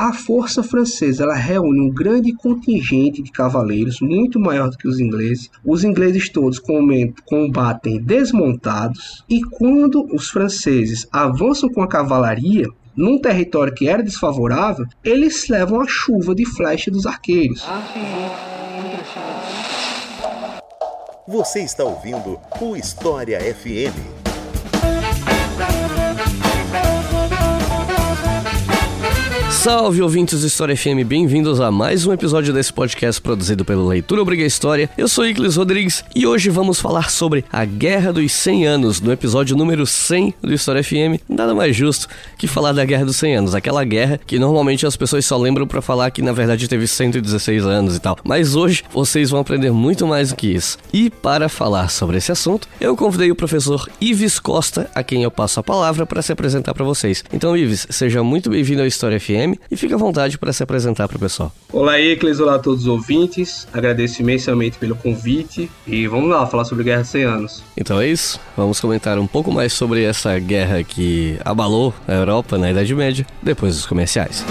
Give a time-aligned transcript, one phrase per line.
[0.00, 5.00] A força francesa ela reúne um grande contingente de cavaleiros, muito maior do que os
[5.00, 5.50] ingleses.
[5.64, 6.62] Os ingleses todos
[7.26, 14.86] combatem desmontados e quando os franceses avançam com a cavalaria, num território que era desfavorável,
[15.02, 17.66] eles levam a chuva de flecha dos arqueiros.
[21.26, 24.27] Você está ouvindo o História FM.
[29.58, 34.22] Salve ouvintes do História FM, bem-vindos a mais um episódio desse podcast produzido pelo Leitura
[34.22, 34.88] Obriga História.
[34.96, 39.10] Eu sou Iclis Rodrigues e hoje vamos falar sobre a Guerra dos 100 Anos, no
[39.10, 41.20] episódio número 100 do História FM.
[41.28, 42.06] Nada mais justo
[42.38, 45.66] que falar da Guerra dos 100 Anos, aquela guerra que normalmente as pessoas só lembram
[45.66, 48.16] para falar que na verdade teve 116 anos e tal.
[48.22, 50.78] Mas hoje vocês vão aprender muito mais do que isso.
[50.92, 55.32] E para falar sobre esse assunto, eu convidei o professor Ives Costa, a quem eu
[55.32, 57.24] passo a palavra para se apresentar para vocês.
[57.32, 61.08] Então, Ives, seja muito bem-vindo ao História FM e fique à vontade para se apresentar
[61.08, 61.52] para o pessoal.
[61.72, 63.66] Olá, Ecles, olá a todos os ouvintes.
[63.72, 67.62] Agradeço imensamente pelo convite e vamos lá falar sobre Guerra de 100 Anos.
[67.76, 72.58] Então é isso, vamos comentar um pouco mais sobre essa guerra que abalou a Europa
[72.58, 74.44] na Idade Média depois dos comerciais.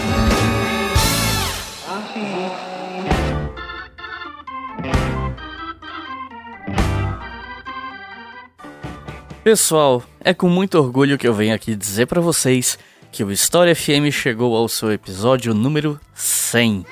[9.47, 12.77] Pessoal, é com muito orgulho que eu venho aqui dizer para vocês
[13.17, 16.85] que o História FM chegou ao seu episódio número 100.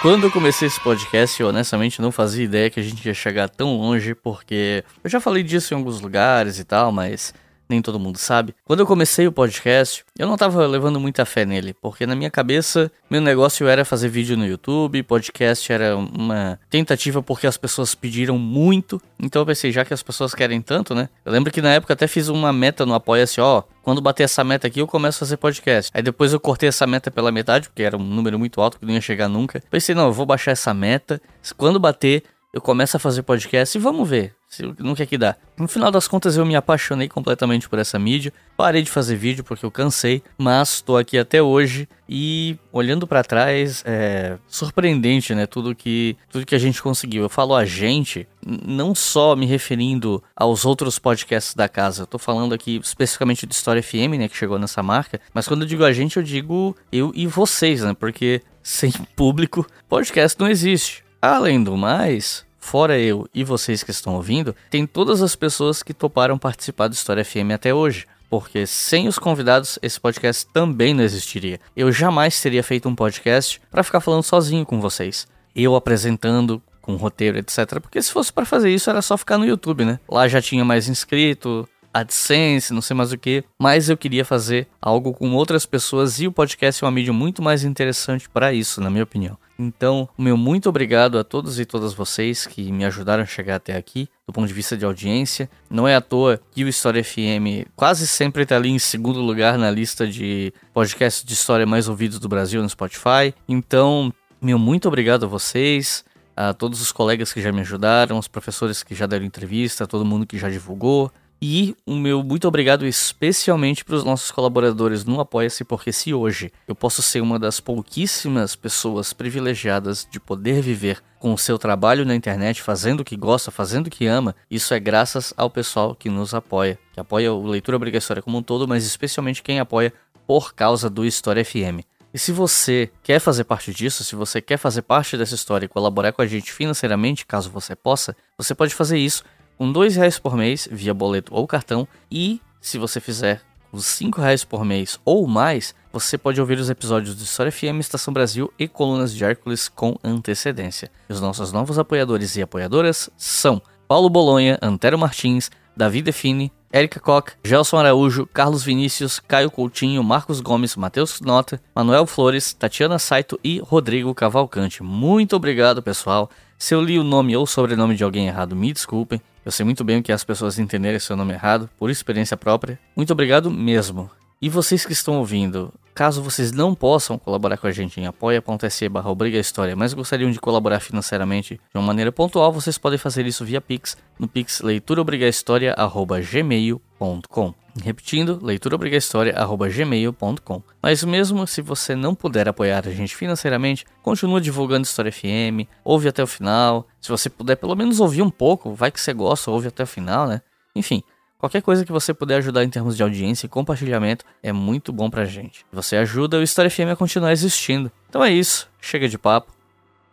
[0.00, 3.46] Quando eu comecei esse podcast, eu honestamente não fazia ideia que a gente ia chegar
[3.50, 7.34] tão longe, porque eu já falei disso em alguns lugares e tal, mas
[7.70, 8.54] nem todo mundo sabe.
[8.64, 12.30] Quando eu comecei o podcast, eu não tava levando muita fé nele, porque na minha
[12.30, 17.94] cabeça, meu negócio era fazer vídeo no YouTube, podcast era uma tentativa porque as pessoas
[17.94, 19.00] pediram muito.
[19.18, 21.08] Então eu pensei, já que as pessoas querem tanto, né?
[21.24, 24.42] Eu lembro que na época até fiz uma meta no Apoia-se, ó, quando bater essa
[24.42, 25.90] meta aqui, eu começo a fazer podcast.
[25.94, 28.84] Aí depois eu cortei essa meta pela metade, porque era um número muito alto que
[28.84, 29.62] não ia chegar nunca.
[29.70, 31.20] Pensei, não, eu vou baixar essa meta.
[31.56, 34.39] Quando bater, eu começo a fazer podcast e vamos ver
[34.78, 35.36] não quer que dá.
[35.56, 39.44] No final das contas eu me apaixonei completamente por essa mídia, parei de fazer vídeo
[39.44, 45.46] porque eu cansei, mas estou aqui até hoje e olhando para trás é surpreendente, né,
[45.46, 47.22] tudo que tudo que a gente conseguiu.
[47.22, 52.06] Eu falo a gente, não só me referindo aos outros podcasts da casa.
[52.06, 55.68] Tô falando aqui especificamente de História FM, né, que chegou nessa marca, mas quando eu
[55.68, 57.94] digo a gente, eu digo eu e vocês, né?
[57.94, 61.04] Porque sem público, podcast não existe.
[61.22, 65.94] Além do mais, fora eu e vocês que estão ouvindo, tem todas as pessoas que
[65.94, 68.06] toparam participar do História FM até hoje.
[68.28, 71.58] Porque sem os convidados, esse podcast também não existiria.
[71.74, 75.26] Eu jamais teria feito um podcast para ficar falando sozinho com vocês.
[75.52, 77.80] Eu apresentando, com roteiro, etc.
[77.80, 79.98] Porque se fosse para fazer isso, era só ficar no YouTube, né?
[80.08, 84.68] Lá já tinha mais inscrito, AdSense, não sei mais o que, mas eu queria fazer
[84.80, 88.80] algo com outras pessoas e o podcast é uma mídia muito mais interessante para isso,
[88.80, 89.36] na minha opinião.
[89.62, 93.76] Então, meu muito obrigado a todos e todas vocês que me ajudaram a chegar até
[93.76, 95.50] aqui, do ponto de vista de audiência.
[95.68, 99.58] Não é à toa que o História FM quase sempre está ali em segundo lugar
[99.58, 103.34] na lista de podcasts de história mais ouvidos do Brasil no Spotify.
[103.46, 104.10] Então,
[104.40, 108.82] meu muito obrigado a vocês a todos os colegas que já me ajudaram, os professores
[108.82, 111.12] que já deram entrevista, todo mundo que já divulgou,
[111.42, 116.52] e o meu muito obrigado especialmente para os nossos colaboradores no Apoia-se, porque se hoje
[116.68, 122.04] eu posso ser uma das pouquíssimas pessoas privilegiadas de poder viver com o seu trabalho
[122.04, 125.94] na internet, fazendo o que gosta, fazendo o que ama, isso é graças ao pessoal
[125.94, 129.92] que nos apoia, que apoia o Leitura Obrigatória como um todo, mas especialmente quem apoia
[130.26, 131.84] por causa do História FM.
[132.12, 135.68] E se você quer fazer parte disso, se você quer fazer parte dessa história e
[135.68, 139.22] colaborar com a gente financeiramente, caso você possa, você pode fazer isso
[139.60, 144.18] com dois reais por mês via boleto ou cartão e se você fizer os cinco
[144.18, 148.50] reais por mês ou mais, você pode ouvir os episódios do História FM, Estação Brasil
[148.58, 150.90] e Colunas de Hércules com antecedência.
[151.10, 157.32] Os nossos novos apoiadores e apoiadoras são Paulo Bolonha, Antero Martins, Davi Define, Érica Koch,
[157.44, 163.58] Gelson Araújo, Carlos Vinícius, Caio Coutinho, Marcos Gomes, Matheus Nota, Manuel Flores, Tatiana Saito e
[163.58, 164.82] Rodrigo Cavalcante.
[164.82, 166.30] Muito obrigado, pessoal.
[166.60, 169.18] Se eu li o nome ou sobrenome de alguém errado, me desculpem.
[169.42, 172.78] Eu sei muito bem o que as pessoas entenderem seu nome errado, por experiência própria.
[172.94, 174.10] Muito obrigado mesmo.
[174.42, 178.90] E vocês que estão ouvindo, caso vocês não possam colaborar com a gente em apoia.se
[178.90, 183.42] barra História, mas gostariam de colaborar financeiramente de uma maneira pontual, vocês podem fazer isso
[183.42, 192.90] via Pix, no pix leituraobrigahistoria.gmail.com Repetindo, leituraobrigahistoria.gmail.com Mas mesmo se você não puder apoiar a
[192.90, 196.86] gente financeiramente, continua divulgando História FM, ouve até o final.
[197.00, 199.86] Se você puder pelo menos ouvir um pouco, vai que você gosta, ouve até o
[199.86, 200.40] final, né?
[200.74, 201.02] Enfim,
[201.40, 205.08] Qualquer coisa que você puder ajudar em termos de audiência e compartilhamento é muito bom
[205.08, 205.64] pra gente.
[205.72, 207.90] Você ajuda o História FM a continuar existindo.
[208.10, 209.50] Então é isso, chega de papo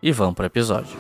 [0.02, 0.98] e vamos pro episódio.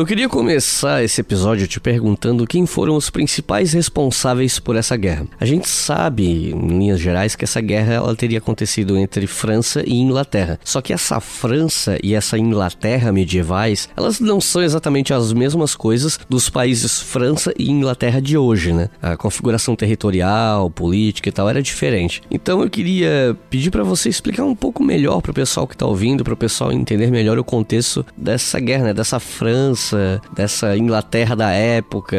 [0.00, 5.26] Eu queria começar esse episódio te perguntando quem foram os principais responsáveis por essa guerra.
[5.38, 9.92] A gente sabe, em linhas gerais, que essa guerra ela teria acontecido entre França e
[9.92, 10.58] Inglaterra.
[10.64, 16.18] Só que essa França e essa Inglaterra medievais, elas não são exatamente as mesmas coisas
[16.30, 18.88] dos países França e Inglaterra de hoje, né?
[19.02, 22.22] A configuração territorial, política e tal era diferente.
[22.30, 25.84] Então eu queria pedir para você explicar um pouco melhor para o pessoal que está
[25.84, 28.94] ouvindo, para o pessoal entender melhor o contexto dessa guerra, né?
[28.94, 32.16] Dessa França França, dessa Inglaterra da época?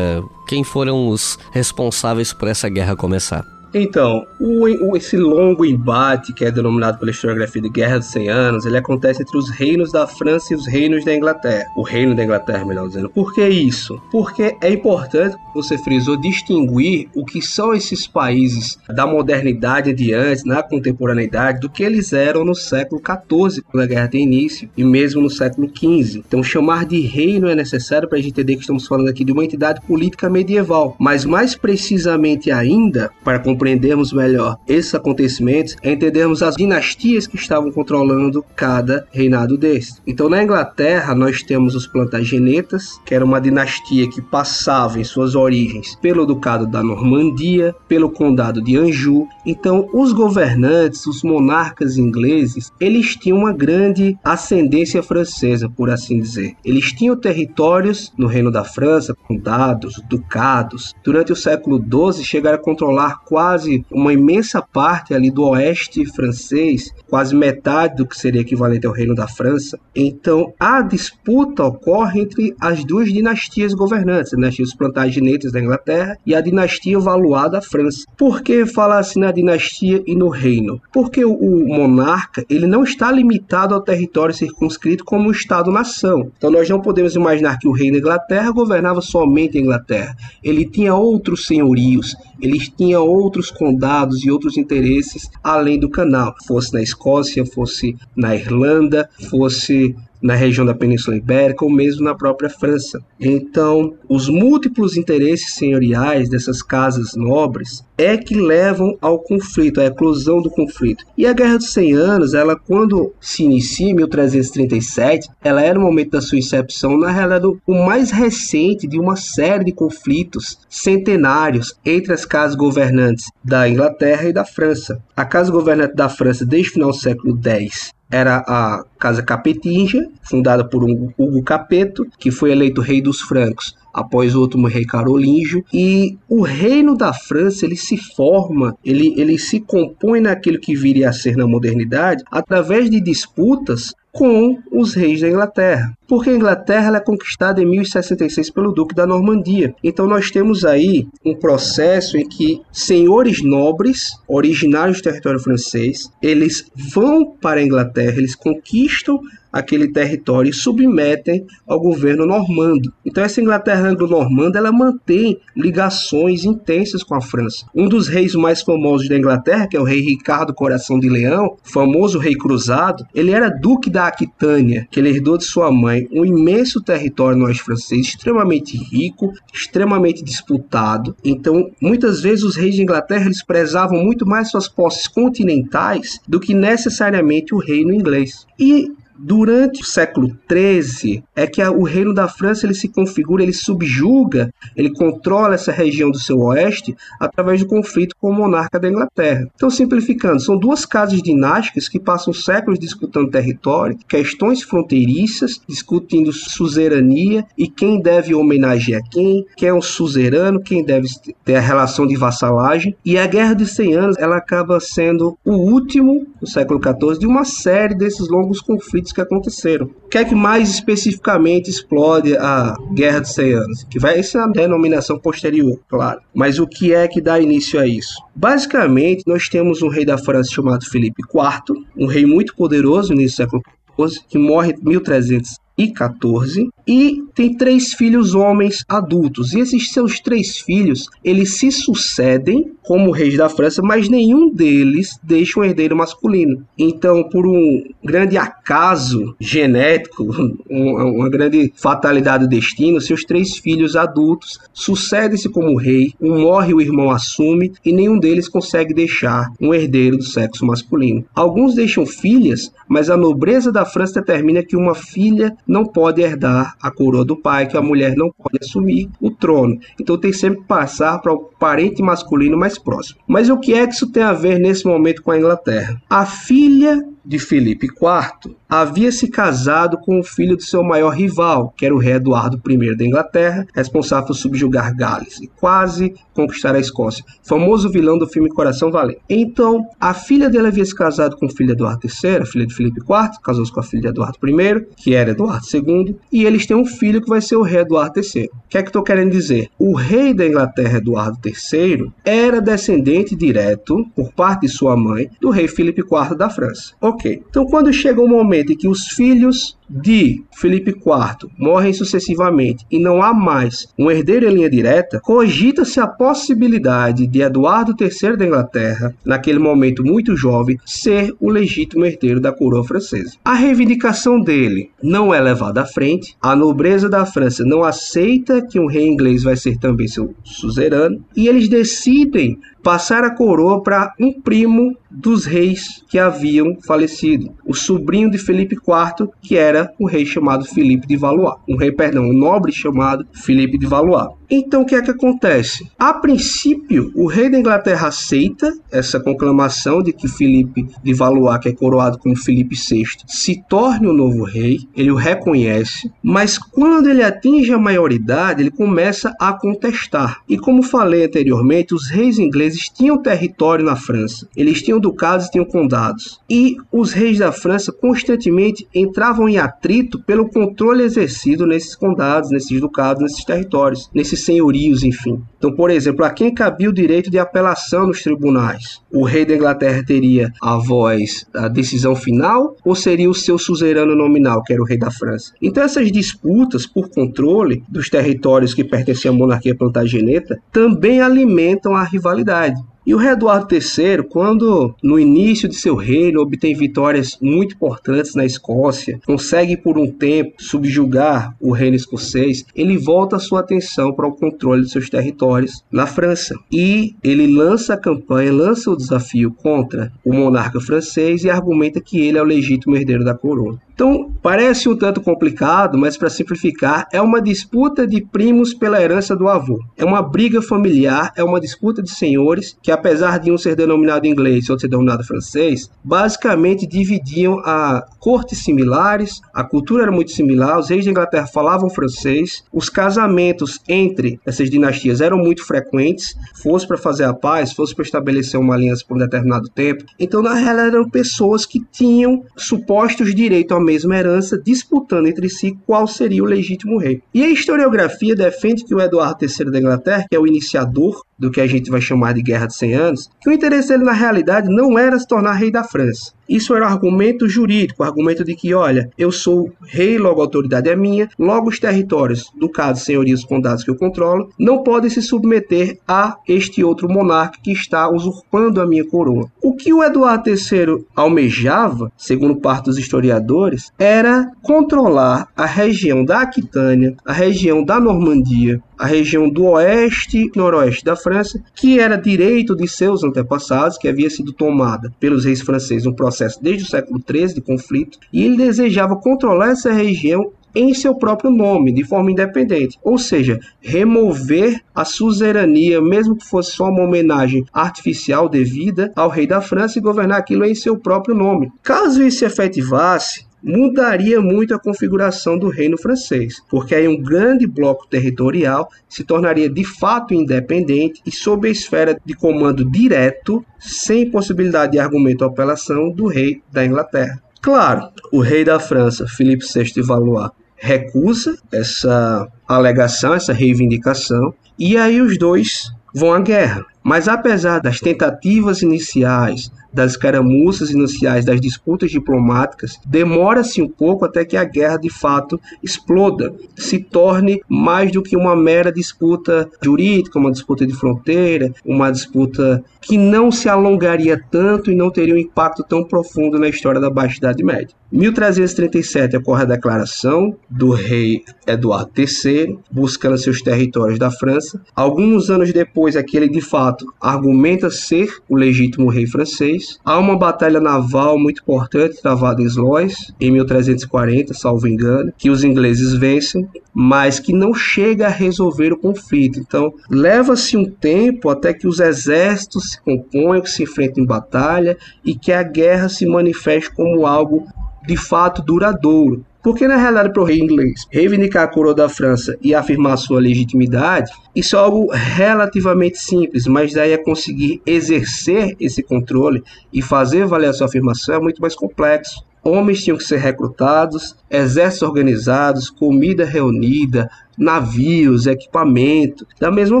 [0.46, 3.46] Quem foram os responsáveis por essa guerra começar?
[3.74, 8.28] Então, o, o, esse longo embate, que é denominado pela historiografia de Guerra dos 100
[8.28, 11.66] Anos, ele acontece entre os reinos da França e os reinos da Inglaterra.
[11.76, 13.08] O reino da Inglaterra, melhor dizendo.
[13.08, 14.00] Por que isso?
[14.10, 20.62] Porque é importante, você frisou, distinguir o que são esses países da modernidade adiante, na
[20.62, 25.22] contemporaneidade, do que eles eram no século XIV, quando a guerra tem início, e mesmo
[25.22, 26.22] no século XV.
[26.26, 29.32] Então, chamar de reino é necessário para a gente entender que estamos falando aqui de
[29.32, 30.96] uma entidade política medieval.
[30.98, 37.70] Mas, mais precisamente ainda, para compreendermos melhor esses acontecimentos é entendermos as dinastias que estavam
[37.70, 40.00] controlando cada reinado deste.
[40.04, 45.36] Então, na Inglaterra, nós temos os Plantagenetas, que era uma dinastia que passava em suas
[45.36, 49.28] origens pelo Ducado da Normandia, pelo Condado de Anjou.
[49.46, 56.56] Então, os governantes, os monarcas ingleses, eles tinham uma grande ascendência francesa, por assim dizer.
[56.64, 60.92] Eles tinham territórios no Reino da França, condados, ducados.
[61.04, 66.06] Durante o século XII, chegaram a controlar quase quase uma imensa parte ali do oeste
[66.06, 69.78] francês, quase metade do que seria equivalente ao reino da França.
[69.94, 76.16] Então, a disputa ocorre entre as duas dinastias governantes, a dinastia dos Plantagenets da Inglaterra
[76.24, 78.06] e a dinastia Valois da França.
[78.16, 80.80] Por que falar assim na dinastia e no reino?
[80.90, 86.30] Porque o, monarca, ele não está limitado ao território circunscrito como um estado-nação.
[86.38, 90.16] Então, nós não podemos imaginar que o rei da Inglaterra governava somente a Inglaterra.
[90.42, 96.34] Ele tinha outros senhorios, ele tinha outros outros condados e outros interesses além do canal,
[96.46, 102.14] fosse na Escócia, fosse na Irlanda, fosse na região da Península Ibérica ou mesmo na
[102.14, 103.02] própria França.
[103.20, 110.40] Então, os múltiplos interesses senhoriais dessas casas nobres é que levam ao conflito, à eclosão
[110.40, 111.04] do conflito.
[111.16, 115.82] E a Guerra dos 100 Anos, ela quando se inicia em 1337, ela era o
[115.82, 121.74] momento da sua incepção, na realidade, o mais recente de uma série de conflitos centenários
[121.84, 125.02] entre as casas governantes da Inglaterra e da França.
[125.16, 130.06] A casa governante da França desde o final do século X era a Casa Capetinga,
[130.22, 134.84] fundada por um Hugo Capeto, que foi eleito rei dos francos após o último rei
[134.84, 140.74] carolíngio e o reino da França ele se forma, ele, ele se compõe naquilo que
[140.74, 145.92] viria a ser na modernidade através de disputas com os reis da Inglaterra.
[146.12, 149.74] Porque a Inglaterra é conquistada em 1066 pelo Duque da Normandia.
[149.82, 156.70] Então nós temos aí um processo em que senhores nobres, originários do território francês, eles
[156.94, 159.20] vão para a Inglaterra, eles conquistam
[159.52, 162.92] aquele território e submetem ao governo normando.
[163.04, 167.66] Então essa Inglaterra anglo-normanda ela mantém ligações intensas com a França.
[167.74, 171.56] Um dos reis mais famosos da Inglaterra, que é o rei Ricardo Coração de Leão,
[171.62, 176.24] famoso rei cruzado, ele era duque da Aquitânia, que ele herdou de sua mãe um
[176.24, 181.16] imenso território no oeste francês, extremamente rico, extremamente disputado.
[181.24, 186.40] Então, muitas vezes os reis de Inglaterra eles prezavam muito mais suas posses continentais do
[186.40, 188.46] que necessariamente o reino inglês.
[188.58, 188.90] E
[189.24, 194.52] Durante o século XIII é que o reino da França ele se configura, ele subjuga,
[194.76, 199.48] ele controla essa região do seu oeste através do conflito com o monarca da Inglaterra.
[199.54, 207.44] Então, simplificando, são duas casas dinásticas que passam séculos disputando território, questões fronteiriças, discutindo suzerania
[207.56, 211.06] e quem deve homenagear quem, quem é um suzerano, quem deve
[211.44, 212.96] ter a relação de vassalagem.
[213.04, 217.26] E a Guerra de 100 Anos ela acaba sendo o último, no século XIV, de
[217.26, 219.86] uma série desses longos conflitos que aconteceram.
[220.04, 223.84] O que é que mais especificamente explode a Guerra dos 100 Anos?
[223.84, 226.20] Que vai ser a denominação posterior, claro.
[226.34, 228.14] Mas o que é que dá início a isso?
[228.34, 233.20] Basicamente, nós temos um rei da França chamado Felipe IV, um rei muito poderoso no
[233.20, 233.62] início do século
[234.10, 239.52] XIV, que morre em 1300 e 14 e tem três filhos homens adultos.
[239.52, 245.18] E esses seus três filhos, eles se sucedem como reis da França, mas nenhum deles
[245.22, 246.66] deixa um herdeiro masculino.
[246.76, 250.28] Então, por um grande acaso genético,
[250.68, 256.80] uma grande fatalidade do destino, seus três filhos adultos sucedem-se como rei, um morre, o
[256.80, 261.24] irmão assume, e nenhum deles consegue deixar um herdeiro do sexo masculino.
[261.34, 266.76] Alguns deixam filhas, mas a nobreza da França determina que uma filha não pode herdar
[266.80, 269.78] a coroa do pai, que a mulher não pode assumir o trono.
[269.98, 273.18] Então tem sempre que passar para o parente masculino mais próximo.
[273.26, 276.00] Mas o que é que isso tem a ver nesse momento com a Inglaterra?
[276.10, 281.72] A filha de Filipe IV havia se casado com o filho do seu maior rival,
[281.76, 286.74] que era o rei Eduardo I da Inglaterra, responsável por subjugar Gales e quase conquistar
[286.74, 289.20] a Escócia, famoso vilão do filme Coração Valente.
[289.28, 292.74] Então, a filha dele havia se casado com o filho de Eduardo III, filha de
[292.74, 296.66] Filipe IV, casou-se com a filha de Eduardo I, que era Eduardo II, e eles
[296.66, 298.46] têm um filho que vai ser o rei Eduardo III.
[298.46, 299.68] O que é que estou querendo dizer?
[299.78, 305.50] O rei da Inglaterra, Eduardo III, era descendente direto, por parte de sua mãe, do
[305.50, 306.94] rei Filipe IV da França.
[307.14, 307.42] Ok.
[307.48, 312.98] Então, quando chega o momento em que os filhos de Felipe IV morrem sucessivamente e
[312.98, 318.46] não há mais um herdeiro em linha direta, cogita-se a possibilidade de Eduardo III da
[318.46, 323.32] Inglaterra, naquele momento muito jovem, ser o legítimo herdeiro da coroa francesa.
[323.44, 328.78] A reivindicação dele não é levada à frente, a nobreza da França não aceita que
[328.78, 334.12] um rei inglês vai ser também seu suzerano, e eles decidem passar a coroa para
[334.18, 340.06] um primo dos reis que haviam falecido, o sobrinho de Felipe IV, que era o
[340.06, 344.28] rei chamado Filipe de Valois, um rei, perdão, um nobre chamado Filipe de Valois.
[344.50, 345.90] Então o que é que acontece?
[345.98, 351.70] A princípio, o rei da Inglaterra aceita essa conclamação de que Filipe de Valois, que
[351.70, 357.08] é coroado como Filipe VI, se torne o novo rei, ele o reconhece, mas quando
[357.08, 360.42] ele atinge a maioridade, ele começa a contestar.
[360.46, 364.46] E como falei anteriormente, os reis ingleses tinham território na França.
[364.54, 366.40] Eles tinham ducados e tinham condados.
[366.50, 372.80] E os reis da França constantemente entravam em atrito pelo controle exercido nesses condados, nesses
[372.80, 375.42] ducados, nesses territórios, nesses senhorios, enfim.
[375.56, 379.00] Então, por exemplo, a quem cabia o direito de apelação nos tribunais?
[379.10, 384.14] O rei da Inglaterra teria a voz da decisão final ou seria o seu suzerano
[384.14, 385.52] nominal, que era o rei da França?
[385.60, 392.04] Então, essas disputas por controle dos territórios que pertenciam à monarquia plantageneta também alimentam a
[392.04, 392.80] rivalidade.
[393.04, 398.34] E o rei Eduardo III, quando no início de seu reino obtém vitórias muito importantes
[398.34, 404.28] na Escócia, consegue por um tempo subjugar o reino escocês, ele volta sua atenção para
[404.28, 406.54] o controle de seus territórios na França.
[406.70, 412.20] E ele lança a campanha, lança o desafio contra o monarca francês e argumenta que
[412.20, 413.78] ele é o legítimo herdeiro da coroa.
[413.94, 419.36] Então, parece um tanto complicado, mas para simplificar, é uma disputa de primos pela herança
[419.36, 419.78] do avô.
[419.96, 424.26] É uma briga familiar, é uma disputa de senhores que, apesar de um ser denominado
[424.26, 430.30] inglês e outro ser denominado francês, basicamente dividiam a cortes similares, a cultura era muito
[430.30, 436.34] similar, os reis da Inglaterra falavam francês, os casamentos entre essas dinastias eram muito frequentes,
[436.62, 440.04] fosse para fazer a paz, fosse para estabelecer uma aliança por um determinado tempo.
[440.18, 445.76] Então, na realidade, eram pessoas que tinham supostos direitos a mesma herança, disputando entre si
[445.86, 447.22] qual seria o legítimo rei.
[447.32, 451.50] E a historiografia defende que o Eduardo III da Inglaterra, que é o iniciador do
[451.50, 454.12] que a gente vai chamar de Guerra de 100 Anos, que o interesse dele na
[454.12, 456.32] realidade não era se tornar rei da França.
[456.52, 460.90] Isso era um argumento jurídico, argumento de que, olha, eu sou rei, logo a autoridade
[460.90, 465.22] é minha, logo os territórios, do caso senhorios, condados que eu controlo, não podem se
[465.22, 469.50] submeter a este outro monarca que está usurpando a minha coroa.
[469.62, 476.42] O que o Eduardo III almejava, segundo parte dos historiadores, era controlar a região da
[476.42, 482.16] Aquitânia, a região da Normandia, a região do oeste e noroeste da França, que era
[482.16, 486.88] direito de seus antepassados, que havia sido tomada pelos reis franceses um processo desde o
[486.88, 492.04] século XIII de conflito, e ele desejava controlar essa região em seu próprio nome, de
[492.04, 492.98] forma independente.
[493.02, 499.46] Ou seja, remover a suzerania, mesmo que fosse só uma homenagem artificial devida ao rei
[499.46, 501.70] da França e governar aquilo em seu próprio nome.
[501.82, 507.66] Caso isso se efetivasse, mudaria muito a configuração do reino francês, porque aí um grande
[507.66, 514.30] bloco territorial se tornaria de fato independente e sob a esfera de comando direto, sem
[514.30, 517.40] possibilidade de argumento ou apelação do rei da Inglaterra.
[517.60, 524.96] Claro, o rei da França, Filipe VI de Valois, recusa essa alegação, essa reivindicação, e
[524.96, 526.84] aí os dois vão à guerra.
[527.02, 534.44] Mas apesar das tentativas iniciais das caramuças iniciais das disputas diplomáticas, demora-se um pouco até
[534.44, 540.38] que a guerra de fato exploda, se torne mais do que uma mera disputa jurídica,
[540.38, 545.38] uma disputa de fronteira, uma disputa que não se alongaria tanto e não teria um
[545.38, 547.94] impacto tão profundo na história da Baixa Idade Média.
[548.12, 554.80] 1337 ocorre a declaração do rei Eduardo III, buscando seus territórios da França.
[554.94, 559.98] Alguns anos depois, aquele de fato argumenta ser o legítimo rei francês.
[560.04, 565.64] Há uma batalha naval muito importante travada em Sluis, em 1340, salvo engano, que os
[565.64, 569.58] ingleses vencem, mas que não chega a resolver o conflito.
[569.58, 574.96] Então, leva-se um tempo até que os exércitos se componham, que se enfrentem em batalha
[575.24, 577.66] e que a guerra se manifeste como algo
[578.06, 579.44] de fato duradouro.
[579.62, 583.38] Porque, na realidade, para o rei inglês reivindicar a coroa da França e afirmar sua
[583.38, 590.46] legitimidade, isso é algo relativamente simples, mas daí a conseguir exercer esse controle e fazer
[590.46, 592.44] valer a sua afirmação é muito mais complexo.
[592.64, 597.28] Homens tinham que ser recrutados, exércitos organizados, comida reunida,
[597.58, 599.44] navios, equipamento.
[599.58, 600.00] Da mesma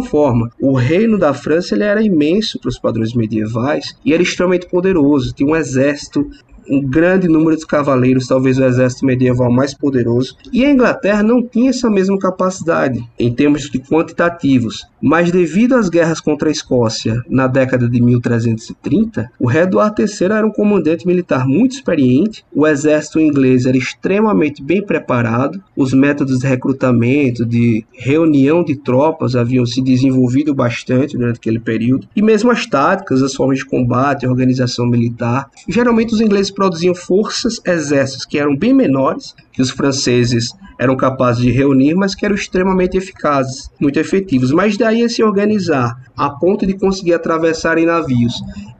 [0.00, 4.68] forma, o reino da França ele era imenso para os padrões medievais e era extremamente
[4.68, 5.32] poderoso.
[5.32, 6.28] Tinha um exército
[6.68, 10.36] um grande número de cavaleiros, talvez o exército medieval mais poderoso.
[10.52, 15.88] E a Inglaterra não tinha essa mesma capacidade em termos de quantitativos, mas devido às
[15.88, 21.06] guerras contra a Escócia na década de 1330, o rei Eduardo III era um comandante
[21.06, 27.84] militar muito experiente, o exército inglês era extremamente bem preparado, os métodos de recrutamento, de
[27.92, 33.34] reunião de tropas haviam se desenvolvido bastante durante aquele período, e mesmo as táticas, as
[33.34, 35.50] formas de combate, a organização militar.
[35.68, 41.42] Geralmente os ingleses produziam forças, exércitos que eram bem menores, que os franceses eram capazes
[41.42, 44.50] de reunir, mas que eram extremamente eficazes, muito efetivos.
[44.50, 48.34] Mas daí a se organizar a ponto de conseguir atravessar em navios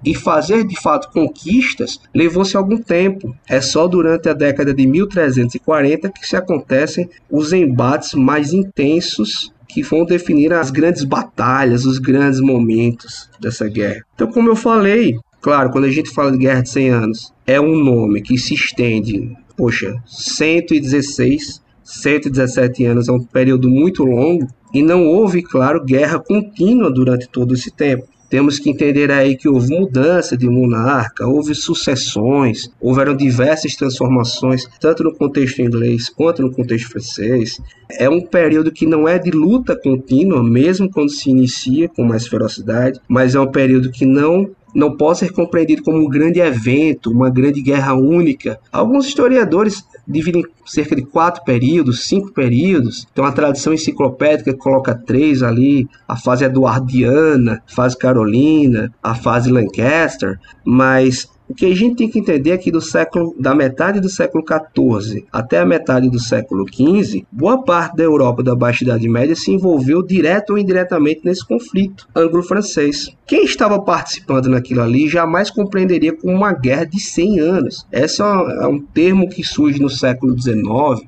[0.04, 3.34] e fazer de fato conquistas, levou-se algum tempo.
[3.48, 9.82] É só durante a década de 1340 que se acontecem os embates mais intensos que
[9.82, 14.04] vão definir as grandes batalhas, os grandes momentos dessa guerra.
[14.14, 17.60] Então, como eu falei, Claro, quando a gente fala de Guerra de 100 Anos, é
[17.60, 24.80] um nome que se estende, poxa, 116, 117 anos, é um período muito longo, e
[24.82, 28.06] não houve, claro, guerra contínua durante todo esse tempo.
[28.30, 35.02] Temos que entender aí que houve mudança de monarca, houve sucessões, houveram diversas transformações, tanto
[35.02, 37.60] no contexto inglês quanto no contexto francês.
[37.90, 42.28] É um período que não é de luta contínua, mesmo quando se inicia com mais
[42.28, 47.10] ferocidade, mas é um período que não não pode ser compreendido como um grande evento,
[47.10, 48.58] uma grande guerra única.
[48.70, 53.06] Alguns historiadores dividem cerca de quatro períodos, cinco períodos.
[53.14, 59.50] Tem uma tradição enciclopédica coloca três ali: a fase eduardiana, a fase carolina, a fase
[59.50, 64.00] Lancaster, mas o que a gente tem que entender é que do século, da metade
[64.00, 68.84] do século XIV até a metade do século XV, boa parte da Europa da Baixa
[68.84, 73.10] Idade Média se envolveu direto ou indiretamente nesse conflito anglo-francês.
[73.26, 77.86] Quem estava participando naquilo ali jamais compreenderia como uma guerra de 100 anos.
[77.90, 80.62] Esse é um termo que surge no século XIX,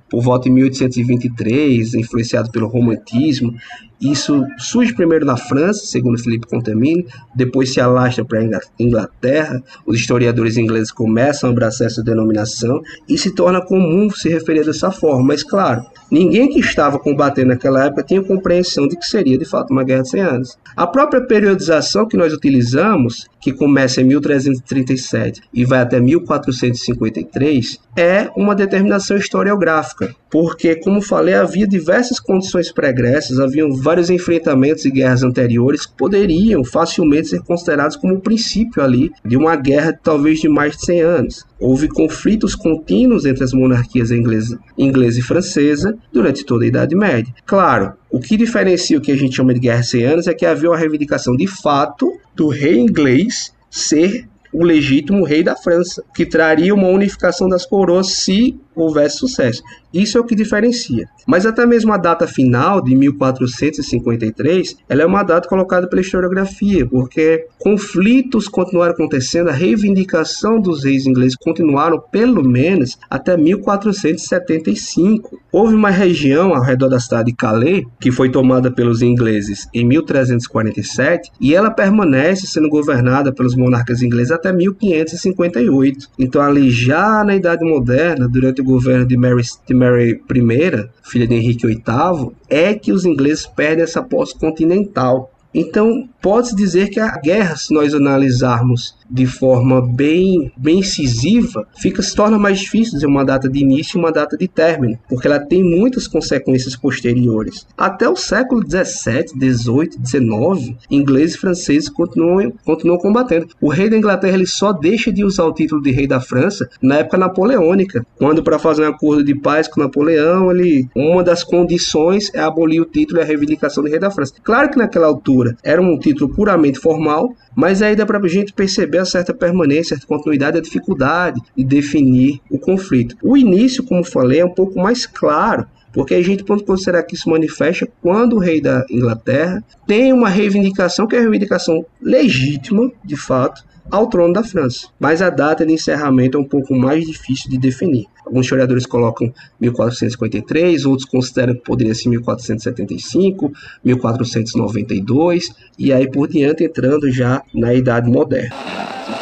[0.09, 3.55] por volta de 1823, influenciado pelo romantismo,
[4.05, 9.63] isso surge primeiro na França, segundo Felipe Contamine, depois se alastra para a Inglaterra.
[9.87, 14.91] Os historiadores ingleses começam a abraçar essa denominação e se torna comum se referir dessa
[14.91, 15.25] forma.
[15.25, 15.83] Mas, claro,
[16.15, 20.03] ninguém que estava combatendo naquela época tinha compreensão de que seria de fato uma guerra
[20.03, 20.59] de 100 anos.
[20.77, 28.31] A própria periodização que nós utilizamos, que começa em 1337 e vai até 1453, é
[28.37, 35.25] uma determinação historiográfica, porque, como falei, havia diversas condições pregressas, haviam vários enfrentamentos e guerras
[35.25, 40.49] anteriores que poderiam facilmente ser considerados como o princípio ali de uma guerra talvez de
[40.49, 41.45] mais de 100 anos.
[41.67, 47.33] Houve conflitos contínuos entre as monarquias inglesa, inglesa e francesa durante toda a Idade Média.
[47.47, 50.35] Claro, o que diferencia o que a gente chama de guerra de 100 anos é
[50.35, 56.05] que havia uma reivindicação de fato do rei inglês ser o legítimo rei da França,
[56.15, 59.63] que traria uma unificação das coroas se houvesse sucesso.
[59.93, 61.07] Isso é o que diferencia.
[61.27, 66.85] Mas até mesmo a data final de 1453, ela é uma data colocada pela historiografia,
[66.87, 75.39] porque conflitos continuaram acontecendo, a reivindicação dos reis ingleses continuaram pelo menos até 1475.
[75.53, 79.87] Houve uma região ao redor da cidade de Calais que foi tomada pelos ingleses em
[79.87, 86.09] 1347 e ela permanece sendo governada pelos monarcas ingleses até 1558.
[86.19, 91.35] Então ali já na Idade Moderna, durante governo de Mary, de Mary I, filha de
[91.35, 95.31] Henrique VIII, é que os ingleses perdem essa posse continental.
[95.55, 102.03] Então, pode-se dizer que a guerra, se nós analisarmos de forma bem, bem incisiva, fica,
[102.03, 105.27] se torna mais difícil dizer uma data de início e uma data de término, porque
[105.27, 107.67] ela tem muitas consequências posteriores.
[107.77, 113.49] Até o século 17, 18, 19, ingleses e franceses continuam, continuam combatendo.
[113.61, 116.69] O rei da Inglaterra ele só deixa de usar o título de rei da França
[116.81, 121.43] na época napoleônica, quando para fazer um acordo de paz com Napoleão, ele uma das
[121.43, 124.35] condições é abolir o título e a reivindicação de rei da França.
[124.43, 128.53] Claro que naquela altura era um título puramente formal, mas aí dá para a gente
[128.53, 133.17] perceber a certa permanência, certa continuidade, a dificuldade de definir o conflito.
[133.23, 137.15] O início, como falei, é um pouco mais claro, porque a gente pode considerar que
[137.15, 142.91] isso manifesta quando o rei da Inglaterra tem uma reivindicação, que é a reivindicação legítima,
[143.05, 144.89] de fato, ao trono da França.
[144.99, 148.07] Mas a data de encerramento é um pouco mais difícil de definir.
[148.25, 153.53] Alguns historiadores colocam 1453, outros consideram que poderia ser 1475,
[153.85, 158.55] 1492 e aí por diante entrando já na Idade Moderna.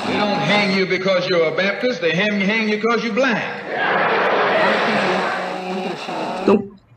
[0.07, 4.32] They don't hang you because you're a Baptist, they hang you because you're black.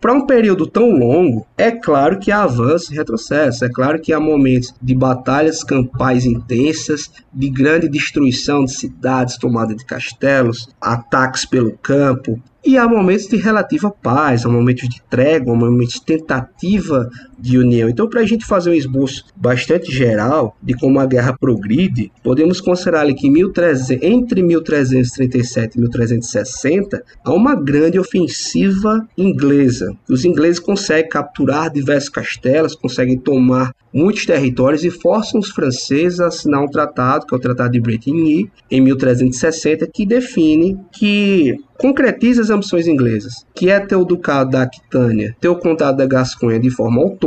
[0.05, 4.13] Para um período tão longo, é claro que há avanço e retrocesso, é claro que
[4.13, 11.43] há momentos de batalhas campais intensas, de grande destruição de cidades, tomada de castelos, ataques
[11.43, 16.03] pelo campo, e há momentos de relativa paz, há momentos de trégua, há momentos de
[16.03, 17.89] tentativa de união.
[17.89, 22.61] Então, para a gente fazer um esboço bastante geral de como a guerra progride, podemos
[22.61, 29.95] considerar ali que 1300, entre 1337 e 1360 há uma grande ofensiva inglesa.
[30.09, 36.27] Os ingleses conseguem capturar diversos castelos, conseguem tomar muitos territórios e forçam os franceses a
[36.27, 42.41] assinar um tratado, que é o Tratado de Bretigny, em 1360, que define que concretiza
[42.41, 46.59] as ambições inglesas, que é ter o ducado da Aquitânia, ter o condado da Gasconha
[46.59, 47.24] de forma autônoma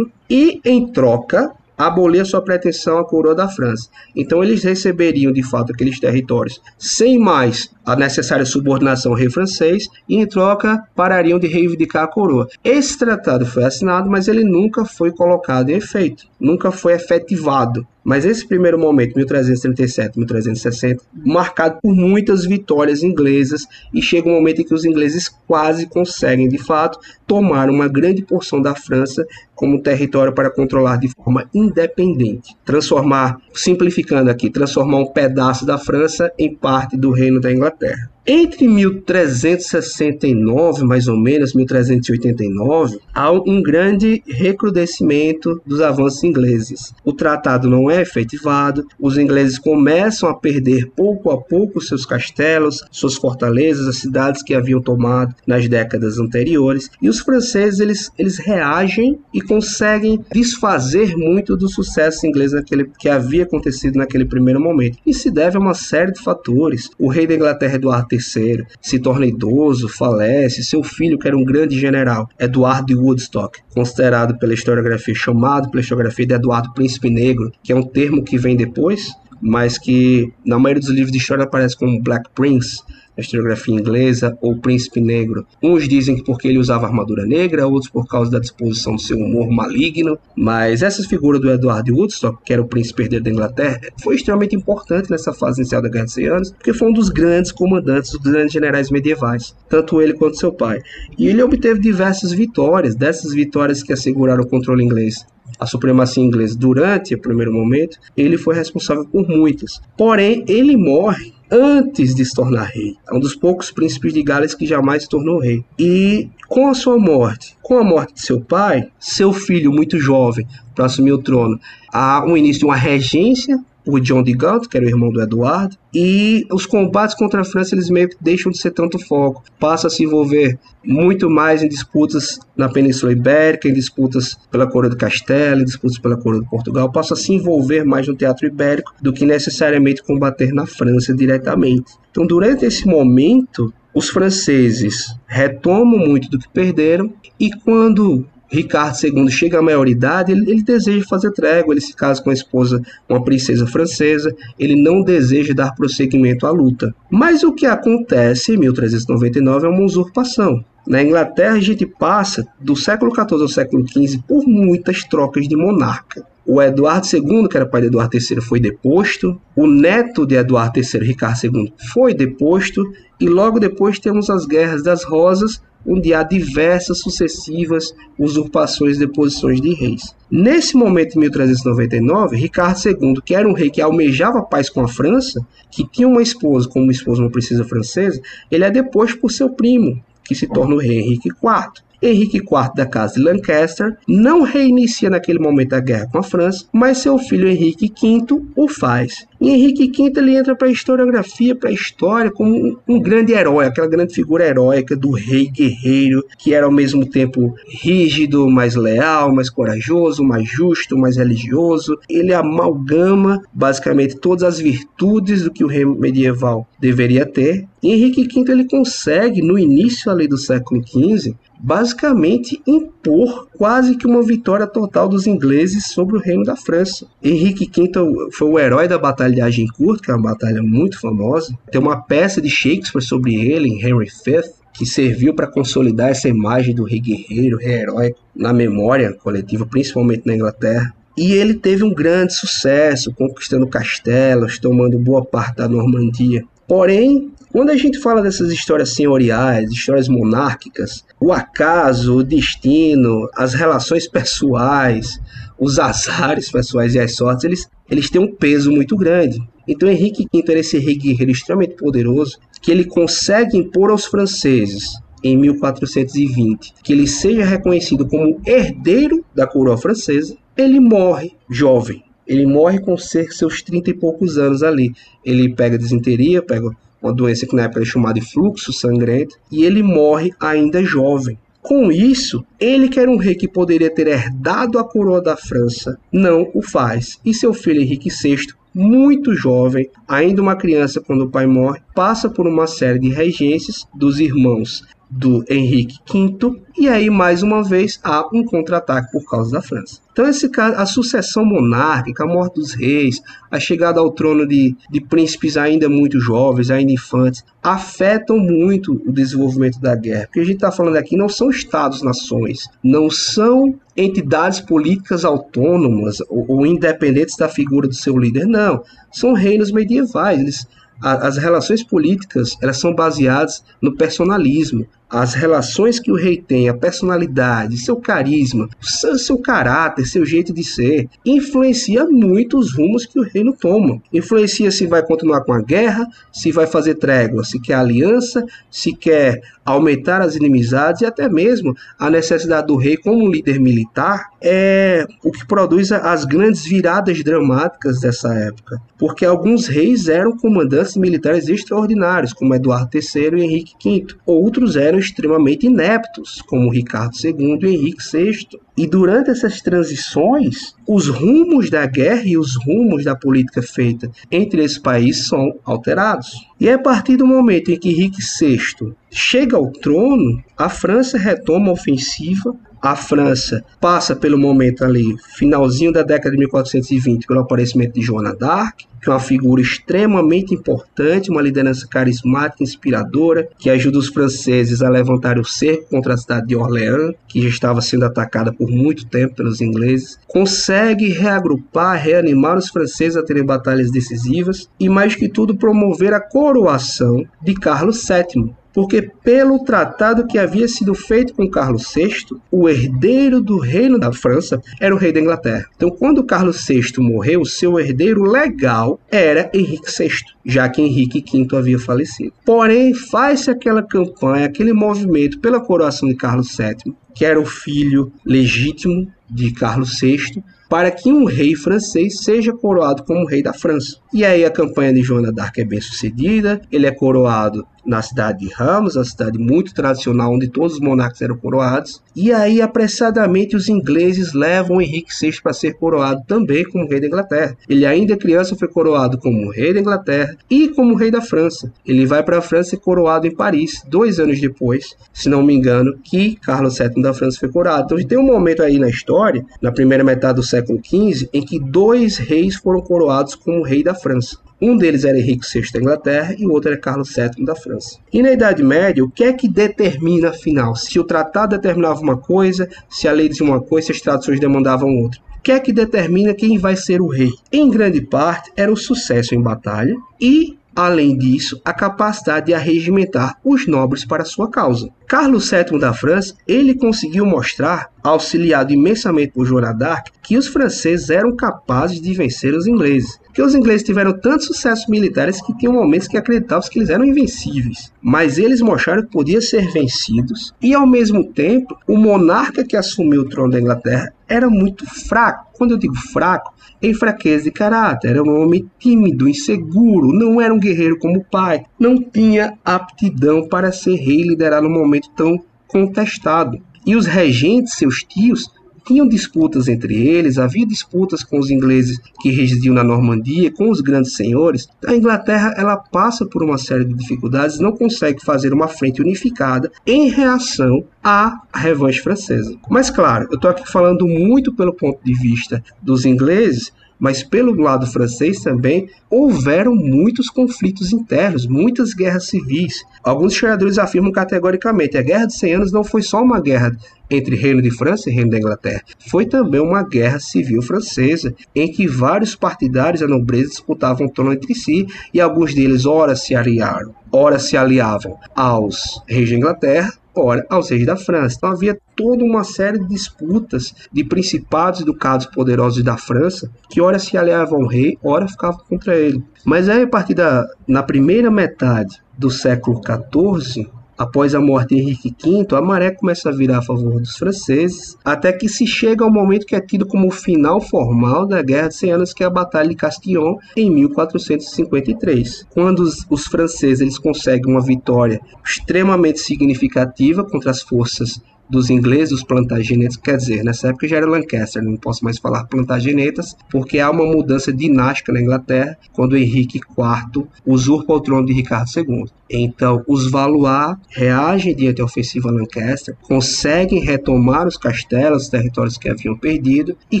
[0.28, 3.88] e, em troca, abolir sua pretensão à coroa da França.
[4.14, 9.88] Então eles receberiam de fato aqueles territórios sem mais a necessária subordinação ao rei francês
[10.08, 12.48] e em troca parariam de reivindicar a coroa.
[12.64, 17.86] Esse tratado foi assinado, mas ele nunca foi colocado em efeito, nunca foi efetivado.
[18.06, 24.60] Mas esse primeiro momento, 1337, 1360, marcado por muitas vitórias inglesas, e chega um momento
[24.60, 29.82] em que os ingleses quase conseguem, de fato, tomar uma grande porção da França como
[29.82, 32.56] território para controlar de forma independente.
[32.64, 37.75] Transformar, simplificando aqui, transformar um pedaço da França em parte do reino da Inglaterra.
[37.80, 38.15] there.
[38.28, 46.92] Entre 1369, mais ou menos, 1389, há um grande recrudescimento dos avanços ingleses.
[47.04, 52.84] O tratado não é efetivado, os ingleses começam a perder pouco a pouco seus castelos,
[52.90, 58.38] suas fortalezas, as cidades que haviam tomado nas décadas anteriores, e os franceses eles, eles
[58.38, 64.98] reagem e conseguem desfazer muito do sucesso inglês naquele, que havia acontecido naquele primeiro momento.
[65.06, 66.90] E se deve a uma série de fatores.
[66.98, 71.44] O rei da Inglaterra, Eduardo III, se torna idoso, falece, seu filho, que era um
[71.44, 77.52] grande general, Eduardo de Woodstock, considerado pela historiografia, chamado pela historiografia de Eduardo Príncipe Negro,
[77.62, 81.44] que é um termo que vem depois, mas que na maioria dos livros de história
[81.44, 82.78] aparece como Black Prince,
[83.16, 85.46] a historiografia inglesa, ou Príncipe Negro.
[85.62, 89.16] Uns dizem que porque ele usava armadura negra, outros por causa da disposição do seu
[89.16, 93.80] humor maligno, mas essa figura do Edward Woodstock, que era o príncipe herdeiro da Inglaterra,
[94.02, 97.08] foi extremamente importante nessa fase inicial da Guerra de 100 Anos, porque foi um dos
[97.08, 100.80] grandes comandantes, dos grandes generais medievais, tanto ele quanto seu pai.
[101.18, 105.24] E ele obteve diversas vitórias, dessas vitórias que asseguraram o controle inglês
[105.58, 109.80] a supremacia inglesa durante o primeiro momento, ele foi responsável por muitas.
[109.96, 112.96] Porém, ele morre antes de se tornar rei.
[113.08, 115.64] É um dos poucos príncipes de Gales que jamais se tornou rei.
[115.78, 120.46] E com a sua morte, com a morte de seu pai, seu filho muito jovem
[120.74, 121.58] para assumir o trono,
[121.92, 125.22] há um início de uma regência por John de Gaunt, que era o irmão do
[125.22, 129.44] Eduardo, e os combates contra a França eles meio que deixam de ser tanto foco,
[129.60, 134.90] passa a se envolver muito mais em disputas na Península Ibérica, em disputas pela coroa
[134.90, 138.48] do Castelo, em disputas pela coroa de Portugal, passa a se envolver mais no teatro
[138.48, 141.92] ibérico do que necessariamente combater na França diretamente.
[142.10, 149.30] Então, durante esse momento, os franceses retomam muito do que perderam e quando Ricardo II
[149.30, 153.22] chega à maioridade, ele, ele, deseja fazer trégua, ele se casa com a esposa, uma
[153.22, 156.94] princesa francesa, ele não deseja dar prosseguimento à luta.
[157.10, 160.64] Mas o que acontece em 1399 é uma usurpação.
[160.86, 165.56] Na Inglaterra, a gente passa do século XIV ao século XV por muitas trocas de
[165.56, 166.24] monarca.
[166.46, 169.40] O Eduardo II, que era pai de Eduardo III, foi deposto.
[169.56, 172.84] O neto de Eduardo III, Ricardo II, foi deposto.
[173.18, 179.60] E logo depois temos as Guerras das Rosas, onde há diversas sucessivas usurpações de posições
[179.60, 180.14] de reis.
[180.30, 184.88] Nesse momento, em 1399, Ricardo II, que era um rei que almejava paz com a
[184.88, 188.20] França, que tinha uma esposa como esposa uma princesa francesa,
[188.50, 191.85] ele é deposto por seu primo, que se torna o rei Henrique IV.
[192.08, 196.66] Henrique IV da casa de Lancaster não reinicia naquele momento a guerra com a França,
[196.72, 199.26] mas seu filho Henrique V o faz.
[199.40, 203.32] E Henrique V ele entra para a historiografia, para a história, como um, um, grande
[203.32, 208.74] herói, aquela grande figura heróica do rei guerreiro, que era ao mesmo tempo rígido, mais
[208.74, 211.98] leal, mais corajoso, mais justo, mais religioso.
[212.08, 217.66] Ele amalgama basicamente todas as virtudes do que o rei medieval deveria ter.
[217.82, 221.34] E Henrique V ele consegue, no início ali do século XV,
[221.66, 227.08] basicamente impor quase que uma vitória total dos ingleses sobre o reino da França.
[227.20, 227.90] Henrique V
[228.30, 231.58] foi o herói da Batalha de Agincourt, que é uma batalha muito famosa.
[231.72, 236.28] Tem uma peça de Shakespeare sobre ele, em Henry V, que serviu para consolidar essa
[236.28, 240.94] imagem do rei guerreiro, rei herói, na memória coletiva, principalmente na Inglaterra.
[241.18, 246.44] E ele teve um grande sucesso, conquistando castelos, tomando boa parte da Normandia.
[246.68, 253.54] Porém, quando a gente fala dessas histórias senhoriais, histórias monárquicas, o acaso, o destino, as
[253.54, 255.18] relações pessoais,
[255.58, 259.40] os azares pessoais e as sortes, eles, eles têm um peso muito grande.
[259.66, 264.90] Então Henrique V era esse rei guerreiro extremamente poderoso que ele consegue impor aos franceses
[265.24, 270.36] em 1420 que ele seja reconhecido como herdeiro da coroa francesa.
[270.58, 272.04] Ele morre jovem.
[272.26, 274.92] Ele morre com cerca de seus 30 e poucos anos ali.
[275.24, 276.70] Ele pega desinteria, pega
[277.02, 281.38] uma doença que na época era chamada de fluxo sangrento, e ele morre ainda jovem.
[281.62, 285.98] Com isso, ele que era um rei que poderia ter herdado a coroa da França,
[286.12, 287.18] não o faz.
[287.24, 292.28] E seu filho Henrique VI, muito jovem, ainda uma criança quando o pai morre, passa
[292.28, 297.98] por uma série de regências dos irmãos do Henrique V, e aí mais uma vez
[298.02, 300.00] há um contra-ataque por causa da França.
[300.12, 304.76] Então esse caso, a sucessão monárquica, a morte dos reis, a chegada ao trono de,
[304.90, 310.26] de príncipes ainda muito jovens, ainda infantes, afetam muito o desenvolvimento da guerra.
[310.26, 316.44] Porque a gente está falando aqui não são estados-nações, não são entidades políticas autônomas ou,
[316.48, 318.82] ou independentes da figura do seu líder, não.
[319.12, 320.40] São reinos medievais.
[320.40, 320.66] Eles
[321.00, 326.74] as relações políticas elas são baseadas no personalismo as relações que o rei tem, a
[326.74, 333.18] personalidade, seu carisma, seu, seu caráter, seu jeito de ser, influencia muito os rumos que
[333.18, 334.00] o reino toma.
[334.12, 338.92] Influencia se vai continuar com a guerra, se vai fazer trégua, se quer aliança, se
[338.92, 345.04] quer aumentar as inimizades e até mesmo a necessidade do rei como líder militar é
[345.24, 348.80] o que produz as grandes viradas dramáticas dessa época.
[348.96, 354.06] Porque alguns reis eram comandantes militares extraordinários, como Eduardo III e Henrique V.
[354.24, 358.58] Outros eram eram extremamente ineptos, como Ricardo II e Henrique VI.
[358.76, 364.62] E durante essas transições, os rumos da guerra e os rumos da política feita entre
[364.62, 366.32] esses países são alterados.
[366.58, 371.16] E é a partir do momento em que Henrique VI chega ao trono, a França
[371.16, 372.54] retoma a ofensiva,
[372.86, 378.32] a França passa pelo momento ali, finalzinho da década de 1420, pelo aparecimento de Joana
[378.32, 384.82] d'Arc, que é uma figura extremamente importante, uma liderança carismática, inspiradora, que ajuda os franceses
[384.82, 388.68] a levantar o cerco contra a cidade de Orléans, que já estava sendo atacada por
[388.68, 390.18] muito tempo pelos ingleses.
[390.26, 396.20] Consegue reagrupar, reanimar os franceses a terem batalhas decisivas e, mais que tudo, promover a
[396.20, 402.68] coroação de Carlos VII, porque pelo tratado que havia sido feito com Carlos VI, o
[402.68, 405.64] herdeiro do reino da França era o rei da Inglaterra.
[405.74, 410.10] Então, quando Carlos VI morreu, seu herdeiro legal era Henrique VI,
[410.44, 412.34] já que Henrique V havia falecido.
[412.44, 418.12] Porém, faz-se aquela campanha, aquele movimento pela coroação de Carlos VII, que era o filho
[418.26, 423.96] legítimo de Carlos VI, para que um rei francês seja coroado como rei da França.
[424.12, 428.40] E aí a campanha de Joana d'Arc é bem sucedida, ele é coroado na cidade
[428.40, 432.02] de Ramos, uma cidade muito tradicional onde todos os monarcas eram coroados.
[432.14, 437.06] E aí, apressadamente, os ingleses levam Henrique VI para ser coroado também como rei da
[437.06, 437.56] Inglaterra.
[437.68, 441.72] Ele ainda criança foi coroado como rei da Inglaterra e como rei da França.
[441.86, 445.54] Ele vai para a França e coroado em Paris, dois anos depois, se não me
[445.54, 447.94] engano, que Carlos VII da França foi coroado.
[447.94, 451.60] Então tem um momento aí na história, na primeira metade do século XV, em que
[451.60, 454.38] dois reis foram coroados como rei da França.
[454.60, 457.98] Um deles era Henrique VI da Inglaterra e o outro era Carlos VII da França.
[458.12, 462.16] E na Idade Média, o que é que determina, afinal, se o tratado determinava uma
[462.16, 465.20] coisa, se a lei dizia uma coisa, se as tradições demandavam outra?
[465.36, 467.30] O que é que determina quem vai ser o rei?
[467.52, 473.38] Em grande parte, era o sucesso em batalha e além disso, a capacidade de arregimentar
[473.42, 474.90] os nobres para sua causa.
[475.08, 481.08] Carlos VII da França, ele conseguiu mostrar, auxiliado imensamente por Joana d'Arc, que os franceses
[481.08, 483.18] eram capazes de vencer os ingleses.
[483.36, 487.04] Que os ingleses tiveram tanto sucesso militares que tinham momentos que acreditavam que eles eram
[487.04, 487.92] invencíveis.
[488.00, 493.20] Mas eles mostraram que podiam ser vencidos e, ao mesmo tempo, o monarca que assumiu
[493.20, 495.50] o trono da Inglaterra era muito fraco.
[495.52, 500.54] Quando eu digo fraco, em fraqueza de caráter, era um homem tímido, inseguro, não era
[500.54, 505.10] um guerreiro como o pai, não tinha aptidão para ser rei e liderar num momento
[505.14, 506.58] tão contestado.
[506.86, 508.48] E os regentes, seus tios,
[508.86, 513.80] tinham disputas entre eles, havia disputas com os ingleses que residiam na Normandia, com os
[513.80, 514.68] grandes senhores.
[514.86, 519.70] A Inglaterra ela passa por uma série de dificuldades, não consegue fazer uma frente unificada
[519.84, 522.56] em reação à revanche francesa.
[522.70, 527.54] Mas claro, eu estou aqui falando muito pelo ponto de vista dos ingleses, mas pelo
[527.54, 532.82] lado francês também houveram muitos conflitos internos, muitas guerras civis.
[533.02, 536.76] Alguns historiadores afirmam categoricamente a Guerra dos 100 Anos não foi só uma guerra
[537.10, 541.70] entre Reino de França e Reino da Inglaterra, foi também uma guerra civil francesa, em
[541.70, 546.34] que vários partidários da nobreza disputavam o trono entre si e alguns deles ora se
[546.34, 551.36] aliaram, ora se aliavam aos reis da Inglaterra, ora aos reis da França.
[551.36, 556.80] Então havia toda uma série de disputas de principados e ducados poderosos da França que
[556.80, 559.22] ora se aliavam ao rei, ora ficavam contra ele.
[559.44, 564.80] Mas aí a partir da na primeira metade do século XIV Após a morte de
[564.82, 569.02] Henrique V, a maré começa a virar a favor dos franceses, até que se chega
[569.02, 572.22] ao momento que é tido como o final formal da Guerra de 100 Anos, que
[572.22, 575.46] é a Batalha de Castillon, em 1453.
[575.48, 582.12] Quando os, os franceses eles conseguem uma vitória extremamente significativa contra as forças dos ingleses,
[582.12, 586.80] os plantagenetas, quer dizer, nessa época já era Lancaster, não posso mais falar plantagenetas, porque
[586.80, 592.06] há uma mudança dinástica na Inglaterra quando Henrique IV usurpa o trono de Ricardo II.
[592.30, 598.88] Então, os Valois reagem diante da ofensiva Lancaster, conseguem retomar os castelos, os territórios que
[598.88, 600.00] haviam perdido e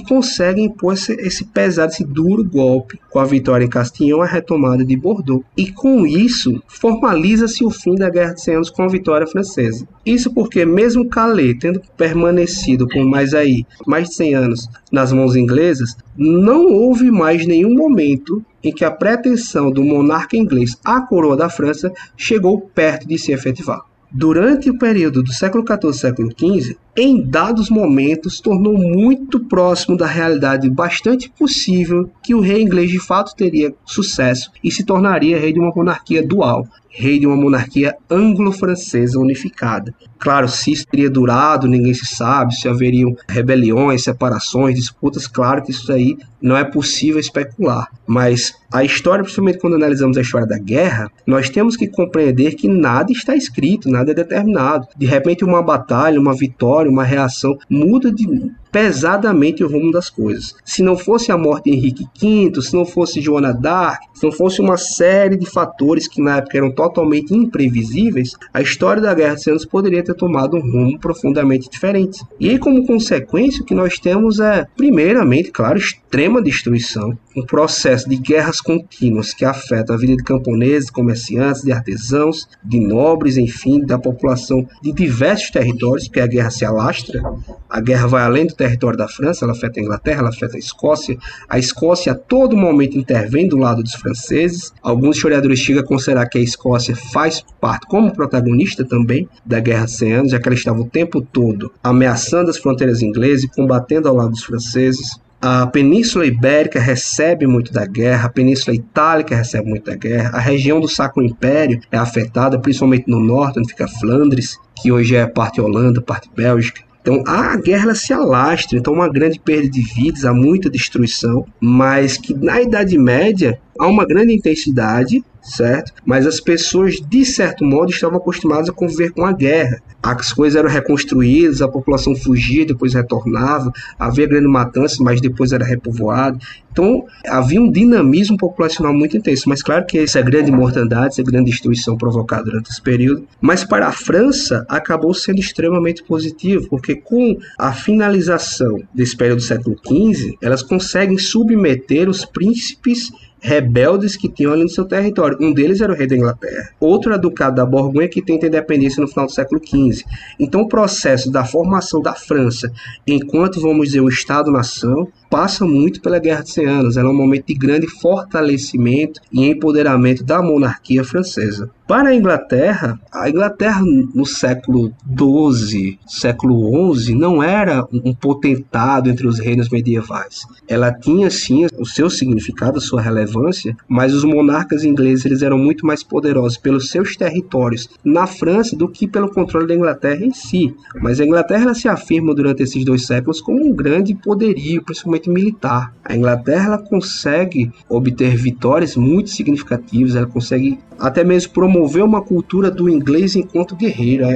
[0.00, 4.84] conseguem impor esse, esse pesado, esse duro golpe com a vitória em Castillon, a retomada
[4.84, 5.44] de Bordeaux.
[5.56, 9.86] E com isso, formaliza-se o fim da Guerra de 100 Anos com a vitória francesa.
[10.04, 15.36] Isso porque, mesmo Calais tendo permanecido por mais aí, mais de 100 anos nas mãos
[15.36, 21.36] inglesas, não houve mais nenhum momento em que a pretensão do monarca inglês à coroa
[21.36, 23.82] da França chegou perto de se efetivar.
[24.10, 29.96] Durante o período do século XIV e século XV, em dados momentos, tornou muito próximo
[29.96, 35.38] da realidade bastante possível que o rei inglês de fato teria sucesso e se tornaria
[35.38, 39.94] rei de uma monarquia dual, rei de uma monarquia anglo-francesa unificada.
[40.18, 45.70] Claro, se isso teria durado, ninguém se sabe, se haveriam rebeliões, separações, disputas, claro que
[45.70, 47.88] isso aí não é possível especular.
[48.06, 52.68] Mas a história, principalmente quando analisamos a história da guerra, nós temos que compreender que
[52.68, 54.86] nada está escrito, nada é determinado.
[54.96, 58.26] De repente, uma batalha, uma vitória, uma reação muda de
[58.70, 60.54] pesadamente o rumo das coisas.
[60.62, 64.30] Se não fosse a morte de Henrique V, se não fosse Joana d'Arc, se não
[64.30, 66.85] fosse uma série de fatores que na época eram totalmente
[67.30, 72.22] imprevisíveis, a história da Guerra Cem Anos poderia ter tomado um rumo profundamente diferente.
[72.38, 78.08] E aí, como consequência, o que nós temos é, primeiramente, claro, extrema destruição, um processo
[78.08, 83.80] de guerras contínuas que afeta a vida de camponeses, comerciantes, de artesãos, de nobres, enfim,
[83.80, 87.22] da população de diversos territórios, porque a guerra se alastra,
[87.68, 90.58] a guerra vai além do território da França, ela afeta a Inglaterra, ela afeta a
[90.58, 91.18] Escócia.
[91.48, 94.72] A Escócia a todo momento intervém do lado dos franceses.
[94.82, 99.86] Alguns historiadores chegam a considerar que a Escócia faz parte como protagonista também da Guerra
[99.86, 104.08] 100 Anos, já que ela estava o tempo todo ameaçando as fronteiras inglesas e combatendo
[104.08, 105.18] ao lado dos franceses.
[105.40, 110.40] A Península Ibérica recebe muito da guerra, a Península Itálica recebe muito da guerra, a
[110.40, 115.26] região do Sacro Império é afetada, principalmente no norte, onde fica Flandres, que hoje é
[115.26, 116.80] parte Holanda, parte Bélgica.
[117.06, 122.16] Então a guerra se alastra, então uma grande perda de vidas, há muita destruição, mas
[122.16, 125.92] que na Idade Média há uma grande intensidade, certo?
[126.04, 129.80] Mas as pessoas, de certo modo, estavam acostumadas a conviver com a guerra.
[130.02, 135.64] As coisas eram reconstruídas, a população fugia, depois retornava, havia grande matança, mas depois era
[135.64, 136.38] repovoado.
[136.70, 139.48] Então, havia um dinamismo populacional muito intenso.
[139.48, 143.26] Mas, claro que essa grande mortandade, essa grande destruição provocada durante esse período.
[143.40, 149.44] Mas, para a França, acabou sendo extremamente positivo, porque com a finalização desse período do
[149.44, 153.10] século XV, elas conseguem submeter os príncipes
[153.46, 155.38] rebeldes que tinham ali no seu território.
[155.40, 156.70] Um deles era o rei da Inglaterra.
[156.80, 160.04] Outro era o ducado da Borgonha, que tenta independência no final do século XV.
[160.40, 162.72] Então, o processo da formação da França,
[163.06, 166.96] enquanto, vamos dizer, um Estado-nação, passa muito pela Guerra de 100 Anos.
[166.96, 171.70] Ela é um momento de grande fortalecimento e empoderamento da monarquia francesa.
[171.86, 179.24] Para a Inglaterra, a Inglaterra no século XII, século XI, não era um potentado entre
[179.24, 180.44] os reinos medievais.
[180.66, 185.58] Ela tinha sim o seu significado, a sua relevância, mas os monarcas ingleses eles eram
[185.58, 190.32] muito mais poderosos pelos seus territórios na França do que pelo controle da Inglaterra em
[190.32, 190.74] si.
[191.00, 195.94] Mas a Inglaterra se afirma durante esses dois séculos como um grande poderio, principalmente militar.
[196.04, 202.70] A Inglaterra ela consegue obter vitórias muito significativas, ela consegue até mesmo promover uma cultura
[202.70, 204.26] do inglês enquanto guerreiro.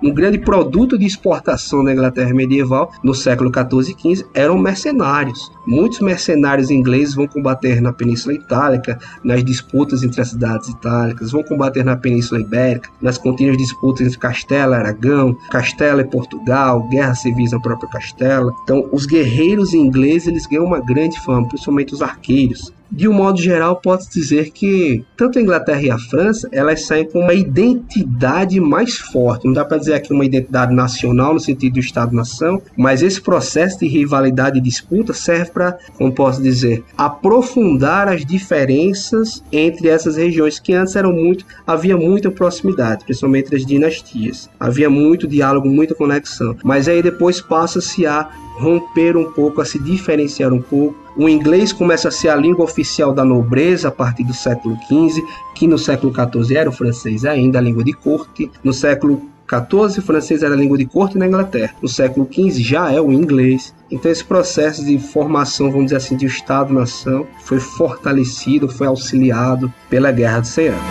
[0.00, 5.50] Um grande produto de exportação da Inglaterra medieval no século 14 e 15 eram mercenários.
[5.66, 11.42] Muitos mercenários ingleses vão combater na Península Itálica, nas disputas entre as cidades itálicas, vão
[11.42, 17.20] combater na Península Ibérica, nas contínuas disputas entre Castela e Aragão, Castela e Portugal, guerras
[17.20, 18.52] civis na própria Castela.
[18.62, 23.40] Então, os guerreiros ingleses eles ganham uma grande fama, principalmente os arqueiros de um modo
[23.40, 28.58] geral, pode dizer que tanto a Inglaterra e a França elas saem com uma identidade
[28.60, 29.46] mais forte.
[29.46, 33.80] Não dá para dizer aqui uma identidade nacional no sentido do Estado-nação, mas esse processo
[33.80, 40.58] de rivalidade e disputa serve para, como posso dizer, aprofundar as diferenças entre essas regiões
[40.58, 44.48] que antes eram muito, havia muita proximidade, principalmente das dinastias.
[44.58, 48.28] Havia muito diálogo, muita conexão, mas aí depois passa-se a
[48.58, 50.94] romper um pouco, a se diferenciar um pouco.
[51.16, 55.22] O inglês começa a ser a língua oficial da nobreza a partir do século XV,
[55.54, 58.50] que no século XIV era o francês ainda, a língua de corte.
[58.62, 61.74] No século XIV, o francês era a língua de corte na Inglaterra.
[61.80, 63.74] No século XV já é o inglês.
[63.90, 70.12] Então esse processo de formação, vamos dizer assim, de Estado-nação foi fortalecido, foi auxiliado pela
[70.12, 70.82] Guerra dos 100 Anos.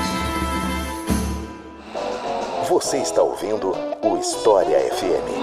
[2.70, 5.37] Você está ouvindo o História FM.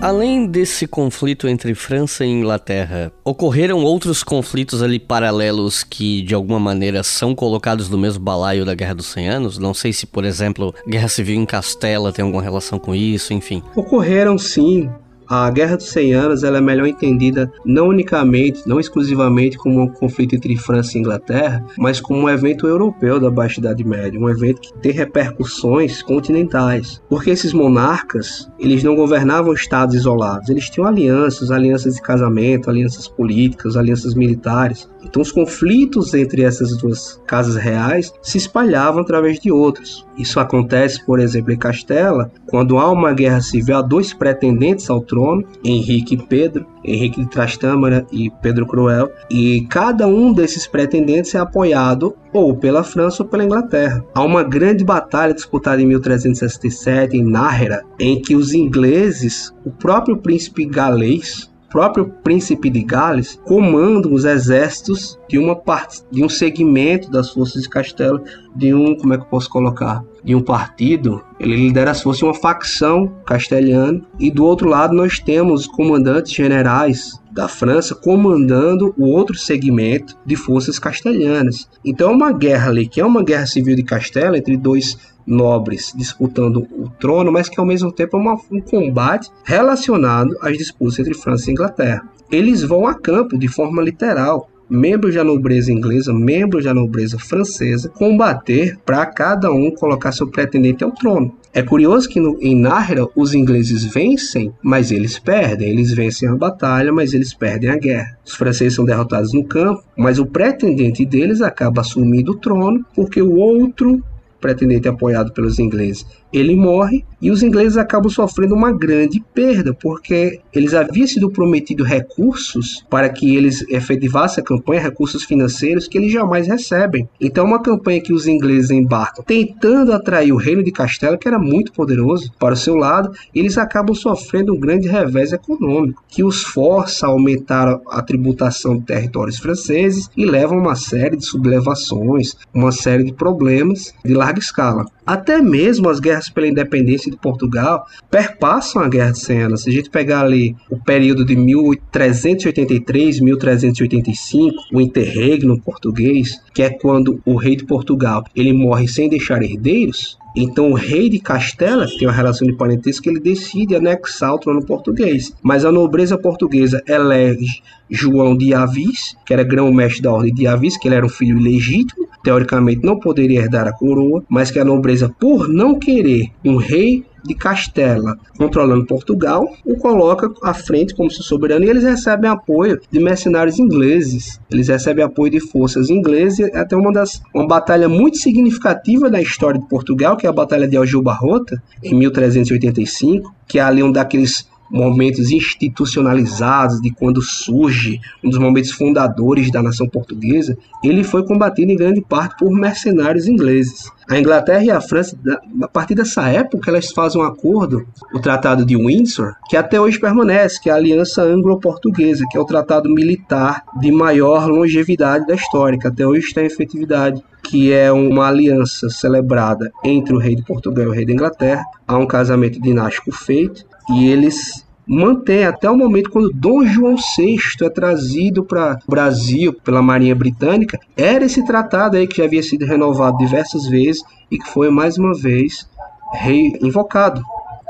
[0.00, 6.60] Além desse conflito entre França e Inglaterra, ocorreram outros conflitos ali paralelos que de alguma
[6.60, 9.58] maneira são colocados no mesmo balaio da Guerra dos 100 Anos?
[9.58, 13.60] Não sei se, por exemplo, Guerra Civil em Castela tem alguma relação com isso, enfim.
[13.74, 14.88] Ocorreram sim
[15.28, 19.88] a Guerra dos 100 Anos ela é melhor entendida não unicamente, não exclusivamente como um
[19.88, 24.28] conflito entre França e Inglaterra, mas como um evento europeu da Baixa Idade Média, um
[24.28, 27.02] evento que tem repercussões continentais.
[27.08, 33.06] Porque esses monarcas, eles não governavam estados isolados, eles tinham alianças, alianças de casamento, alianças
[33.06, 34.88] políticas, alianças militares.
[35.04, 40.06] Então os conflitos entre essas duas casas reais se espalhavam através de outros.
[40.16, 45.00] Isso acontece, por exemplo, em Castela, quando há uma guerra civil, há dois pretendentes ao
[45.00, 45.17] trono,
[45.64, 51.38] Henrique e Pedro, Henrique de Trastâmara e Pedro Cruel, e cada um desses pretendentes é
[51.38, 54.04] apoiado ou pela França ou pela Inglaterra.
[54.14, 60.18] Há uma grande batalha disputada em 1367 em Nájera, em que os ingleses, o próprio
[60.18, 67.10] príncipe galês, próprio príncipe de Gales comanda os exércitos de uma parte, de um segmento
[67.10, 68.22] das forças de Castelo,
[68.56, 71.24] de um, como é que eu posso colocar, de um partido.
[71.40, 77.18] Ele lidera forças de uma facção castelhana e do outro lado nós temos comandantes generais
[77.32, 81.66] da França comandando o outro segmento de forças castelhanas.
[81.82, 85.94] Então é uma guerra ali, que é uma guerra civil de Castela entre dois nobres
[85.96, 90.98] disputando o trono, mas que ao mesmo tempo é uma, um combate relacionado às disputas
[90.98, 92.06] entre França e Inglaterra.
[92.30, 97.88] Eles vão a campo de forma literal, membros da nobreza inglesa, membros da nobreza francesa,
[97.88, 101.34] combater para cada um colocar seu pretendente ao trono.
[101.52, 105.70] É curioso que no, em Nájera os ingleses vencem, mas eles perdem.
[105.70, 108.18] Eles vencem a batalha, mas eles perdem a guerra.
[108.24, 113.22] Os franceses são derrotados no campo, mas o pretendente deles acaba assumindo o trono porque
[113.22, 114.02] o outro
[114.40, 120.40] pretendente apoiado pelos ingleses, ele morre e os ingleses acabam sofrendo uma grande perda, porque
[120.52, 126.12] eles haviam sido prometidos recursos para que eles efetivassem a campanha, recursos financeiros que eles
[126.12, 127.08] jamais recebem.
[127.20, 131.38] Então, uma campanha que os ingleses embarcam tentando atrair o reino de Castelo, que era
[131.38, 136.42] muito poderoso, para o seu lado, eles acabam sofrendo um grande revés econômico, que os
[136.42, 142.36] força a aumentar a tributação de territórios franceses e leva a uma série de sublevações,
[142.54, 144.84] uma série de problemas de larga escala.
[145.06, 149.62] Até mesmo as guerras pela independência de Portugal perpassam a Guerra de 100 Anos.
[149.62, 156.70] Se a gente pegar ali o período de 1383, 1385, o interregno português, que é
[156.70, 161.84] quando o rei de Portugal ele morre sem deixar herdeiros, Então o rei de Castela,
[161.84, 165.34] que tem uma relação de parentesco, ele decide anexar o trono português.
[165.42, 167.60] Mas a nobreza portuguesa elege
[167.90, 171.40] João de Avis, que era grão-mestre da ordem de Avis, que ele era um filho
[171.40, 176.56] ilegítimo, teoricamente não poderia herdar a coroa, mas que a nobreza, por não querer um
[176.56, 182.30] rei de Castela controlando Portugal, o coloca à frente como seu soberano e eles recebem
[182.30, 184.40] apoio de mercenários ingleses.
[184.50, 189.60] Eles recebem apoio de forças inglesas até uma das uma batalha muito significativa da história
[189.60, 194.48] de Portugal, que é a Batalha de Aljubarrota em 1385, que é ali um daqueles
[194.70, 201.72] momentos institucionalizados de quando surge um dos momentos fundadores da nação portuguesa, ele foi combatido
[201.72, 203.90] em grande parte por mercenários ingleses.
[204.08, 205.18] A Inglaterra e a França,
[205.62, 210.00] a partir dessa época, elas fazem um acordo, o Tratado de Windsor, que até hoje
[210.00, 215.34] permanece, que é a Aliança Anglo-Portuguesa, que é o tratado militar de maior longevidade da
[215.34, 220.36] história, que até hoje está em efetividade que é uma aliança celebrada entre o rei
[220.36, 221.64] de Portugal e o rei da Inglaterra.
[221.86, 227.36] Há um casamento dinástico feito e eles mantêm até o momento quando Dom João VI
[227.62, 232.64] é trazido para o Brasil pela Marinha Britânica, era esse tratado aí que havia sido
[232.64, 235.68] renovado diversas vezes e que foi mais uma vez
[236.14, 237.22] reinvocado.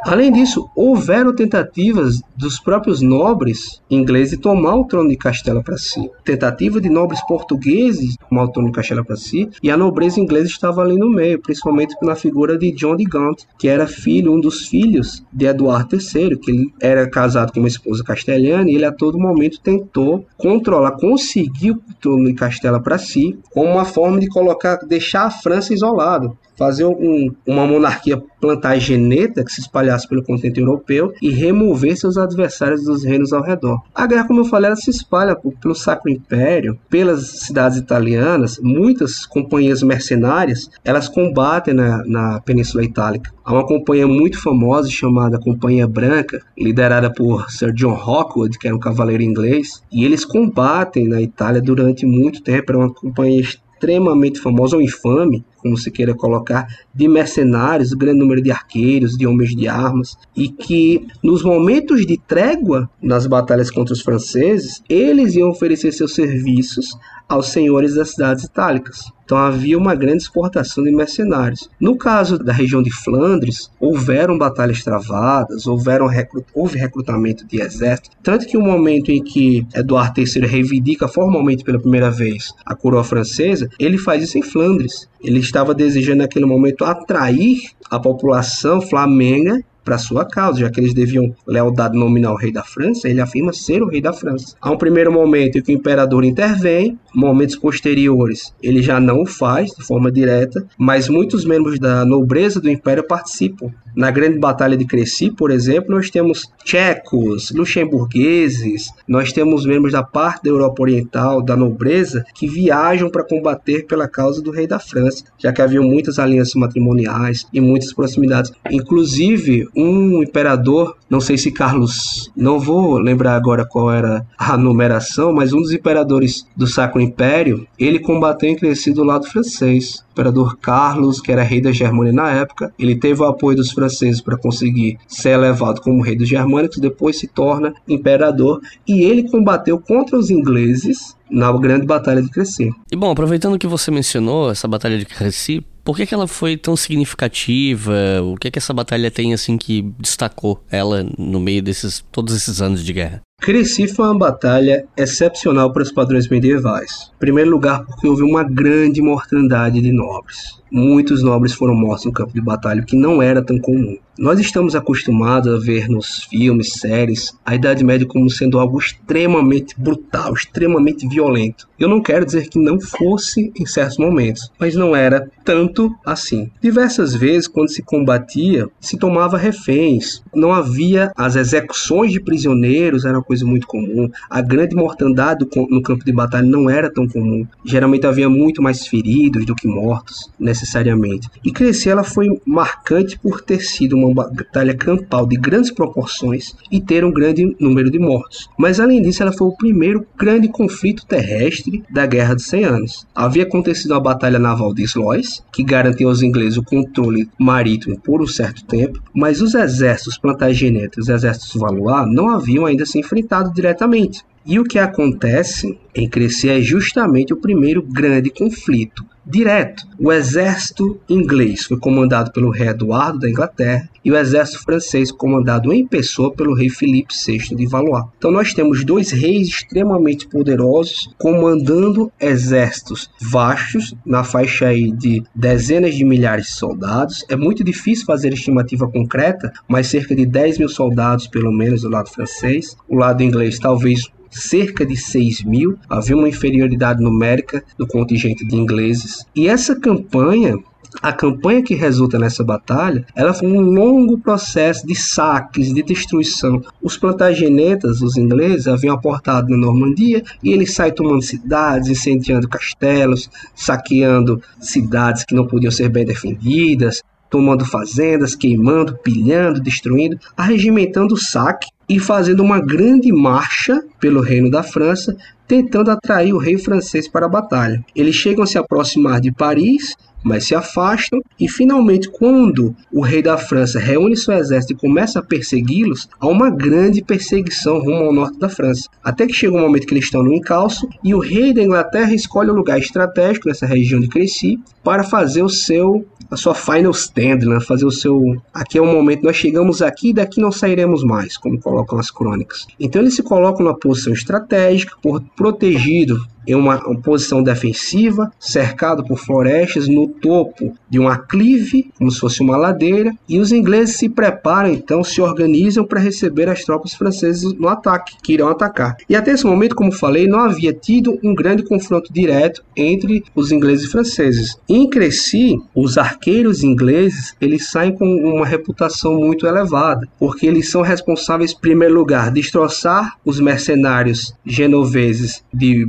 [0.07, 5.77] Além disso, houveram tentativas dos próprios nobres ingleses de tomar o trono de Castela para
[5.77, 6.09] si.
[6.25, 10.21] Tentativa de nobres portugueses de tomar o trono de Castela para si, e a nobreza
[10.21, 14.33] inglesa estava ali no meio, principalmente na figura de John de Gaunt, que era filho,
[14.33, 18.77] um dos filhos de Eduardo III, que ele era casado com uma esposa castelhana, e
[18.77, 23.85] ele a todo momento tentou controlar, conseguir o trono de Castela para si, como uma
[23.85, 30.09] forma de colocar, deixar a França isolada fazer um, uma monarquia plantageneta que se espalhasse
[30.09, 33.81] pelo continente europeu e remover seus adversários dos reinos ao redor.
[33.95, 39.25] A guerra, como eu falei, ela se espalha pelo Sacro Império, pelas cidades italianas, muitas
[39.25, 43.33] companhias mercenárias, elas combatem na, na Península Itálica.
[43.45, 48.77] Há uma companhia muito famosa chamada Companhia Branca, liderada por Sir John Rockwood, que era
[48.77, 53.43] um cavaleiro inglês, e eles combatem na Itália durante muito tempo, era uma companhia
[53.79, 59.27] extremamente famosa ou infame, como se queira colocar, de mercenários, grande número de arqueiros, de
[59.27, 65.35] homens de armas, e que nos momentos de trégua nas batalhas contra os franceses, eles
[65.37, 66.97] iam oferecer seus serviços
[67.29, 69.13] aos senhores das cidades itálicas.
[69.25, 71.69] Então havia uma grande exportação de mercenários.
[71.79, 78.17] No caso da região de Flandres, houveram batalhas travadas, houveram recrut houve recrutamento de exército,
[78.23, 83.05] tanto que o momento em que Eduardo III reivindica formalmente pela primeira vez a coroa
[83.05, 85.07] francesa, ele faz isso em Flandres.
[85.23, 87.61] Ele estava desejando naquele momento atrair
[87.91, 92.63] a população flamenga para sua causa, já que eles deviam lealdade nominal ao rei da
[92.63, 94.55] França, ele afirma ser o rei da França.
[94.61, 99.27] Há um primeiro momento em que o imperador intervém, momentos posteriores ele já não o
[99.27, 103.73] faz de forma direta, mas muitos membros da nobreza do império participam.
[103.95, 110.03] Na grande batalha de Crecy, por exemplo, nós temos tchecos, luxemburgueses, nós temos membros da
[110.03, 114.79] parte da Europa Oriental, da nobreza, que viajam para combater pela causa do rei da
[114.79, 118.53] França, já que haviam muitas alianças matrimoniais e muitas proximidades.
[118.71, 125.33] Inclusive, um imperador, não sei se Carlos, não vou lembrar agora qual era a numeração,
[125.33, 130.59] mas um dos imperadores do Sacro Império, ele combateu em Crecy do lado francês imperador
[130.61, 132.73] Carlos, que era rei da Germânia na época.
[132.77, 137.19] Ele teve o apoio dos franceses para conseguir ser elevado como rei dos germânicos, depois
[137.19, 142.71] se torna imperador e ele combateu contra os ingleses na grande batalha de Crecy.
[142.91, 146.57] E bom, aproveitando que você mencionou essa batalha de Crecy, por que, que ela foi
[146.57, 148.21] tão significativa?
[148.23, 152.61] O que que essa batalha tem assim que destacou ela no meio desses todos esses
[152.61, 153.23] anos de guerra?
[153.41, 157.11] Crecy foi uma batalha excepcional para os padrões medievais.
[157.17, 160.58] Em primeiro lugar, porque houve uma grande mortandade de nobres.
[160.71, 163.97] Muitos nobres foram mortos no campo de batalha, o que não era tão comum.
[164.19, 169.77] Nós estamos acostumados a ver nos filmes, séries, a Idade Média como sendo algo extremamente
[169.79, 171.69] brutal, extremamente violento.
[171.79, 176.51] Eu não quero dizer que não fosse em certos momentos, mas não era tanto assim.
[176.61, 180.21] Diversas vezes, quando se combatia, se tomava reféns.
[180.35, 184.11] Não havia as execuções de prisioneiros, era uma coisa muito comum.
[184.29, 187.47] A grande mortandade no campo de batalha não era tão comum.
[187.65, 190.29] Geralmente havia muito mais feridos do que mortos,
[190.59, 191.29] necessariamente.
[191.45, 196.81] E Crescer ela foi marcante por ter sido uma batalha campal de grandes proporções e
[196.81, 198.49] ter um grande número de mortos.
[198.59, 203.07] Mas além disso, ela foi o primeiro grande conflito terrestre da Guerra dos 100 Anos.
[203.15, 208.21] Havia acontecido a Batalha Naval de Sluis, que garantiu aos ingleses o controle marítimo por
[208.21, 212.99] um certo tempo, mas os exércitos Plantagenet e os exércitos Valois não haviam ainda se
[212.99, 214.23] enfrentado diretamente.
[214.47, 219.87] E o que acontece em Crescer é justamente o primeiro grande conflito direto.
[219.99, 225.73] O exército inglês foi comandado pelo rei Eduardo da Inglaterra e o exército francês comandado
[225.73, 228.05] em pessoa pelo rei Felipe VI de Valois.
[228.17, 235.95] Então nós temos dois reis extremamente poderosos comandando exércitos vastos na faixa aí de dezenas
[235.95, 237.25] de milhares de soldados.
[237.29, 241.91] É muito difícil fazer estimativa concreta, mas cerca de 10 mil soldados pelo menos do
[241.91, 242.77] lado francês.
[242.89, 248.57] O lado inglês talvez cerca de 6 mil, havia uma inferioridade numérica do contingente de
[248.57, 249.25] ingleses.
[249.35, 250.57] E essa campanha
[251.03, 256.63] a campanha que resulta nessa batalha, ela foi um longo processo de saques, de destruição.
[256.83, 263.31] Os plantagenetas, os ingleses, haviam aportado na Normandia e eles saem tomando cidades, incendiando castelos,
[263.55, 271.19] saqueando cidades que não podiam ser bem defendidas, tomando fazendas, queimando, pilhando, destruindo, arregimentando o
[271.19, 275.17] saque e fazendo uma grande marcha pelo reino da França,
[275.47, 277.83] tentando atrair o rei francês para a batalha.
[277.97, 283.23] Eles chegam a se aproximar de Paris, mas se afastam e finalmente quando o rei
[283.23, 288.13] da França reúne seu exército e começa a persegui-los, há uma grande perseguição rumo ao
[288.13, 288.89] norte da França.
[289.03, 292.15] Até que chega um momento que eles estão no encalço e o rei da Inglaterra
[292.15, 296.91] escolhe um lugar estratégico nessa região de Crecy para fazer o seu a sua final
[296.91, 297.61] stand, né?
[297.61, 298.37] Fazer o seu.
[298.53, 302.11] Aqui é o momento, nós chegamos aqui e daqui não sairemos mais, como colocam as
[302.11, 302.67] crônicas.
[302.79, 304.95] Então ele se coloca numa posição estratégica,
[305.37, 312.11] protegido em uma, uma posição defensiva, cercado por florestas no topo de um aclive, como
[312.11, 316.65] se fosse uma ladeira, e os ingleses se preparam então, se organizam para receber as
[316.65, 318.97] tropas francesas no ataque, que irão atacar.
[319.09, 323.53] E até esse momento, como falei, não havia tido um grande confronto direto entre os
[323.53, 324.57] ingleses e franceses.
[324.67, 330.81] Em Crecy, os arqueiros ingleses, eles saem com uma reputação muito elevada, porque eles são
[330.81, 335.85] responsáveis, em primeiro lugar, destroçar os mercenários genoveses de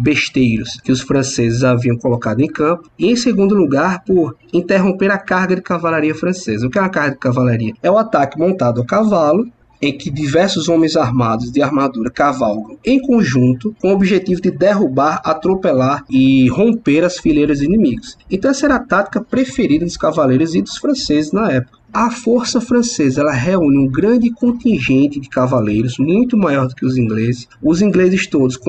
[0.83, 5.55] que os franceses haviam colocado em campo, e em segundo lugar, por interromper a carga
[5.55, 6.67] de cavalaria francesa.
[6.67, 7.73] O que é uma carga de cavalaria?
[7.81, 9.47] É o ataque montado a cavalo
[9.81, 15.21] em que diversos homens armados de armadura cavalgam em conjunto com o objetivo de derrubar,
[15.23, 18.17] atropelar e romper as fileiras inimigas.
[18.29, 21.79] Então essa era a tática preferida dos cavaleiros e dos franceses na época.
[21.91, 26.97] A força francesa ela reúne um grande contingente de cavaleiros, muito maior do que os
[26.97, 27.47] ingleses.
[27.63, 28.59] Os ingleses todos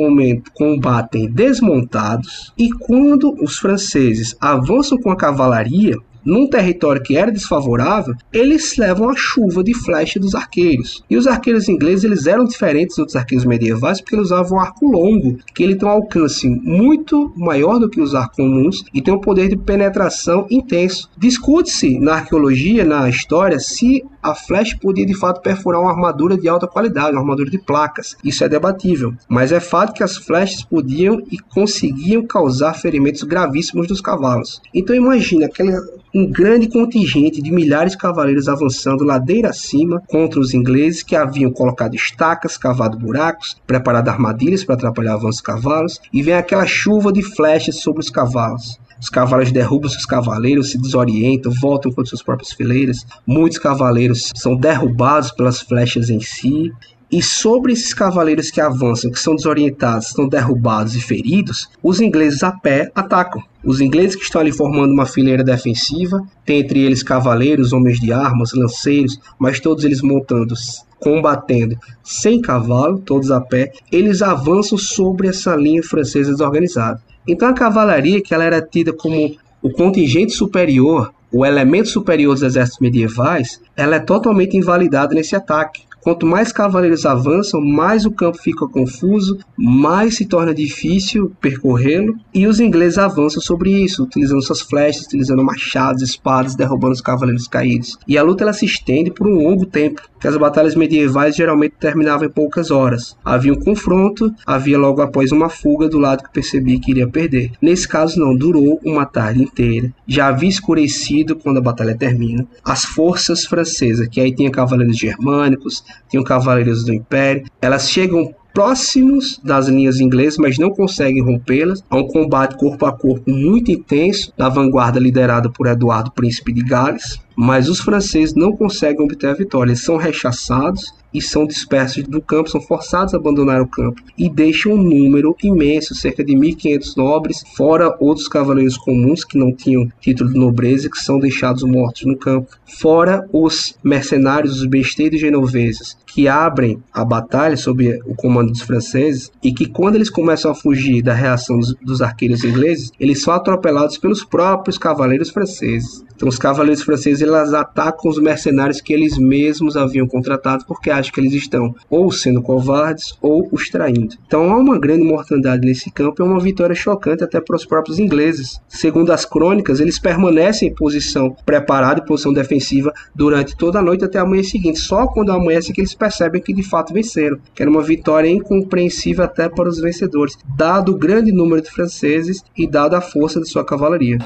[0.55, 8.15] combatem desmontados, e quando os franceses avançam com a cavalaria, num território que era desfavorável,
[8.33, 11.03] eles levam a chuva de flecha dos arqueiros.
[11.09, 14.87] E os arqueiros ingleses eles eram diferentes dos arqueiros medievais porque eles usavam um arco
[14.87, 19.13] longo, que ele tem um alcance muito maior do que os arcos comuns e tem
[19.13, 21.11] um poder de penetração intenso.
[21.17, 26.49] Discute-se na arqueologia, na história, se a flecha podia de fato perfurar uma armadura de
[26.49, 28.17] alta qualidade, uma armadura de placas.
[28.25, 33.87] Isso é debatível, mas é fato que as flechas podiam e conseguiam causar ferimentos gravíssimos
[33.87, 34.61] dos cavalos.
[34.75, 35.73] Então imagina aquele
[36.15, 41.53] um grande contingente de milhares de cavaleiros avançando ladeira acima contra os ingleses que haviam
[41.53, 46.67] colocado estacas, cavado buracos, preparado armadilhas para atrapalhar o avanço dos cavalos, e vem aquela
[46.67, 48.79] chuva de flechas sobre os cavalos.
[49.01, 53.07] Os cavalos derrubam seus cavaleiros, se desorientam, voltam contra suas próprias fileiras.
[53.27, 56.71] Muitos cavaleiros são derrubados pelas flechas em si.
[57.11, 62.43] E sobre esses cavaleiros que avançam, que são desorientados, estão derrubados e feridos, os ingleses
[62.43, 63.43] a pé atacam.
[63.65, 68.13] Os ingleses que estão ali formando uma fileira defensiva, tem entre eles cavaleiros, homens de
[68.13, 70.55] armas, lanceiros, mas todos eles montando
[70.99, 77.03] combatendo sem cavalo, todos a pé, eles avançam sobre essa linha francesa desorganizada.
[77.27, 82.43] Então a cavalaria, que ela era tida como o contingente superior, o elemento superior dos
[82.43, 85.83] exércitos medievais, ela é totalmente invalidada nesse ataque.
[86.03, 92.47] Quanto mais cavaleiros avançam, mais o campo fica confuso, mais se torna difícil percorrê-lo, e
[92.47, 97.99] os ingleses avançam sobre isso, utilizando suas flechas, utilizando machados, espadas, derrubando os cavaleiros caídos.
[98.09, 101.75] E a luta ela se estende por um longo tempo, que as batalhas medievais geralmente
[101.81, 103.17] terminavam em poucas horas.
[103.25, 107.53] Havia um confronto, havia logo após uma fuga do lado que percebia que iria perder.
[107.61, 109.93] Nesse caso não, durou uma tarde inteira.
[110.07, 112.47] Já havia escurecido quando a batalha termina.
[112.65, 117.45] As forças francesas, que aí tinha cavaleiros germânicos, tinham cavaleiros do Império.
[117.61, 121.83] Elas chegam próximos das linhas inglesas, mas não conseguem rompê-las.
[121.89, 126.63] Há um combate corpo a corpo muito intenso na vanguarda liderada por Eduardo, príncipe de
[126.63, 127.19] Gales.
[127.37, 132.21] Mas os franceses não conseguem obter a vitória, eles são rechaçados e são dispersos do
[132.21, 136.97] campo, são forçados a abandonar o campo e deixam um número imenso, cerca de 1.500
[136.97, 142.05] nobres, fora outros cavaleiros comuns que não tinham título de nobreza, que são deixados mortos
[142.05, 142.49] no campo,
[142.79, 149.31] fora os mercenários, os besteiros genoveses, que abrem a batalha sob o comando dos franceses
[149.43, 153.33] e que quando eles começam a fugir da reação dos, dos arqueiros ingleses, eles são
[153.33, 156.05] atropelados pelos próprios cavaleiros franceses.
[156.21, 161.11] Então os cavaleiros franceses eles atacam os mercenários que eles mesmos haviam contratado porque acham
[161.11, 164.17] que eles estão ou sendo covardes ou os traindo.
[164.27, 167.65] Então há uma grande mortandade nesse campo e é uma vitória chocante até para os
[167.65, 168.61] próprios ingleses.
[168.69, 174.05] Segundo as crônicas, eles permanecem em posição preparada, em posição defensiva durante toda a noite
[174.05, 174.79] até a manhã seguinte.
[174.79, 179.23] Só quando amanhece que eles percebem que de fato venceram, que era uma vitória incompreensível
[179.23, 183.49] até para os vencedores, dado o grande número de franceses e dada a força de
[183.49, 184.19] sua cavalaria.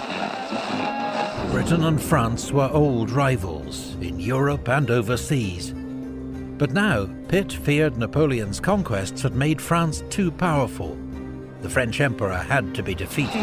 [1.52, 5.74] Britain and France were old rivals in Europe and overseas.
[6.58, 10.96] But now, Pitt feared Napoleon's conquests had made France too powerful.
[11.62, 13.40] The French Emperor had to be defeated.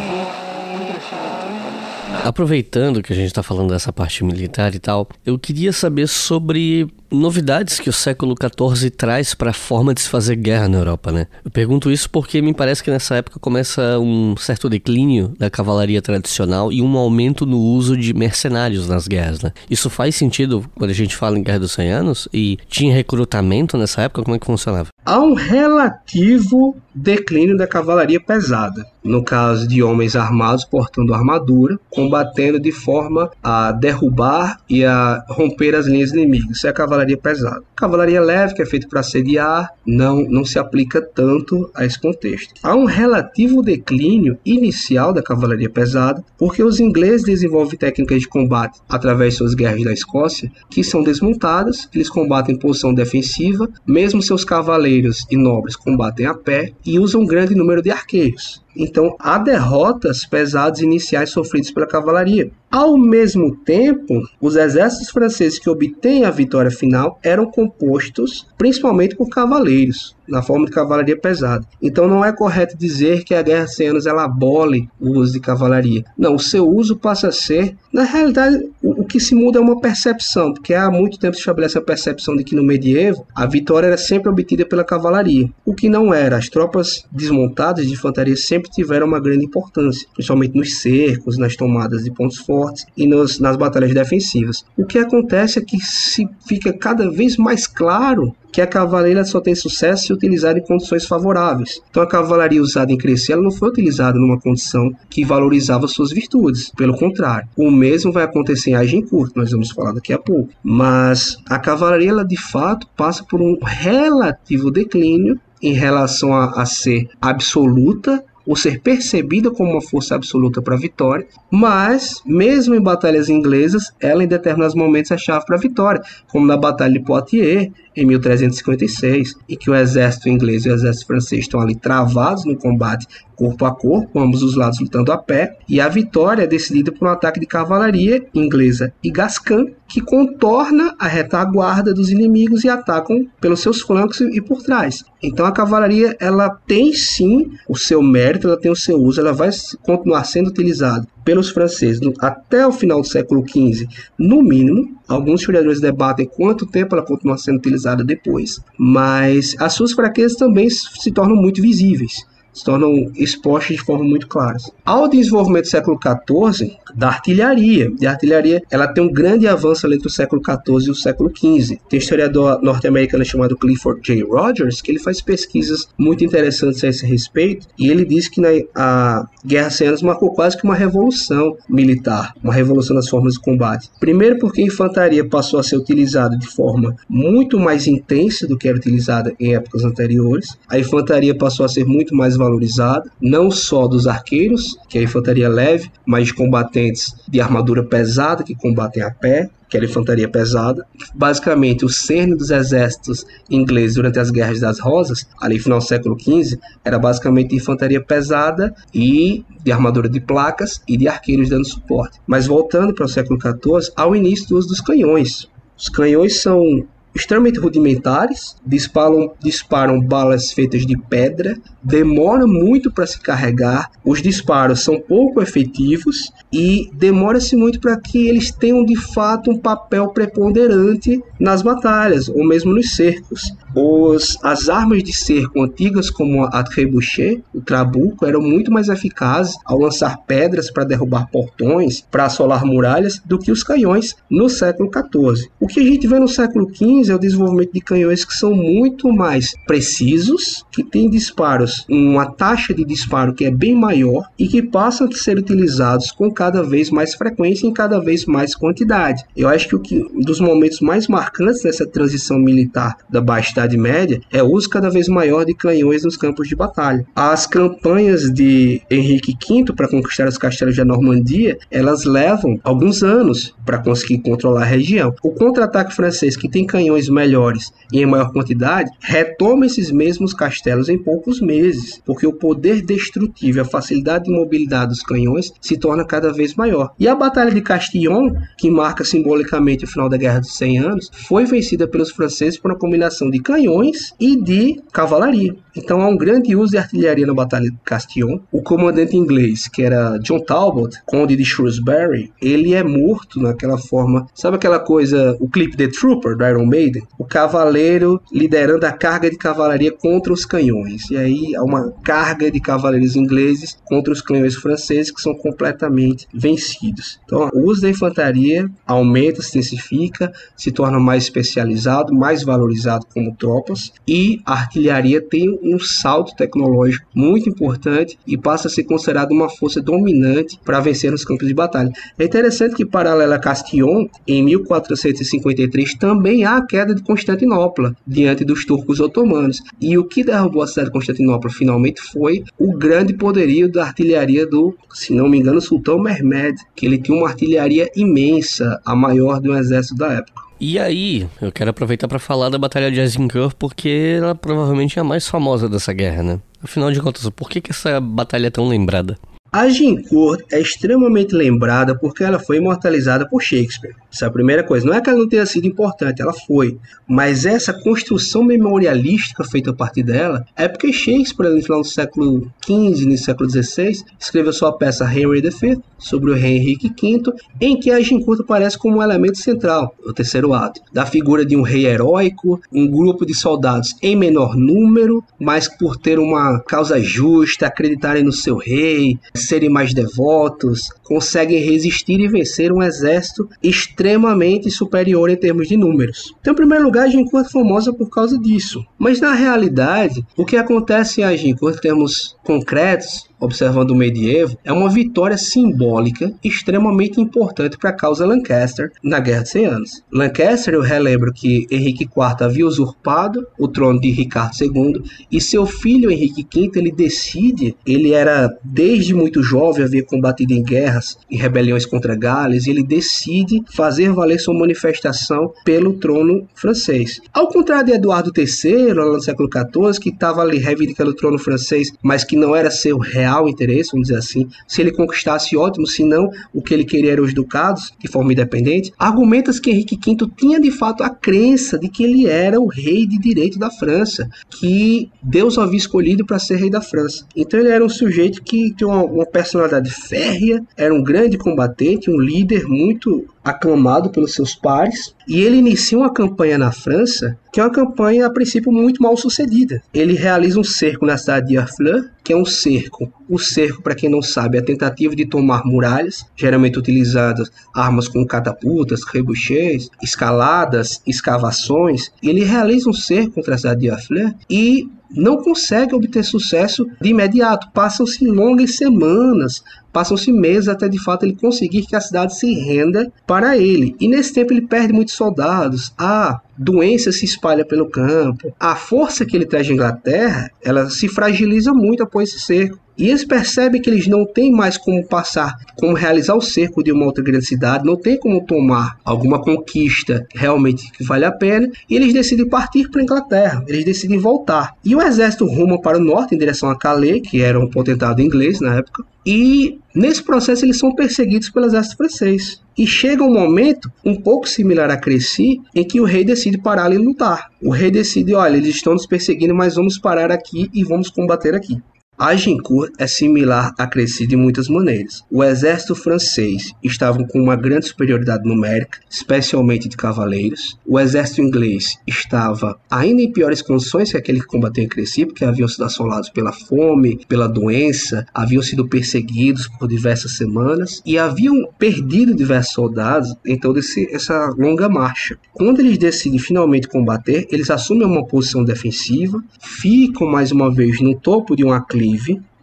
[2.23, 6.88] Aproveitando que a gente está falando dessa parte militar e tal, eu queria saber sobre
[7.12, 11.12] novidades que o século XIV traz para a forma de se fazer guerra na Europa,
[11.12, 11.28] né?
[11.43, 16.01] Eu pergunto isso porque me parece que nessa época começa um certo declínio da cavalaria
[16.01, 19.51] tradicional e um aumento no uso de mercenários nas guerras, né?
[19.70, 22.28] Isso faz sentido quando a gente fala em Guerra dos 100 Anos?
[22.34, 24.24] E tinha recrutamento nessa época?
[24.24, 24.88] Como é que funcionava?
[25.03, 32.59] Há um relativo declínio da cavalaria pesada, no caso de homens armados portando armadura, combatendo
[32.59, 36.64] de forma a derrubar e a romper as linhas inimigas.
[36.64, 37.64] É a cavalaria pesada.
[37.76, 42.54] Cavalaria leve, que é feito para assediar, não, não se aplica tanto a esse contexto.
[42.64, 48.80] Há um relativo declínio inicial da cavalaria pesada, porque os ingleses desenvolvem técnicas de combate
[48.89, 54.22] através de suas guerras da Escócia, que são desmontadas, eles combatem em posição defensiva, mesmo
[54.22, 58.62] seus cavaleiros e nobres combatem a pé e usam um grande número de arqueiros.
[58.76, 62.51] Então, há derrotas pesadas iniciais sofridas pela cavalaria.
[62.69, 69.30] Ao mesmo tempo, os exércitos franceses que obtêm a vitória final eram compostos principalmente por
[69.30, 71.65] cavaleiros, na forma de cavalaria pesada.
[71.82, 75.39] Então não é correto dizer que a Guerra 100 Anos ela abole o uso de
[75.39, 76.05] cavalaria.
[76.17, 79.61] Não, o seu uso passa a ser, na realidade, o, o que se muda é
[79.61, 83.45] uma percepção, porque há muito tempo se estabelece a percepção de que no medievo a
[83.45, 86.38] vitória era sempre obtida pela cavalaria, o que não era.
[86.38, 92.03] As tropas desmontadas de infantaria sempre tiveram uma grande importância, principalmente nos cercos, nas tomadas
[92.03, 94.63] de pontos fortes e nos, nas batalhas defensivas.
[94.77, 99.39] O que acontece é que se fica cada vez mais claro que a cavalaria só
[99.39, 101.82] tem sucesso se utilizada em condições favoráveis.
[101.89, 106.72] Então a cavalaria usada em Crescer não foi utilizada numa condição que valorizava suas virtudes.
[106.72, 110.49] Pelo contrário, o mesmo vai acontecer em Agincourt, nós vamos falar daqui a pouco.
[110.64, 116.66] Mas a cavalaria ela de fato passa por um relativo declínio em relação a, a
[116.66, 122.81] ser absoluta ou ser percebida como uma força absoluta para a vitória, mas, mesmo em
[122.81, 126.99] batalhas inglesas, ela em determinados momentos é chave para a vitória, como na Batalha de
[126.99, 132.45] Poitiers, em 1356, em que o exército inglês e o exército francês estão ali travados
[132.45, 133.07] no combate
[133.41, 137.07] corpo a corpo, ambos os lados lutando a pé, e a vitória é decidida por
[137.07, 143.27] um ataque de cavalaria inglesa e gascã, que contorna a retaguarda dos inimigos e atacam
[143.41, 145.03] pelos seus flancos e por trás.
[145.23, 149.33] Então a cavalaria ela tem sim o seu mérito, ela tem o seu uso, ela
[149.33, 149.49] vai
[149.81, 153.87] continuar sendo utilizada pelos franceses até o final do século XV,
[154.17, 154.97] no mínimo.
[155.07, 160.69] Alguns historiadores debatem quanto tempo ela continua sendo utilizada depois, mas as suas fraquezas também
[160.69, 164.58] se tornam muito visíveis se tornam expostos de forma muito clara.
[164.86, 169.91] Ao desenvolvimento do século XIV, da artilharia, e a artilharia ela tem um grande avanço
[169.91, 171.80] entre o século XIV e o século XV.
[171.89, 174.24] Tem um historiador norte-americano chamado Clifford J.
[174.24, 178.49] Rogers que ele faz pesquisas muito interessantes a esse respeito, e ele diz que na,
[178.76, 183.39] a Guerra Sem Anos marcou quase que uma revolução militar, uma revolução nas formas de
[183.39, 183.89] combate.
[183.99, 188.68] Primeiro porque a infantaria passou a ser utilizada de forma muito mais intensa do que
[188.68, 190.58] era utilizada em épocas anteriores.
[190.68, 195.03] A infantaria passou a ser muito mais valorizada, não só dos arqueiros, que é a
[195.03, 199.89] infantaria leve, mas de combatentes de armadura pesada que combatem a pé, que era a
[199.89, 200.85] infantaria pesada.
[201.15, 205.85] Basicamente, o cerne dos exércitos ingleses durante as Guerras das Rosas, ali no final do
[205.85, 211.65] século XV, era basicamente infantaria pesada e de armadura de placas e de arqueiros dando
[211.65, 212.19] suporte.
[212.27, 215.49] Mas voltando para o século XIV, ao início do uso dos canhões.
[215.77, 223.20] Os canhões são extremamente rudimentares, disparam, disparam balas feitas de pedra, demora muito para se
[223.20, 229.51] carregar, os disparos são pouco efetivos e demora-se muito para que eles tenham de fato
[229.51, 233.53] um papel preponderante nas batalhas ou mesmo nos cercos.
[233.74, 239.55] Os, as armas de cerco antigas, como a trebuchet, o trabuco, eram muito mais eficazes
[239.65, 244.89] ao lançar pedras para derrubar portões, para assolar muralhas, do que os canhões no século
[244.91, 245.49] XIV.
[245.59, 248.53] O que a gente vê no século XV é o desenvolvimento de canhões que são
[248.53, 254.47] muito mais precisos, que têm disparos, uma taxa de disparo que é bem maior e
[254.47, 258.55] que passam a ser utilizados com cada vez mais frequência e em cada vez mais
[258.55, 259.24] quantidade.
[259.36, 263.61] Eu acho que, o que um dos momentos mais marcantes dessa transição militar da Baixa
[263.62, 267.05] Idade Média é o uso cada vez maior de canhões nos campos de batalha.
[267.16, 273.53] As campanhas de Henrique V para conquistar os castelos da Normandia, elas levam alguns anos
[273.66, 275.14] para conseguir controlar a região.
[275.24, 280.89] O contra-ataque francês, que tem canhões melhores e em maior quantidade, retoma esses mesmos castelos
[280.89, 285.78] em poucos meses, porque o poder destrutivo e a facilidade de mobilidade dos canhões se
[285.78, 286.93] torna cada vez maior.
[286.99, 291.12] E a Batalha de Castillon, que marca simbolicamente o final da Guerra dos 100 Anos,
[291.28, 295.54] foi vencida pelos franceses por uma combinação de canhões e de cavalaria.
[295.76, 298.39] Então há um grande uso de artilharia na Batalha de Castillon.
[298.52, 304.28] O comandante inglês, que era John Talbot, conde de Shrewsbury, ele é morto naquela forma.
[304.34, 307.04] Sabe aquela coisa, o clipe The Trooper do Iron Maiden?
[307.18, 311.10] O cavaleiro liderando a carga de cavalaria contra os canhões.
[311.10, 316.28] E aí há uma carga de cavaleiros ingleses contra os canhões franceses que são completamente
[316.34, 317.20] vencidos.
[317.24, 323.34] Então o uso da infantaria aumenta, se intensifica, se torna mais especializado, mais valorizado como
[323.41, 329.31] tropas e a artilharia tem um salto tecnológico muito importante e passa a ser considerado
[329.31, 331.91] uma força dominante para vencer nos campos de batalha.
[332.19, 338.45] É interessante que, paralela a Castillon, em 1453 também há a queda de Constantinopla diante
[338.45, 339.61] dos turcos otomanos.
[339.81, 344.45] E o que derrubou a cidade de Constantinopla finalmente foi o grande poderio da artilharia
[344.45, 349.39] do, se não me engano, Sultão Mehmed, que ele tinha uma artilharia imensa, a maior
[349.39, 350.40] do exército da época.
[350.64, 355.01] E aí, eu quero aproveitar para falar da Batalha de Azincourt, porque ela provavelmente é
[355.01, 356.39] a mais famosa dessa guerra, né?
[356.62, 359.18] Afinal de contas, por que, que essa batalha é tão lembrada?
[359.52, 363.93] Agincourt é extremamente lembrada porque ela foi imortalizada por Shakespeare.
[364.10, 364.86] Essa é a primeira coisa.
[364.86, 366.78] Não é que ela não tenha sido importante, ela foi.
[367.06, 372.49] Mas essa construção memorialística feita a partir dela é porque Shakespeare, no final do século
[372.66, 377.78] XV, no século XVI, escreveu sua peça Henry V sobre o rei Henrique V, em
[377.78, 381.86] que Agincourt aparece como um elemento central, o terceiro ato, da figura de um rei
[381.86, 388.24] heróico, um grupo de soldados em menor número, mas por ter uma causa justa, acreditarem
[388.24, 395.35] no seu rei, serem mais devotos, conseguem resistir e vencer um exército extremamente superior em
[395.35, 396.33] termos de números.
[396.39, 398.85] Então, em primeiro lugar, Agincourt é famosa por causa disso.
[398.97, 404.71] Mas na realidade, o que acontece em Agincourt, em termos concretos, observando o medievo, é
[404.71, 410.03] uma vitória simbólica extremamente importante para a causa Lancaster na Guerra de 100 Anos.
[410.11, 415.65] Lancaster, eu relembro que Henrique IV havia usurpado o trono de Ricardo II e seu
[415.65, 421.35] filho Henrique V, ele decide, ele era desde muito jovem, havia combatido em guerras e
[421.35, 427.19] rebeliões contra Gales, ele decide fazer valer sua manifestação pelo trono francês.
[427.33, 431.39] Ao contrário de Eduardo III, lá no século XIV, que estava ali reivindicando o trono
[431.39, 434.47] francês, mas que não era seu real real interesse, vamos dizer assim.
[434.67, 438.34] Se ele conquistasse, ótimo, se não, o que ele queria era os ducados, de forma
[438.34, 438.91] independente.
[438.97, 443.05] Argumentas que Henrique V tinha de fato a crença de que ele era o rei
[443.05, 447.25] de direito da França, que Deus havia escolhido para ser rei da França.
[447.36, 452.09] Então ele era um sujeito que tinha uma, uma personalidade férrea, era um grande combatente,
[452.09, 457.59] um líder muito aclamado pelos seus pares, e ele inicia uma campanha na França, que
[457.59, 459.81] é uma campanha a princípio muito mal sucedida.
[459.93, 463.11] Ele realiza um cerco na cidade de Harfleur, que é um cerco.
[463.27, 468.07] O cerco, para quem não sabe, é a tentativa de tomar muralhas, geralmente utilizadas armas
[468.07, 472.11] como catapultas, trebuchets, escaladas, escavações.
[472.21, 477.09] Ele realiza um cerco contra a cidade de Harfleur e não consegue obter sucesso de
[477.09, 477.69] imediato.
[477.73, 483.11] Passam-se longas semanas, passam-se meses até de fato ele conseguir que a cidade se renda
[483.25, 483.95] para ele.
[483.99, 485.93] E nesse tempo ele perde muitos soldados.
[485.97, 488.53] A doença se espalha pelo campo.
[488.59, 492.79] A força que ele traz de Inglaterra, ela se fragiliza muito após esse cerco.
[492.97, 496.91] E eles percebem que eles não têm mais como passar, como realizar o cerco de
[496.91, 501.67] uma outra grande cidade, não tem como tomar alguma conquista realmente que vale a pena,
[501.89, 504.75] e eles decidem partir para a Inglaterra, eles decidem voltar.
[504.85, 508.21] E o exército ruma para o norte, em direção a Calais, que era um potentado
[508.21, 512.61] inglês na época, e nesse processo eles são perseguidos pelo exército francês.
[512.78, 516.91] E chega um momento, um pouco similar a Cresci, em que o rei decide parar
[516.91, 517.49] e lutar.
[517.61, 521.53] O rei decide, olha, eles estão nos perseguindo, mas vamos parar aqui e vamos combater
[521.53, 521.78] aqui.
[522.22, 525.24] Agincourt é similar a Crécy de muitas maneiras.
[525.32, 530.78] O exército francês estava com uma grande superioridade numérica, especialmente de cavaleiros.
[530.86, 535.43] O exército inglês estava ainda em piores condições que aquele que combateu em Crécy, porque
[535.43, 541.55] haviam sido assolados pela fome, pela doença, haviam sido perseguidos por diversas semanas e haviam
[541.80, 545.39] perdido diversos soldados em toda essa longa marcha.
[545.53, 551.19] Quando eles decidem finalmente combater, eles assumem uma posição defensiva, ficam mais uma vez no
[551.19, 552.11] topo de um aclive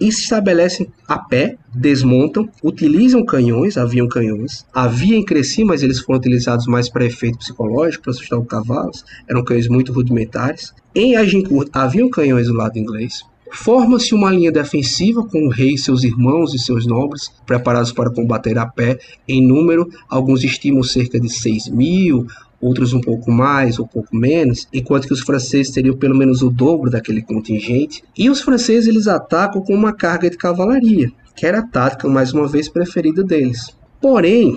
[0.01, 6.01] e se estabelecem a pé, desmontam, utilizam canhões, haviam canhões, havia em Cresci, mas eles
[6.01, 10.73] foram utilizados mais para efeito psicológico, para assustar os cavalos, eram canhões muito rudimentares.
[10.95, 13.23] Em Agincourt haviam canhões do lado inglês.
[13.51, 18.59] Forma-se uma linha defensiva com o rei, seus irmãos e seus nobres, preparados para combater
[18.59, 22.27] a pé em número, alguns estimam cerca de 6 mil,
[22.61, 26.43] outros um pouco mais ou um pouco menos, enquanto que os franceses teriam pelo menos
[26.43, 28.03] o dobro daquele contingente.
[28.17, 32.33] E os franceses eles atacam com uma carga de cavalaria, que era a tática mais
[32.33, 33.77] uma vez preferida deles.
[34.01, 34.57] Porém,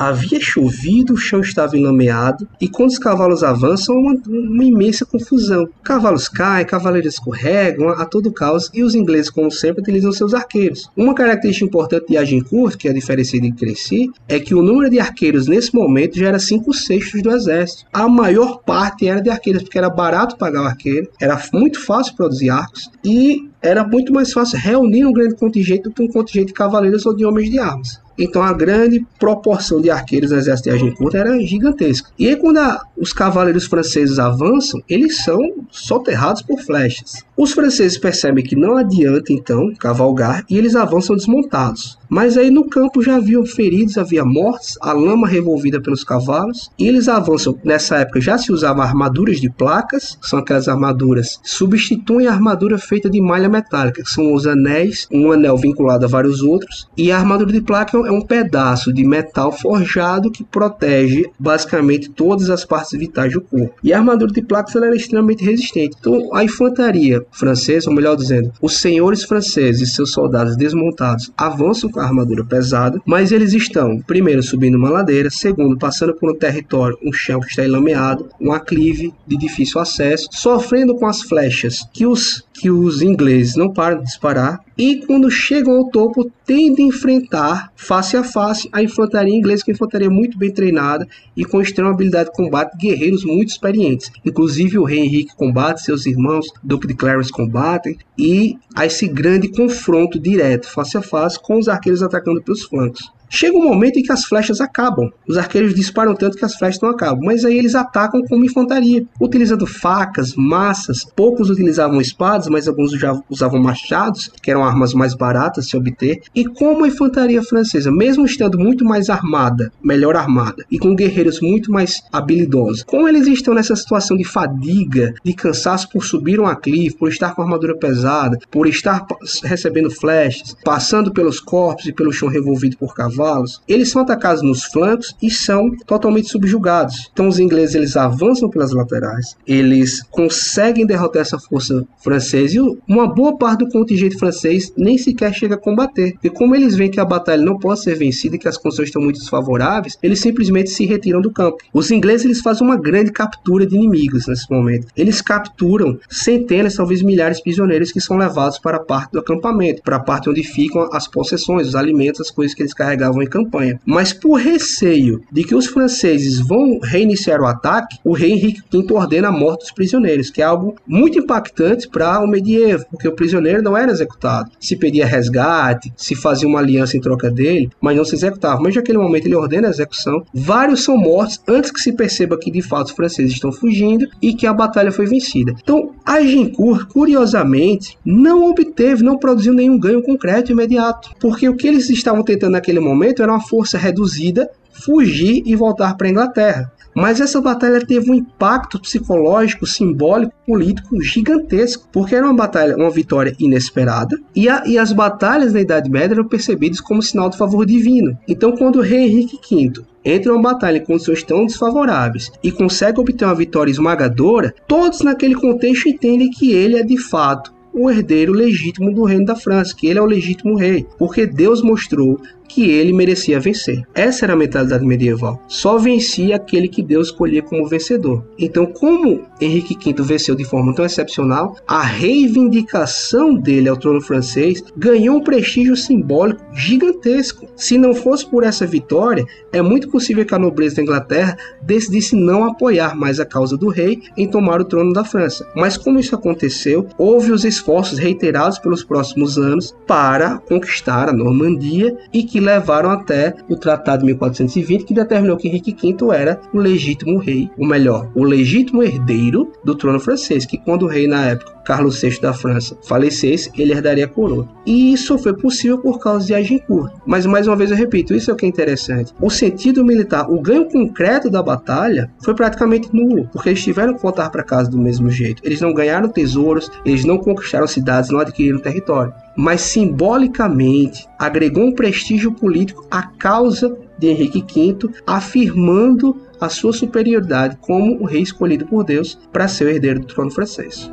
[0.00, 5.68] Havia chovido, o chão estava enlameado, e quando os cavalos avançam, uma, uma imensa confusão.
[5.84, 10.90] Cavalos caem, cavaleiros escorregam, há todo caos, e os ingleses, como sempre, utilizam seus arqueiros.
[10.96, 14.88] Uma característica importante de Agincourt, que é a diferença de Crécy, é que o número
[14.88, 17.84] de arqueiros nesse momento já era 5 sextos do exército.
[17.92, 22.16] A maior parte era de arqueiros, porque era barato pagar o arqueiro, era muito fácil
[22.16, 26.46] produzir arcos, e era muito mais fácil reunir um grande contingente do que um contingente
[26.46, 28.00] de cavaleiros ou de homens de armas.
[28.20, 32.10] Então a grande proporção de arqueiros no exército de Agincourt era gigantesca.
[32.18, 35.38] E aí quando a, os cavaleiros franceses avançam, eles são
[35.70, 37.24] soterrados por flechas.
[37.40, 41.98] Os franceses percebem que não adianta então cavalgar e eles avançam desmontados.
[42.06, 46.86] Mas aí no campo já havia feridos, havia mortes, a lama revolvida pelos cavalos, e
[46.86, 47.56] eles avançam.
[47.64, 53.08] Nessa época já se usavam armaduras de placas, são aquelas armaduras substituem a armadura feita
[53.08, 57.16] de malha metálica, que são os anéis, um anel vinculado a vários outros, e a
[57.16, 62.98] armadura de placa é um pedaço de metal forjado que protege basicamente todas as partes
[62.98, 63.76] vitais do corpo.
[63.82, 65.96] E a armadura de placas ela era extremamente resistente.
[65.98, 71.90] Então a infantaria francesa, ou melhor dizendo, os senhores franceses e seus soldados desmontados avançam
[71.90, 76.36] com a armadura pesada, mas eles estão, primeiro, subindo uma ladeira, segundo, passando por um
[76.36, 81.86] território, um chão que está enlameado, um aclive de difícil acesso, sofrendo com as flechas
[81.92, 86.86] que os, que os ingleses não param de disparar, e quando chegam ao topo, tendem
[86.86, 91.06] a enfrentar face a face a infantaria inglesa, que é uma infantaria muito bem treinada
[91.36, 94.10] e com extrema habilidade de combate, guerreiros muito experientes.
[94.24, 99.48] Inclusive o rei Henrique combate, seus irmãos, Duque de Clarence combatem, e a esse grande
[99.48, 103.12] confronto direto, face a face, com os arqueiros atacando pelos flancos.
[103.32, 105.08] Chega um momento em que as flechas acabam.
[105.26, 109.04] Os arqueiros disparam tanto que as flechas não acabam, mas aí eles atacam como infantaria,
[109.20, 111.04] utilizando facas, massas.
[111.14, 115.76] Poucos utilizavam espadas, mas alguns já usavam machados, que eram armas mais baratas de se
[115.76, 116.20] obter.
[116.34, 121.40] E como a infantaria francesa, mesmo estando muito mais armada, melhor armada, e com guerreiros
[121.40, 126.46] muito mais habilidosos, como eles estão nessa situação de fadiga, de cansaço por subir um
[126.46, 129.06] aclive, por estar com armadura pesada, por estar
[129.44, 134.42] recebendo flechas, passando pelos corpos e pelo chão revolvido por cavalos, cavalos, eles são atacados
[134.42, 137.10] nos flancos e são totalmente subjugados.
[137.12, 143.12] Então os ingleses eles avançam pelas laterais, eles conseguem derrotar essa força francesa e uma
[143.12, 146.14] boa parte do contingente francês nem sequer chega a combater.
[146.22, 148.86] E como eles veem que a batalha não pode ser vencida e que as condições
[148.86, 151.58] estão muito desfavoráveis, eles simplesmente se retiram do campo.
[151.74, 154.86] Os ingleses eles fazem uma grande captura de inimigos nesse momento.
[154.96, 159.82] Eles capturam centenas, talvez milhares de prisioneiros que são levados para a parte do acampamento,
[159.82, 163.22] para a parte onde ficam as possessões, os alimentos, as coisas que eles carregavam estavam
[163.22, 163.80] em campanha.
[163.84, 168.92] Mas por receio de que os franceses vão reiniciar o ataque, o rei Henrique V
[168.94, 173.14] ordena a morte dos prisioneiros, que é algo muito impactante para o medievo, porque o
[173.14, 174.50] prisioneiro não era executado.
[174.58, 178.60] Se pedia resgate, se fazia uma aliança em troca dele, mas não se executava.
[178.60, 180.22] Mas naquele momento ele ordena a execução.
[180.32, 184.34] Vários são mortos antes que se perceba que de fato os franceses estão fugindo e
[184.34, 185.54] que a batalha foi vencida.
[185.62, 191.88] Então, Agincourt, curiosamente, não obteve, não produziu nenhum ganho concreto imediato, porque o que eles
[191.90, 196.72] estavam tentando naquele momento momento era uma força reduzida fugir e voltar para a Inglaterra.
[196.94, 202.90] Mas essa batalha teve um impacto psicológico, simbólico, político gigantesco, porque era uma batalha, uma
[202.90, 207.38] vitória inesperada, e, a, e as batalhas na Idade Média eram percebidas como sinal de
[207.38, 208.18] favor divino.
[208.26, 212.50] Então, quando o rei Henrique V entra em uma batalha em condições tão desfavoráveis e
[212.50, 217.88] consegue obter uma vitória esmagadora, todos naquele contexto entendem que ele é de fato o
[217.88, 222.20] herdeiro legítimo do reino da França, que ele é o legítimo rei, porque Deus mostrou
[222.50, 223.82] que ele merecia vencer.
[223.94, 225.40] Essa era a mentalidade medieval.
[225.46, 228.24] Só vencia aquele que Deus escolhia como vencedor.
[228.36, 234.64] Então, como Henrique V venceu de forma tão excepcional, a reivindicação dele ao trono francês
[234.76, 237.46] ganhou um prestígio simbólico gigantesco.
[237.54, 242.16] Se não fosse por essa vitória, é muito possível que a nobreza da Inglaterra decidisse
[242.16, 245.48] não apoiar mais a causa do rei em tomar o trono da França.
[245.54, 251.96] Mas como isso aconteceu, houve os esforços reiterados pelos próximos anos para conquistar a Normandia
[252.12, 256.58] e que levaram até o Tratado de 1420, que determinou que Henrique V era o
[256.58, 261.26] legítimo rei, ou melhor, o legítimo herdeiro do trono francês, que quando o rei na
[261.26, 264.48] época Carlos VI da França falecesse, ele herdaria a coroa.
[264.66, 266.92] E isso foi possível por causa de Agincourt.
[267.06, 269.12] Mas mais uma vez eu repito, isso é o que é interessante.
[269.20, 274.02] O sentido militar, o ganho concreto da batalha foi praticamente nulo, porque eles tiveram que
[274.02, 275.42] voltar para casa do mesmo jeito.
[275.44, 279.12] Eles não ganharam tesouros, eles não conquistaram cidades, não adquiriram território.
[279.40, 287.56] Mas simbolicamente agregou um prestígio político à causa de Henrique V, afirmando a sua superioridade
[287.58, 290.92] como o rei escolhido por Deus para ser o herdeiro do trono francês.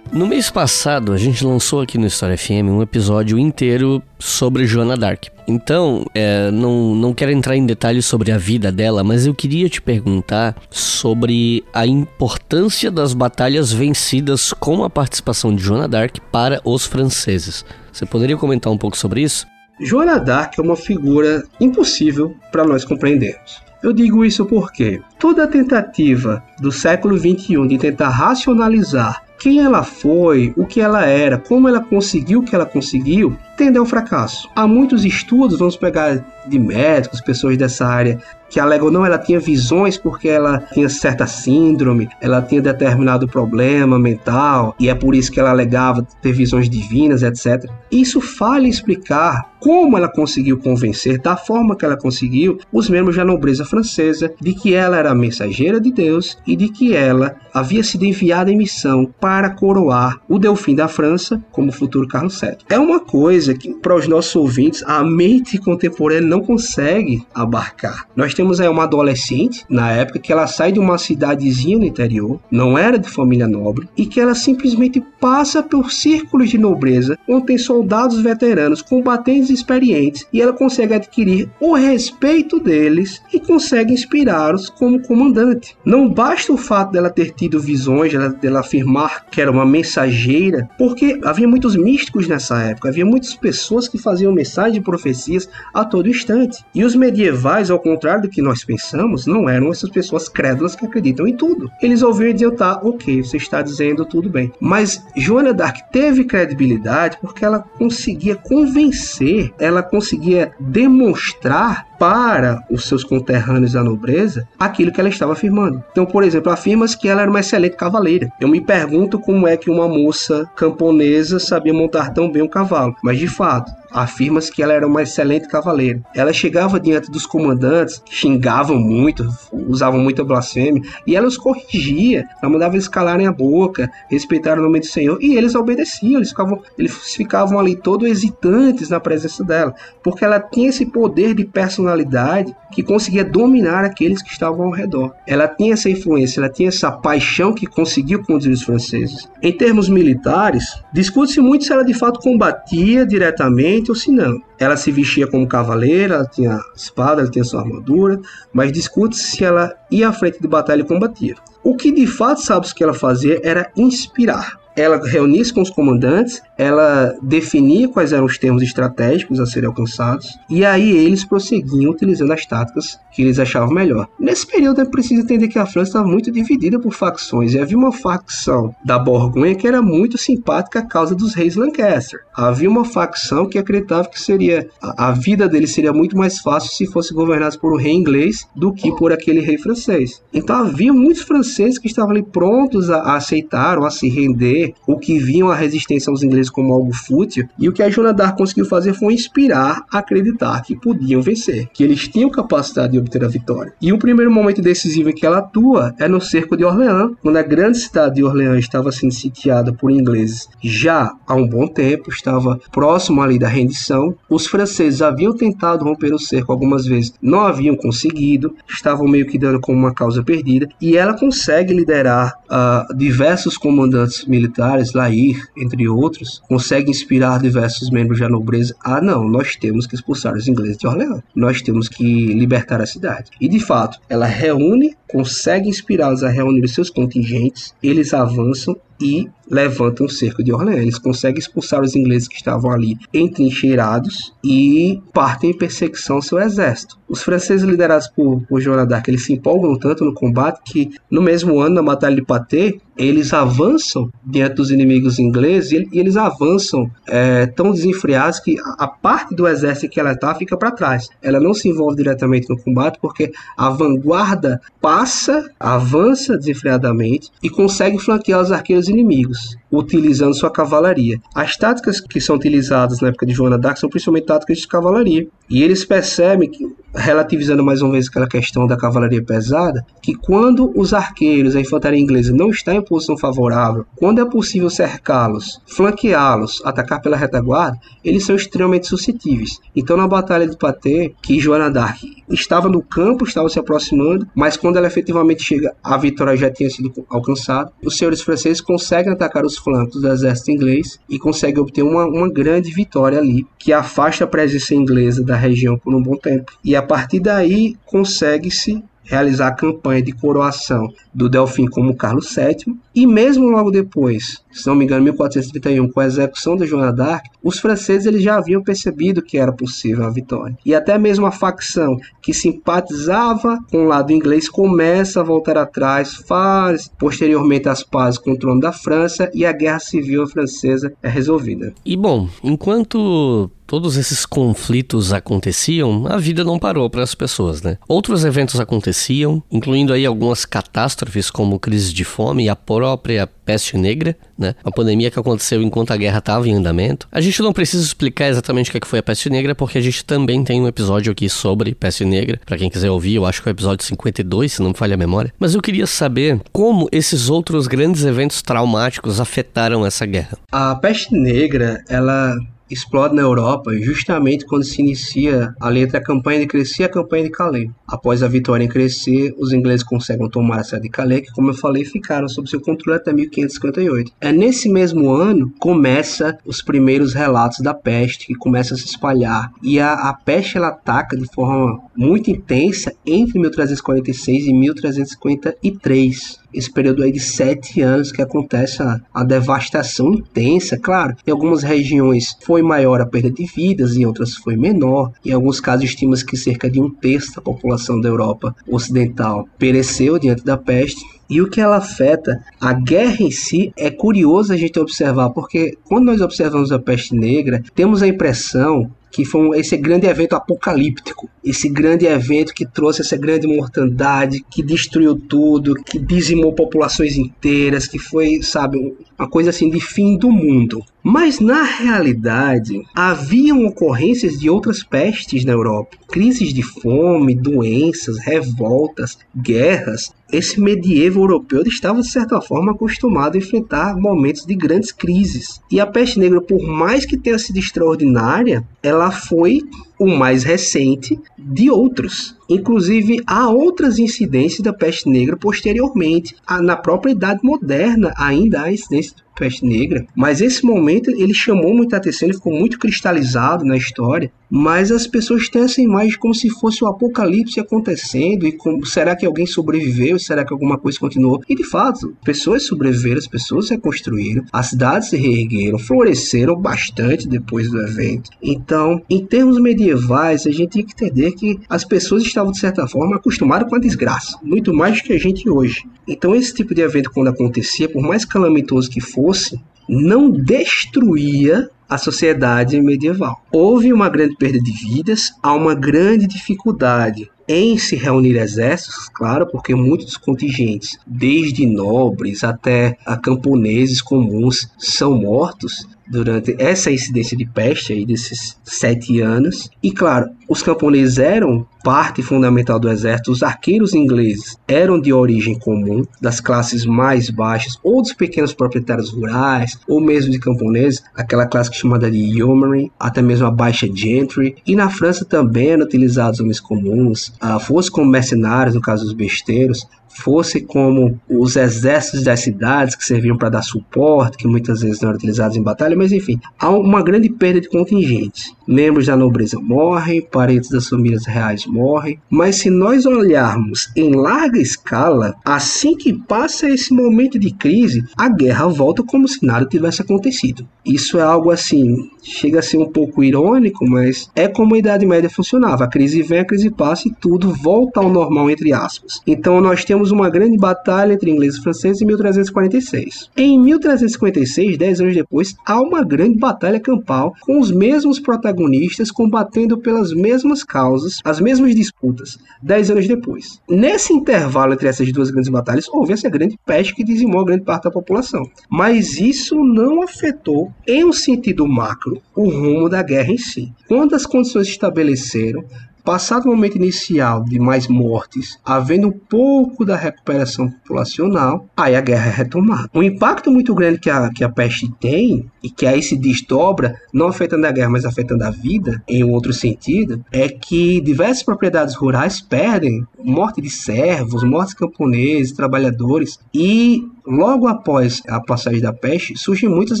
[0.12, 4.96] No mês passado, a gente lançou aqui no História FM um episódio inteiro sobre Joana
[4.96, 5.26] Dark.
[5.46, 9.68] Então, é, não, não quero entrar em detalhes sobre a vida dela, mas eu queria
[9.68, 16.60] te perguntar sobre a importância das batalhas vencidas com a participação de Joana Dark para
[16.64, 17.64] os franceses.
[17.92, 19.46] Você poderia comentar um pouco sobre isso?
[19.80, 23.62] Joana Dark é uma figura impossível para nós compreendermos.
[23.80, 30.52] Eu digo isso porque toda tentativa do século XXI de tentar racionalizar quem ela foi,
[30.56, 34.48] o que ela era, como ela conseguiu o que ela conseguiu, tende ao fracasso.
[34.56, 38.18] Há muitos estudos, vamos pegar de médicos, pessoas dessa área,
[38.50, 43.98] que alegam não, ela tinha visões porque ela tinha certa síndrome, ela tinha determinado problema
[43.98, 47.70] mental e é por isso que ela alegava ter visões divinas, etc.
[47.90, 53.24] Isso falha explicar como ela conseguiu convencer, da forma que ela conseguiu, os membros da
[53.24, 58.04] nobreza francesa de que ela era mensageira de Deus e de que ela havia sido
[58.04, 62.56] enviada em missão para coroar o Delfim da França como futuro Carlos VII.
[62.70, 68.06] É uma coisa que, para os nossos ouvintes, a mente contemporânea não consegue abarcar.
[68.14, 72.40] Nós temos aí uma adolescente, na época, que ela sai de uma cidadezinha no interior,
[72.50, 77.46] não era de família nobre, e que ela simplesmente passa por círculos de nobreza, onde
[77.46, 84.68] tem soldados veteranos, combatentes experientes, e ela consegue adquirir o respeito deles e consegue inspirá-los
[84.68, 85.76] como comandante.
[85.84, 90.68] Não basta o fato dela ter tido visões, dela, dela afirmar que era uma mensageira,
[90.78, 95.84] porque havia muitos místicos nessa época, havia muitas pessoas que faziam mensagens e profecias a
[95.84, 96.64] todo instante.
[96.74, 100.84] E os medievais, ao contrário do que nós pensamos, não eram essas pessoas crédulas que
[100.84, 101.70] acreditam em tudo.
[101.82, 104.52] Eles ouviam e diziam, tá, ok, você está dizendo tudo bem.
[104.60, 113.04] Mas Joana Dark teve credibilidade porque ela conseguia convencer, ela conseguia demonstrar para os seus
[113.04, 115.84] conterrâneos da nobreza aquilo que ela estava afirmando.
[115.92, 118.32] Então, por exemplo, afirma-se que ela era uma excelente cavaleira.
[118.40, 122.96] Eu me pergunto como é que uma moça camponesa sabia montar tão bem um cavalo,
[123.04, 126.02] mas de fato, afirma-se que ela era uma excelente cavaleira.
[126.14, 132.52] Ela chegava diante dos comandantes, xingavam muito, usavam muita blasfêmia, e ela os corrigia, ela
[132.52, 136.62] mandava eles calarem a boca, respeitar o nome do Senhor, e eles obedeciam, eles ficavam,
[136.78, 142.54] eles ficavam ali todos hesitantes na presença dela, porque ela tinha esse poder de personalidade
[142.72, 145.12] que conseguia dominar aqueles que estavam ao redor.
[145.26, 149.28] Ela tinha essa influência, ela tinha essa paixão que conseguiu conduzir os franceses.
[149.42, 154.40] Em termos militares, discute-se muito se ela de fato combatia diretamente ou se não.
[154.58, 158.20] Ela se vestia como cavaleira, ela tinha espada, ela tinha sua armadura,
[158.52, 161.36] mas discute se ela ia à frente de batalha e combatia.
[161.62, 166.40] O que de fato sabe que ela fazia era inspirar ela reunia-se com os comandantes,
[166.60, 172.32] ela definia quais eram os termos estratégicos a serem alcançados, e aí eles prosseguiam utilizando
[172.34, 174.06] as táticas que eles achavam melhor.
[174.18, 177.78] Nesse período é preciso entender que a França estava muito dividida por facções, e havia
[177.78, 182.20] uma facção da Borgonha que era muito simpática à causa dos reis Lancaster.
[182.36, 186.86] Havia uma facção que acreditava que seria a vida deles seria muito mais fácil se
[186.86, 190.22] fosse governados por um rei inglês do que por aquele rei francês.
[190.30, 194.74] Então havia muitos franceses que estavam ali prontos a, a aceitar ou a se render
[194.86, 198.12] o que viam a resistência aos ingleses como algo fútil, e o que a Joana
[198.12, 202.98] d'Arc conseguiu fazer foi inspirar a acreditar que podiam vencer, que eles tinham capacidade de
[202.98, 203.72] obter a vitória.
[203.80, 207.36] E o primeiro momento decisivo em que ela atua é no cerco de Orleans, quando
[207.36, 212.10] a grande cidade de Orleans estava sendo sitiada por ingleses já há um bom tempo,
[212.10, 214.14] estava próximo ali da rendição.
[214.28, 219.38] Os franceses haviam tentado romper o cerco algumas vezes, não haviam conseguido, estavam meio que
[219.38, 225.88] dando como uma causa perdida, e ela consegue liderar uh, diversos comandantes militares, Lair, entre
[225.88, 228.74] outros, consegue inspirar diversos membros da nobreza.
[228.82, 232.86] Ah, não, nós temos que expulsar os ingleses de Orleans, nós temos que libertar a
[232.86, 233.30] cidade.
[233.40, 239.28] E de fato, ela reúne, consegue inspirá-los a reunir os seus contingentes, eles avançam e
[239.50, 240.82] levantam o cerco de Orleans.
[240.82, 246.38] Eles conseguem expulsar os ingleses que estavam ali entrincheirados e partem em perseguição ao seu
[246.38, 246.98] exército.
[247.08, 251.58] Os franceses liderados por, por d'Arc, eles se empolgam tanto no combate que no mesmo
[251.58, 257.46] ano, na Batalha de Patê, eles avançam diante dos inimigos ingleses e, eles avançam é,
[257.46, 261.08] tão desenfreados que a, a, parte do exército que ela está fica para trás.
[261.22, 267.98] Ela não se envolve diretamente no combate porque a vanguarda passa, avança desenfreadamente e consegue
[267.98, 271.18] flanquear os arqueiros inimigos, utilizando sua cavalaria.
[271.34, 275.26] As táticas que são utilizadas na época de Joana d'Arc são principalmente táticas de cavalaria.
[275.48, 276.64] E eles percebem que,
[276.94, 281.98] relativizando mais uma vez aquela questão da cavalaria pesada, que quando os arqueiros, a infantaria
[281.98, 288.24] inglesa, não está em posição favorável, quando é possível cercá-los, flanqueá-los, atacar pela retaguarda, eles
[288.24, 289.58] são extremamente suscetíveis.
[289.74, 294.56] Então, na Batalha de Patê, que Joana d'Arc estava no campo, estava se aproximando, mas
[294.56, 297.72] quando ela efetivamente chega, a vitória já tinha sido alcançada.
[297.84, 302.32] Os senhores franceses conseguem atacar os flancos do exército inglês e conseguem obter uma, uma
[302.32, 306.52] grande vitória ali, que afasta a presença inglesa da região por um bom tempo.
[306.64, 312.74] E a partir daí consegue-se realizar a campanha de coroação do Delfim como Carlos VII,
[312.94, 317.26] e mesmo logo depois, se não me engano, 1431, com a execução de Joana d'Arc,
[317.42, 320.56] os franceses eles já haviam percebido que era possível a vitória.
[320.64, 326.14] E até mesmo a facção que simpatizava com o lado inglês começa a voltar atrás,
[326.14, 331.08] faz posteriormente as pazes com o trono da França e a guerra civil francesa é
[331.08, 331.72] resolvida.
[331.84, 337.78] E bom, enquanto todos esses conflitos aconteciam, a vida não parou para as pessoas, né?
[337.86, 343.76] Outros eventos aconteciam, incluindo aí algumas catástrofes como crise de fome e a própria peste
[343.76, 344.54] negra, né?
[344.64, 347.08] Uma pandemia que aconteceu enquanto a guerra estava em andamento.
[347.10, 349.80] A gente não precisa explicar exatamente o que é foi a peste negra, porque a
[349.80, 352.40] gente também tem um episódio aqui sobre peste negra.
[352.46, 354.94] Para quem quiser ouvir, eu acho que é o episódio 52, se não me falha
[354.94, 355.34] a memória.
[355.36, 360.38] Mas eu queria saber como esses outros grandes eventos traumáticos afetaram essa guerra.
[360.52, 362.36] A peste negra, ela
[362.70, 366.88] explode na Europa justamente quando se inicia ali entre a campanha de Crescer e a
[366.88, 367.68] campanha de Calais.
[367.86, 371.50] Após a vitória em Crescer, os ingleses conseguem tomar a cidade de Calais, que, como
[371.50, 374.12] eu falei, ficaram sob seu controle até 1558.
[374.20, 379.50] É nesse mesmo ano começa os primeiros relatos da peste, que começa a se espalhar.
[379.62, 386.72] E a, a peste ela ataca de forma muito intensa entre 1346 e 1353 esse
[386.72, 390.78] período aí de sete anos que acontece a, a, devastação intensa.
[390.78, 395.12] Claro, em algumas regiões foi maior a perda de vidas, em outras foi menor.
[395.24, 400.18] Em alguns casos, estima-se que cerca de um terço da população da Europa Ocidental pereceu
[400.18, 401.19] diante da peste.
[401.30, 405.78] E o que ela afeta, a guerra em si, é curioso a gente observar, porque
[405.84, 411.28] quando nós observamos a peste negra, temos a impressão que foi esse grande evento apocalíptico,
[411.44, 417.86] esse grande evento que trouxe essa grande mortandade, que destruiu tudo, que dizimou populações inteiras,
[417.86, 420.82] que foi, sabe, uma coisa assim de fim do mundo.
[421.02, 429.18] Mas na realidade, haviam ocorrências de outras pestes na Europa, crises de fome, doenças, revoltas,
[429.34, 430.12] guerras.
[430.30, 435.60] Esse medievo europeu estava de certa forma acostumado a enfrentar momentos de grandes crises.
[435.70, 439.62] E a peste negra, por mais que tenha sido extraordinária, ela foi
[439.98, 442.36] o mais recente de outros.
[442.50, 446.34] Inclusive, há outras incidências da peste negra posteriormente.
[446.62, 450.04] Na própria Idade Moderna, ainda há incidências da peste negra.
[450.14, 454.30] Mas esse momento ele chamou muita atenção, ele ficou muito cristalizado na história.
[454.52, 459.14] Mas as pessoas têm essa imagem como se fosse o apocalipse acontecendo e como será
[459.14, 460.18] que alguém sobreviveu?
[460.18, 461.40] Será que alguma coisa continuou?
[461.48, 467.28] E de fato, pessoas sobreviveram, as pessoas se reconstruíram, as cidades se reergueram, floresceram bastante
[467.28, 468.28] depois do evento.
[468.42, 472.86] Então, em termos medievais, a gente tem que entender que as pessoas estavam de certa
[472.86, 475.84] forma acostumadas com a desgraça, muito mais do que a gente hoje.
[476.06, 481.98] Então, esse tipo de evento quando acontecia, por mais calamitoso que fosse, não destruía a
[481.98, 483.42] sociedade medieval.
[483.52, 489.44] Houve uma grande perda de vidas, há uma grande dificuldade em se reunir exércitos, claro,
[489.44, 497.92] porque muitos contingentes, desde nobres até camponeses comuns, são mortos durante essa incidência de peste
[497.92, 499.70] aí desses sete anos.
[499.82, 505.58] E claro, os camponeses eram parte fundamental do exército, os arqueiros ingleses eram de origem
[505.58, 511.46] comum, das classes mais baixas, ou dos pequenos proprietários rurais, ou mesmo de camponeses, aquela
[511.46, 514.56] classe chamada de yeomanry, até mesmo a baixa gentry.
[514.66, 519.14] E na França também eram utilizados homens comuns, ah, fosse como mercenários, no caso dos
[519.14, 525.00] besteiros, fosse como os exércitos das cidades que serviam para dar suporte, que muitas vezes
[525.00, 528.54] não eram utilizados em batalha, mas enfim, há uma grande perda de contingentes.
[528.66, 534.60] Membros da nobreza morrem, parentes das famílias reais morrem, mas se nós olharmos em larga
[534.60, 540.02] escala, assim que passa esse momento de crise, a guerra volta como se nada tivesse
[540.02, 540.66] acontecido.
[540.84, 545.04] Isso é algo assim, chega a ser um pouco irônico, mas é como a Idade
[545.04, 545.84] Média funcionava.
[545.84, 549.20] A crise vem, a crise passa e tudo volta ao normal, entre aspas.
[549.26, 553.28] Então nós temos uma grande batalha entre ingleses e franceses em 1346.
[553.36, 559.76] Em 1356, dez anos depois, há uma grande batalha campal com os mesmos protagonistas combatendo
[559.78, 563.60] pelas mesmas causas, as mesmas disputas, dez anos depois.
[563.68, 567.84] Nesse intervalo entre essas duas grandes batalhas, houve essa grande peste que dizimou grande parte
[567.84, 568.42] da população.
[568.70, 573.72] Mas isso não afetou, em um sentido macro, o rumo da guerra em si.
[573.88, 575.64] Quando as condições se estabeleceram,
[576.04, 582.00] Passado o momento inicial de mais mortes, havendo um pouco da recuperação populacional, aí a
[582.00, 582.90] guerra é retomada.
[582.94, 586.96] Um impacto muito grande que a, que a peste tem, e que aí se desdobra,
[587.12, 591.42] não afetando a guerra, mas afetando a vida, em um outro sentido, é que diversas
[591.42, 598.92] propriedades rurais perdem morte de servos, mortes camponeses, trabalhadores, e Logo após a passagem da
[598.92, 600.00] peste, surgem muitas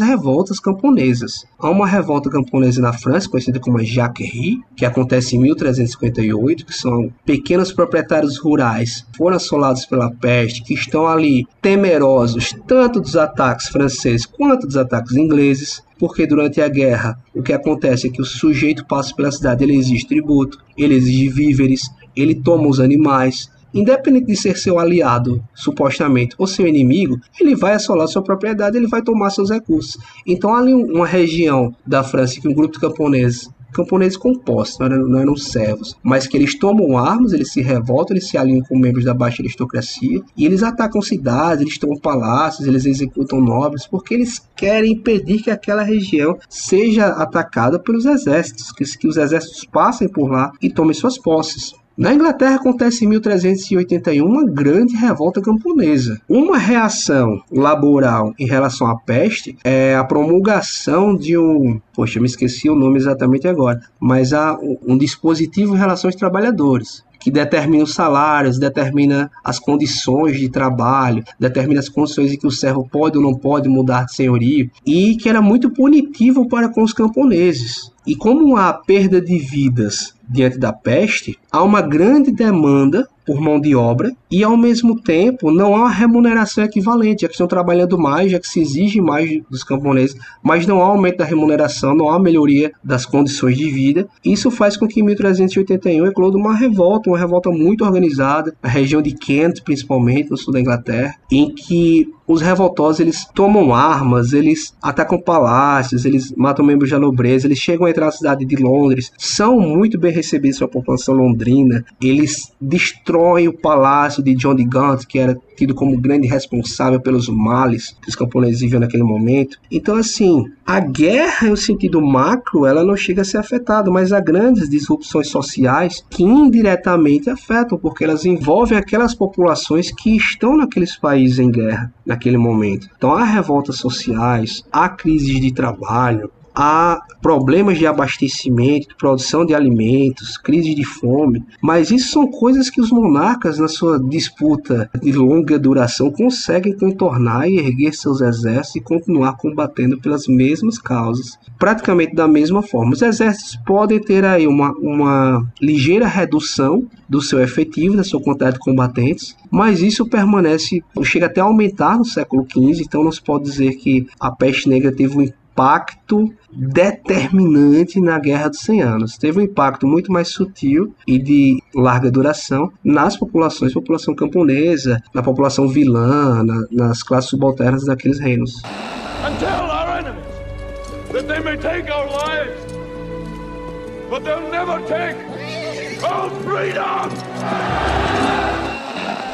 [0.00, 1.46] revoltas camponesas.
[1.60, 7.08] Há uma revolta camponesa na França, conhecida como Jacquerie, que acontece em 1358, que são
[7.24, 14.26] pequenos proprietários rurais foram assolados pela peste, que estão ali temerosos tanto dos ataques franceses
[14.26, 18.86] quanto dos ataques ingleses porque durante a guerra o que acontece é que o sujeito
[18.86, 24.36] passa pela cidade, ele exige tributo, ele exige víveres, ele toma os animais, independente de
[24.36, 29.30] ser seu aliado, supostamente, ou seu inimigo, ele vai assolar sua propriedade, ele vai tomar
[29.30, 29.98] seus recursos.
[30.26, 35.08] Então, ali uma região da França que um grupo de camponeses camponeses compostos, não eram,
[35.08, 38.78] não eram servos, mas que eles tomam armas, eles se revoltam, eles se alinham com
[38.78, 44.14] membros da baixa aristocracia e eles atacam cidades, eles tomam palácios, eles executam nobres, porque
[44.14, 50.08] eles querem impedir que aquela região seja atacada pelos exércitos, que, que os exércitos passem
[50.08, 51.72] por lá e tomem suas posses.
[51.96, 56.20] Na Inglaterra acontece em 1381 uma grande revolta camponesa.
[56.28, 62.28] Uma reação laboral em relação à peste é a promulgação de um, poxa, eu me
[62.28, 64.56] esqueci o nome exatamente agora, mas há
[64.86, 71.22] um dispositivo em relação aos trabalhadores que determina os salários, determina as condições de trabalho,
[71.38, 75.16] determina as condições em que o servo pode ou não pode mudar de senhorio, e
[75.16, 77.92] que era muito punitivo para com os camponeses.
[78.10, 83.60] E como há perda de vidas diante da peste, há uma grande demanda por mão
[83.60, 87.96] de obra e ao mesmo tempo não há uma remuneração equivalente, já que estão trabalhando
[87.96, 92.10] mais, já que se exige mais dos camponeses, mas não há aumento da remuneração, não
[92.10, 94.08] há melhoria das condições de vida.
[94.24, 99.00] Isso faz com que em 1381 ecloda uma revolta, uma revolta muito organizada, na região
[99.00, 104.72] de Kent, principalmente, no sul da Inglaterra, em que os revoltosos eles tomam armas, eles
[104.80, 109.12] atacam palácios, eles matam membros da nobreza, eles chegam a entrar na cidade de Londres,
[109.18, 115.06] são muito bem recebidos pela população londrina, eles destroem o palácio de John de Gaunt,
[115.06, 119.58] que era tido como grande responsável pelos males que os camponeses viviam naquele momento.
[119.70, 124.20] Então, assim, a guerra, no sentido macro, ela não chega a ser afetada, mas há
[124.20, 131.38] grandes disrupções sociais que indiretamente afetam, porque elas envolvem aquelas populações que estão naqueles países
[131.38, 132.88] em guerra naquele momento.
[132.96, 140.36] Então, há revoltas sociais, há crises de trabalho, há problemas de abastecimento, produção de alimentos,
[140.36, 145.58] crise de fome, mas isso são coisas que os monarcas, na sua disputa de longa
[145.58, 152.28] duração, conseguem contornar e erguer seus exércitos e continuar combatendo pelas mesmas causas, praticamente da
[152.28, 152.92] mesma forma.
[152.92, 158.54] Os exércitos podem ter aí uma, uma ligeira redução do seu efetivo, da sua quantidade
[158.54, 163.22] de combatentes, mas isso permanece, chega até a aumentar no século XV, então não se
[163.22, 169.18] pode dizer que a peste negra teve um impacto determinante na Guerra dos 100 Anos.
[169.18, 175.22] Teve um impacto muito mais sutil e de larga duração nas populações, população camponesa, na
[175.22, 178.62] população vilã, na, nas classes subalternas daqueles reinos.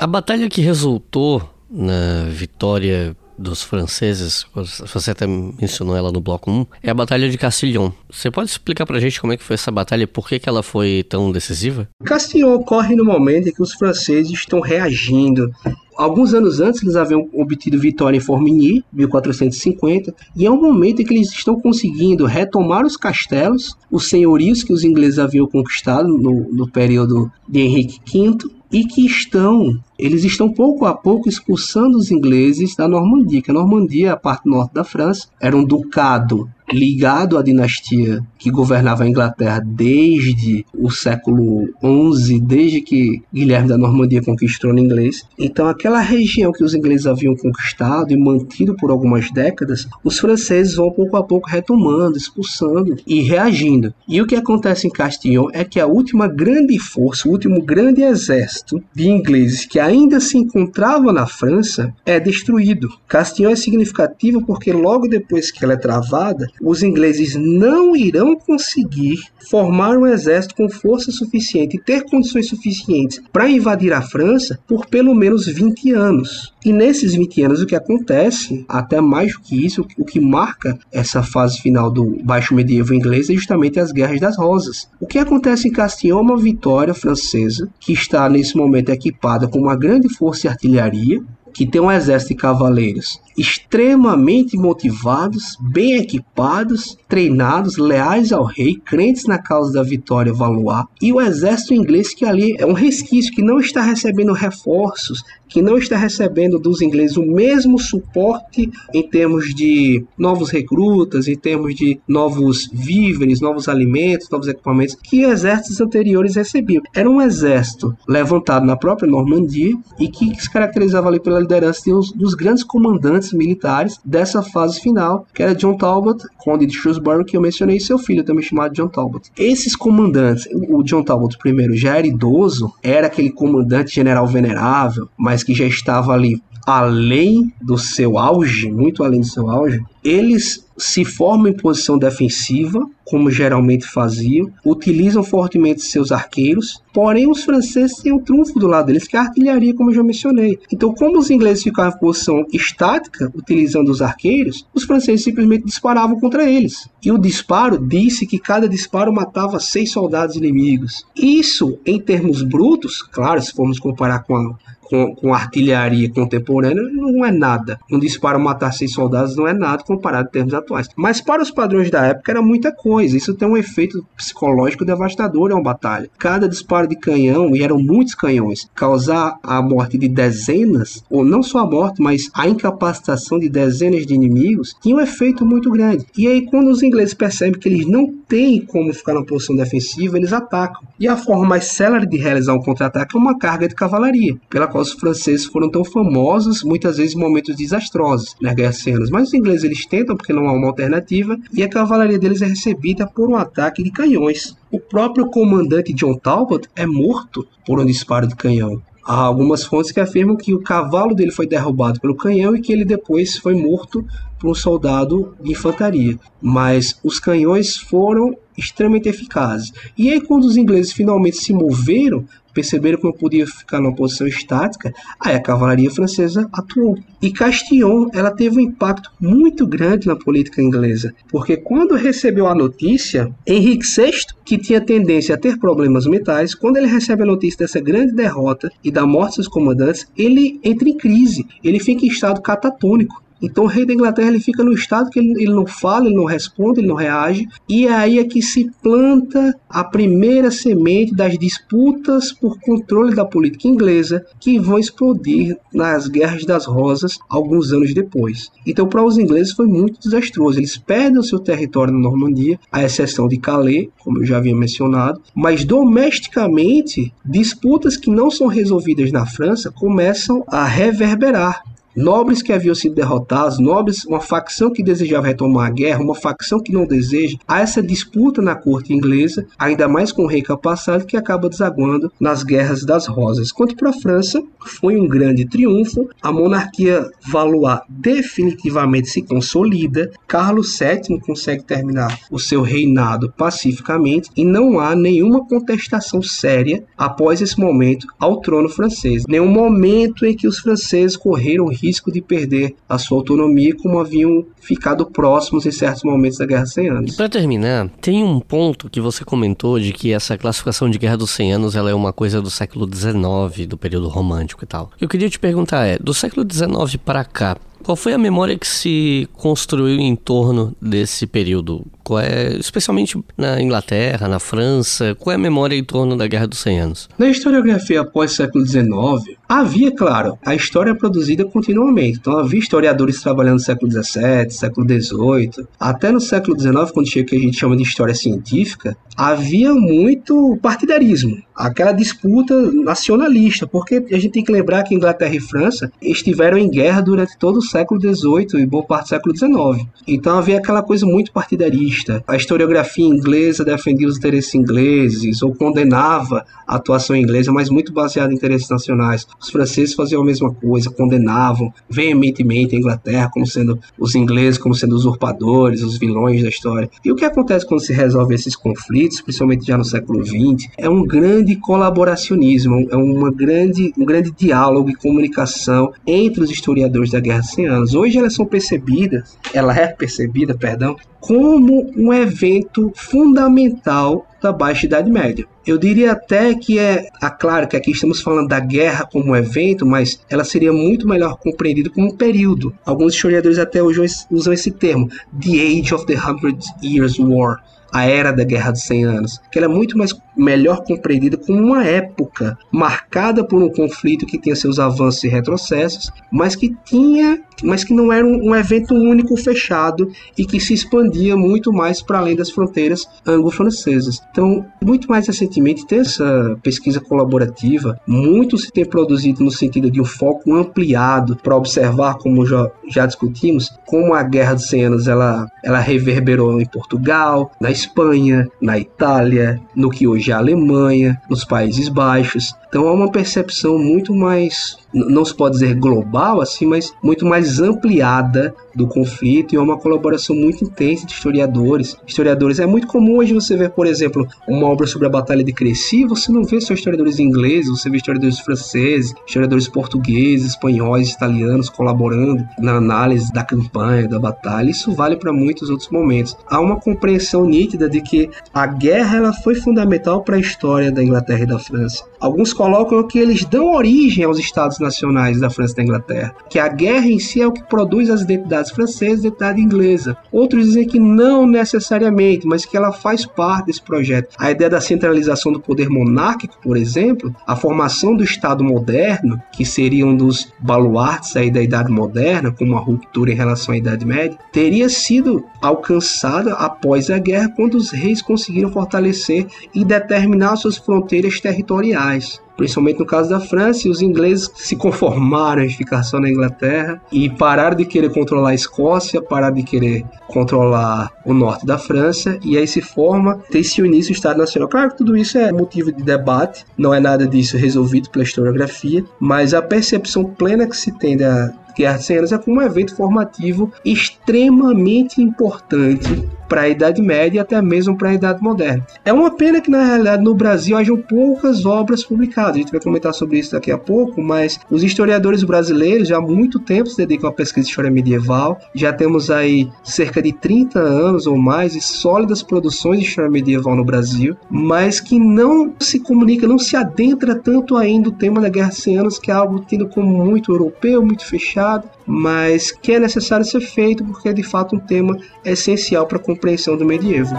[0.01, 6.67] A batalha que resultou na vitória dos franceses, você até mencionou ela no bloco 1,
[6.83, 7.91] é a Batalha de Castillon.
[8.11, 10.49] Você pode explicar pra gente como é que foi essa batalha e por que, que
[10.49, 11.89] ela foi tão decisiva?
[12.05, 15.51] Castillon ocorre no momento em que os franceses estão reagindo
[15.97, 21.05] Alguns anos antes eles haviam obtido vitória em Formigny, 1450, e é um momento em
[21.07, 26.53] que eles estão conseguindo retomar os castelos, os senhorios que os ingleses haviam conquistado no,
[26.53, 28.37] no período de Henrique V,
[28.73, 33.55] e que estão, eles estão pouco a pouco expulsando os ingleses da Normandia, que a
[33.55, 39.09] Normandia, a parte norte da França, era um ducado ligado à dinastia que governava a
[39.09, 41.68] Inglaterra desde o século
[42.14, 45.24] XI, desde que Guilherme da Normandia conquistou o inglês.
[45.36, 50.77] Então, aquela região que os ingleses haviam conquistado e mantido por algumas décadas, os franceses
[50.77, 53.93] vão pouco a pouco retomando, expulsando e reagindo.
[54.06, 58.02] E o que acontece em Castillon é que a última grande força, o último grande
[58.02, 62.89] exército de ingleses que ainda se encontrava na França é destruído.
[63.09, 69.19] Castillon é significativo porque logo depois que ela é travada, os ingleses não irão conseguir
[69.49, 74.87] formar um exército com força suficiente e ter condições suficientes para invadir a França por
[74.87, 76.53] pelo menos 20 anos.
[76.65, 80.77] E nesses 20 anos, o que acontece, até mais do que isso, o que marca
[80.93, 84.89] essa fase final do baixo medievo inglês é justamente as Guerras das Rosas.
[85.01, 89.61] O que acontece em Castillon é uma vitória francesa que está nesse momento equipada com
[89.61, 91.23] uma grande força de artilharia,
[91.57, 99.24] que tem um exército de cavaleiros extremamente motivados, bem equipados, treinados, leais ao rei, crentes
[99.24, 103.43] na causa da vitória Valois, e o exército inglês que ali é um resquício que
[103.43, 109.55] não está recebendo reforços, que não está recebendo dos ingleses o mesmo suporte em termos
[109.55, 116.36] de novos recrutas, em termos de novos víveres, novos alimentos, novos equipamentos que exércitos anteriores
[116.36, 116.82] recebiam.
[116.94, 121.94] Era um exército levantado na própria Normandia e que se caracterizava ali pela liderança de
[121.94, 127.24] uns, dos grandes comandantes militares dessa fase final, que era John Talbot, conde de Shrewsbury,
[127.24, 129.31] que eu mencionei, e seu filho também chamado John Talbot.
[129.39, 135.36] Esses comandantes, o John Talbot primeiro já era idoso, era aquele comandante general venerável, mas
[135.43, 141.05] que já estava ali além do seu auge, muito além do seu auge, eles se
[141.05, 148.13] formam em posição defensiva, como geralmente faziam, utilizam fortemente seus arqueiros, porém os franceses têm
[148.13, 150.59] o um trunfo do lado deles, que é a artilharia, como eu já mencionei.
[150.73, 156.19] Então, como os ingleses ficavam em posição estática, utilizando os arqueiros, os franceses simplesmente disparavam
[156.19, 156.89] contra eles.
[157.03, 161.07] E o disparo disse que cada disparo matava seis soldados inimigos.
[161.17, 164.57] Isso, em termos brutos, claro, se formos comparar com a
[164.89, 167.79] com, com artilharia contemporânea não é nada.
[167.91, 170.89] Um disparo matar seis soldados não é nada comparado em termos atuais.
[170.97, 173.17] Mas para os padrões da época era muita coisa.
[173.17, 176.11] Isso tem um efeito psicológico devastador em uma batalha.
[176.19, 181.43] Cada disparo de canhão, e eram muitos canhões, causar a morte de dezenas, ou não
[181.43, 186.07] só a morte, mas a incapacitação de dezenas de inimigos, tinha um efeito muito grande.
[186.17, 190.17] E aí, quando os ingleses percebem que eles não têm como ficar na posição defensiva,
[190.17, 190.83] eles atacam.
[190.99, 194.67] E a forma mais célere de realizar um contra-ataque é uma carga de cavalaria, pela
[194.77, 199.09] qual os franceses foram tão famosos, muitas vezes em momentos desastrosos nas guerras cenas.
[199.09, 202.47] Mas os ingleses eles tentam porque não há uma alternativa e a cavalaria deles é
[202.47, 204.55] recebida por um ataque de canhões.
[204.70, 208.82] O próprio comandante John Talbot é morto por um disparo de canhão.
[209.03, 212.73] Há algumas fontes que afirmam que o cavalo dele foi derrubado pelo canhão e que
[212.73, 214.05] ele depois foi morto
[214.39, 216.19] por um soldado de infantaria.
[216.43, 219.73] Mas os canhões foram extremamente eficazes.
[219.97, 222.24] E aí, quando os ingleses finalmente se moveram
[222.57, 226.97] perceberam que não podia ficar numa posição estática, aí a cavalaria francesa atuou.
[227.20, 232.55] E Castillon, ela teve um impacto muito grande na política inglesa, porque quando recebeu a
[232.55, 234.12] notícia, Henrique VI,
[234.43, 238.73] que tinha tendência a ter problemas mentais, quando ele recebe a notícia dessa grande derrota
[238.83, 243.26] e da morte dos comandantes, ele entra em crise, ele fica em estado catatônico.
[243.43, 246.17] Então o rei da Inglaterra ele fica no estado que ele, ele, não fala, ele
[246.17, 247.47] não responde, ele não reage.
[247.69, 253.25] E é aí é que se planta a primeira semente das disputas por controle da
[253.25, 258.51] política inglesa que vão explodir nas Guerras das Rosas alguns anos depois.
[258.67, 260.59] Então para os ingleses foi muito desastroso.
[260.59, 264.55] Eles perdem o seu território na Normandia, à exceção de Calais, como eu já havia
[264.55, 265.21] mencionado.
[265.35, 271.63] Mas domesticamente, disputas que não são resolvidas na França começam a reverberar
[271.97, 276.60] nobres que haviam sido derrotados, nobres, uma facção que desejava retomar a guerra, uma facção
[276.60, 281.06] que não deseja, há essa disputa na corte inglesa, ainda mais com o rei capaçado,
[281.06, 283.51] que acaba desaguando nas guerras das rosas.
[283.51, 290.78] Quanto para a França, foi um grande triunfo, a monarquia Valois definitivamente se consolida, Carlos
[290.78, 297.59] VII consegue terminar o seu reinado pacificamente e não há nenhuma contestação séria após esse
[297.59, 299.24] momento ao trono francês.
[299.28, 303.99] Nenhum momento em que os franceses correram risco risco de perder a sua autonomia como
[303.99, 307.17] haviam ficado próximos em certos momentos da Guerra dos 100 Anos.
[307.17, 311.31] Para terminar, tem um ponto que você comentou de que essa classificação de Guerra dos
[311.31, 314.91] 100 Anos ela é uma coisa do século XIX, do período romântico e tal.
[315.01, 318.67] Eu queria te perguntar é, do século XIX para cá, qual foi a memória que
[318.67, 321.87] se construiu em torno desse período?
[322.07, 326.47] Qual é, especialmente na Inglaterra, na França, qual é a memória em torno da Guerra
[326.47, 327.09] dos 100 Anos?
[327.19, 332.19] Na historiografia após século XIX, havia, claro, a história produzida continuamente.
[332.20, 337.27] Então havia historiadores trabalhando no século XVII, século XVIII, até no século XIX, quando chega
[337.27, 344.05] o que a gente chama de história científica, havia muito partidarismo, aquela disputa nacionalista, porque
[344.12, 347.62] a gente tem que lembrar que Inglaterra e França estiveram em guerra durante todo o
[347.62, 349.89] século XVIII e boa parte do século XIX.
[350.07, 351.95] Então havia aquela coisa muito partidarista.
[352.27, 358.32] A historiografia inglesa defendia os interesses ingleses ou condenava a atuação inglesa, mas muito baseada
[358.32, 359.27] em interesses nacionais.
[359.40, 364.74] Os franceses faziam a mesma coisa, condenavam veementemente a Inglaterra como sendo os ingleses como
[364.74, 366.90] sendo usurpadores, os vilões da história.
[367.05, 370.89] E o que acontece quando se resolve esses conflitos, principalmente já no século XX, é
[370.89, 377.20] um grande colaboracionismo, é uma grande, um grande diálogo e comunicação entre os historiadores da
[377.20, 377.94] Guerra Sem anos.
[377.94, 385.11] Hoje elas são percebidas, ela é percebida, perdão, como um evento fundamental da Baixa Idade
[385.11, 385.47] Média.
[385.67, 389.37] Eu diria até que é, ah, claro que aqui estamos falando da guerra como um
[389.37, 392.73] evento, mas ela seria muito melhor compreendida como um período.
[392.85, 395.09] Alguns historiadores até hoje usam esse termo,
[395.41, 397.61] The Age of the Hundred Years War,
[397.93, 401.59] a era da Guerra dos 100 Anos, que ela é muito mais melhor compreendida como
[401.59, 407.41] uma época marcada por um conflito que tinha seus avanços e retrocessos, mas que tinha,
[407.63, 412.03] mas que não era um, um evento único fechado e que se expandia muito mais
[412.03, 414.21] para além das fronteiras anglo-francesas.
[414.31, 420.01] Então, muito mais recentemente tem essa pesquisa colaborativa, muito se tem produzido no sentido de
[420.01, 425.09] um foco ampliado para observar, como já, já discutimos, como a Guerra dos 100 Anos
[425.09, 431.20] ela, ela reverberou em Portugal, na Espanha, na Itália, no que hoje é a Alemanha,
[431.28, 432.55] nos Países Baixos.
[432.77, 437.59] Então há uma percepção muito mais, não se pode dizer global assim, mas muito mais
[437.59, 441.97] ampliada do conflito e há uma colaboração muito intensa de historiadores.
[442.07, 445.55] Historiadores é muito comum hoje você ver, por exemplo, uma obra sobre a Batalha de
[445.55, 451.70] Crecy, você não vê só historiadores ingleses, você vê historiadores franceses, historiadores portugueses, espanhóis, italianos
[451.70, 454.69] colaborando na análise da campanha, da batalha.
[454.69, 456.36] Isso vale para muitos outros momentos.
[456.47, 461.03] Há uma compreensão nítida de que a guerra ela foi fundamental para a história da
[461.03, 462.05] Inglaterra e da França.
[462.20, 466.59] Alguns colocam que eles dão origem aos estados nacionais da França e da Inglaterra, que
[466.59, 470.17] a guerra em si é o que produz as identidades francesas e identidade inglesa.
[470.33, 474.35] Outros dizem que não necessariamente, mas que ela faz parte desse projeto.
[474.37, 479.65] A ideia da centralização do poder monárquico, por exemplo, a formação do Estado moderno, que
[479.65, 484.05] seria um dos baluartes aí da Idade Moderna, como a ruptura em relação à Idade
[484.05, 490.77] Média, teria sido alcançada após a guerra, quando os reis conseguiram fortalecer e determinar suas
[490.77, 496.19] fronteiras territoriais principalmente no caso da França, e os ingleses se conformaram em ficar só
[496.19, 501.66] na Inglaterra e pararam de querer controlar a Escócia, pararam de querer controlar o norte
[501.66, 504.69] da França, e aí se forma, tem-se o início do Estado Nacional.
[504.69, 509.05] Claro que tudo isso é motivo de debate, não é nada disso resolvido pela historiografia,
[509.20, 512.62] mas a percepção plena que se tem da Guerra de 100 Anos é como um
[512.62, 518.86] evento formativo extremamente importante para a Idade Média e até mesmo para a Idade Moderna.
[519.05, 522.56] É uma pena que, na realidade, no Brasil hajam poucas obras publicadas.
[522.56, 526.20] A gente vai comentar sobre isso daqui a pouco, mas os historiadores brasileiros já há
[526.20, 528.59] muito tempo se dedicam à pesquisa de história medieval.
[528.74, 533.77] Já temos aí cerca de 30 anos ou mais de sólidas produções de história medieval
[533.77, 538.48] no Brasil, mas que não se comunica, não se adentra tanto ainda o tema da
[538.48, 542.93] Guerra de 100 Anos, que é algo tido como muito europeu, muito fechado, mas que
[542.93, 546.85] é necessário ser feito porque é de fato um tema essencial para a compreensão do
[546.85, 547.35] medievo.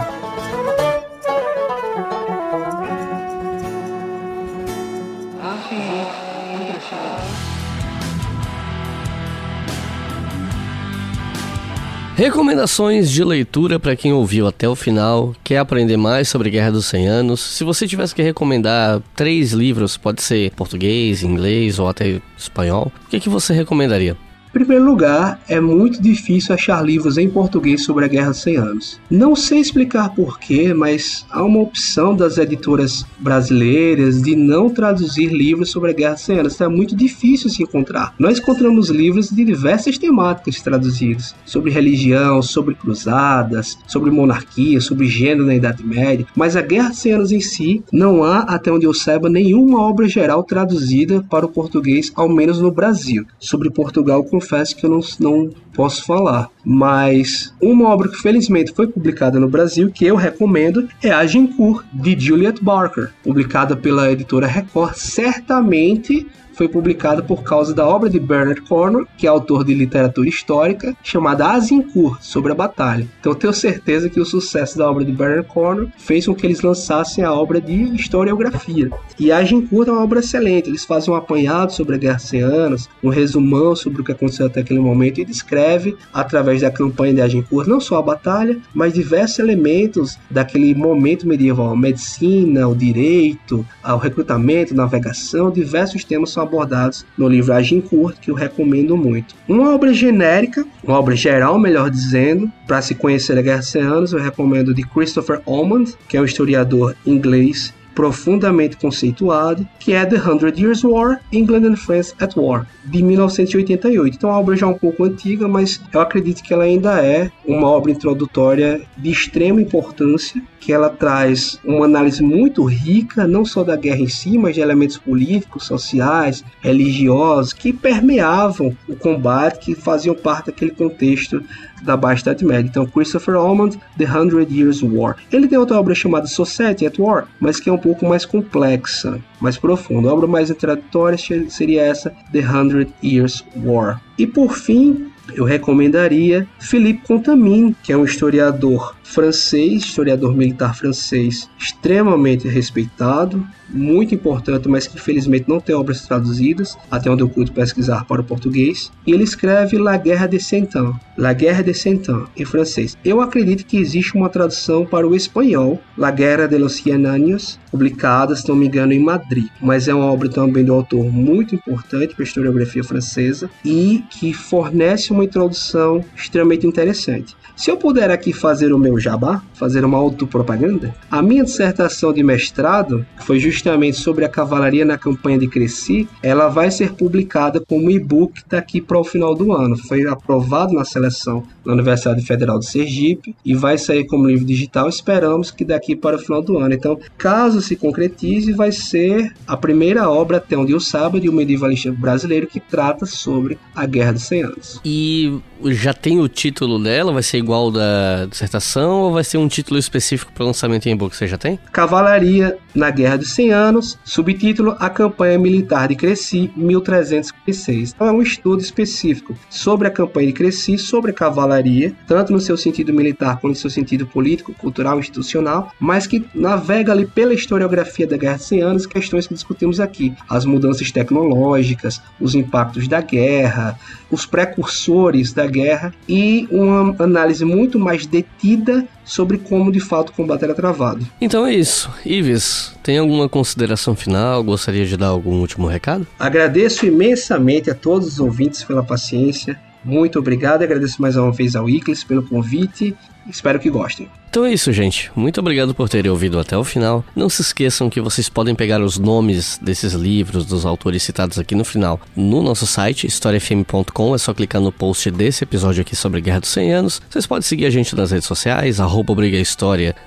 [12.18, 16.86] Recomendações de leitura para quem ouviu até o final, quer aprender mais sobre Guerra dos
[16.86, 17.40] 100 Anos.
[17.40, 23.08] Se você tivesse que recomendar três livros, pode ser português, inglês ou até espanhol, o
[23.08, 24.16] que, que você recomendaria?
[24.58, 29.00] Primeiro lugar, é muito difícil achar livros em português sobre a Guerra dos 100 Anos.
[29.08, 35.70] Não sei explicar porquê, mas há uma opção das editoras brasileiras de não traduzir livros
[35.70, 36.54] sobre a Guerra dos 100 Anos.
[36.54, 38.14] Então é muito difícil se encontrar.
[38.18, 45.46] Nós encontramos livros de diversas temáticas traduzidos, sobre religião, sobre cruzadas, sobre monarquia, sobre gênero
[45.46, 48.86] na Idade Média, mas a Guerra dos 100 Anos em si, não há, até onde
[48.86, 53.24] eu saiba, nenhuma obra geral traduzida para o português, ao menos no Brasil.
[53.38, 56.48] Sobre Portugal, confesso que eu não, não posso falar.
[56.64, 62.18] Mas uma obra que felizmente foi publicada no Brasil, que eu recomendo, é Agincourt, de
[62.18, 64.94] Juliet Barker, publicada pela editora Record.
[64.94, 66.26] Certamente
[66.58, 70.92] foi publicado por causa da obra de Bernard Cornwell, que é autor de literatura histórica,
[71.04, 73.06] chamada Azincourt, sobre a batalha.
[73.20, 76.60] Então tenho certeza que o sucesso da obra de Bernard Cornwell fez com que eles
[76.60, 78.90] lançassem a obra de historiografia.
[79.20, 82.88] E Azincourt é uma obra excelente, eles fazem um apanhado sobre a Guerra 100 Anos,
[83.04, 87.20] um resumão sobre o que aconteceu até aquele momento e descreve, através da campanha de
[87.20, 93.64] Agincourt, não só a batalha, mas diversos elementos daquele momento medieval, a medicina, o direito,
[93.84, 99.34] o recrutamento, navegação, diversos temas são abordados no livro Agincourt, que eu recomendo muito.
[99.46, 103.82] Uma obra genérica, uma obra geral, melhor dizendo, para se conhecer a Guerra dos 100
[103.82, 110.06] Anos, eu recomendo de Christopher Almond, que é um historiador inglês profundamente conceituado, que é
[110.06, 114.16] The Hundred Years' War, England and France at War, de 1988.
[114.16, 117.28] Então, a obra já é um pouco antiga, mas eu acredito que ela ainda é
[117.44, 123.64] uma obra introdutória de extrema importância, que ela traz uma análise muito rica, não só
[123.64, 129.74] da guerra em si, mas de elementos políticos, sociais, religiosos, que permeavam o combate, que
[129.74, 131.42] faziam parte daquele contexto
[131.80, 132.68] da Baixa Idade Média.
[132.68, 135.16] Então, Christopher Almond, The Hundred Years' War.
[135.32, 139.18] Ele tem outra obra chamada Society at War, mas que é um pouco mais complexa,
[139.40, 140.10] mais profunda.
[140.10, 141.16] A obra mais introdutória
[141.48, 144.02] seria essa, The Hundred Years' War.
[144.18, 151.48] E por fim, eu recomendaria Philippe Contamine, que é um historiador francês, historiador militar francês,
[151.56, 157.50] extremamente respeitado, muito importante, mas que infelizmente não tem obras traduzidas, até onde eu pude
[157.50, 158.90] pesquisar para o português.
[159.06, 160.68] E ele escreve La Guerre de Cent
[161.16, 162.96] La Guerre de Cent em francês.
[163.04, 167.58] Eu acredito que existe uma tradução para o espanhol, La Guerra de los Cien Años,
[167.70, 169.48] publicada, se não me engano, em Madrid.
[169.60, 174.32] Mas é uma obra também do autor muito importante para a historiografia francesa e que
[174.32, 177.36] fornece uma introdução extremamente interessante.
[177.58, 182.22] Se eu puder aqui fazer o meu jabá, fazer uma autopropaganda, a minha dissertação de
[182.22, 186.08] mestrado foi justamente sobre a cavalaria na campanha de Cresci.
[186.22, 189.76] Ela vai ser publicada como e-book daqui para o final do ano.
[189.76, 194.88] Foi aprovado na seleção na Universidade Federal de Sergipe e vai sair como livro digital.
[194.88, 196.74] Esperamos que daqui para o final do ano.
[196.74, 201.32] Então, caso se concretize, vai ser a primeira obra até onde eu saiba de um
[201.32, 204.80] medievalista brasileiro que trata sobre a Guerra dos 100 Anos.
[204.84, 207.12] E já tem o título dela?
[207.12, 211.14] Vai ser igual da dissertação ou vai ser um título específico para lançamento em e-book?
[211.14, 211.58] Você já tem?
[211.72, 217.92] Cavalaria na Guerra dos 100 Anos, subtítulo A Campanha Militar de Cresci, 1306.
[217.94, 221.57] Então é um estudo específico sobre a campanha de Cresci, sobre a cavalaria,
[222.06, 226.92] tanto no seu sentido militar quanto no seu sentido político, cultural, institucional, mas que navega
[226.92, 232.00] ali pela historiografia da Guerra dos 100 Anos, questões que discutimos aqui, as mudanças tecnológicas,
[232.20, 233.78] os impactos da guerra,
[234.10, 240.12] os precursores da guerra e uma análise muito mais detida sobre como de fato o
[240.12, 241.06] combate era travado.
[241.20, 241.90] Então é isso.
[242.04, 244.44] Ives, tem alguma consideração final?
[244.44, 246.06] Gostaria de dar algum último recado?
[246.18, 249.58] Agradeço imensamente a todos os ouvintes pela paciência.
[249.84, 250.62] Muito obrigado.
[250.62, 252.96] Agradeço mais uma vez ao Iclis pelo convite.
[253.28, 254.08] Espero que gostem.
[254.30, 255.10] Então é isso, gente.
[255.16, 257.04] Muito obrigado por terem ouvido até o final.
[257.16, 261.54] Não se esqueçam que vocês podem pegar os nomes desses livros, dos autores citados aqui
[261.54, 264.14] no final, no nosso site, historiafm.com.
[264.14, 267.02] É só clicar no post desse episódio aqui sobre Guerra dos 100 Anos.
[267.08, 269.14] Vocês podem seguir a gente nas redes sociais, arroba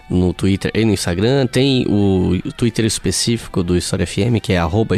[0.10, 1.48] no Twitter e no Instagram.
[1.48, 4.96] Tem o Twitter específico do História FM, que é arroba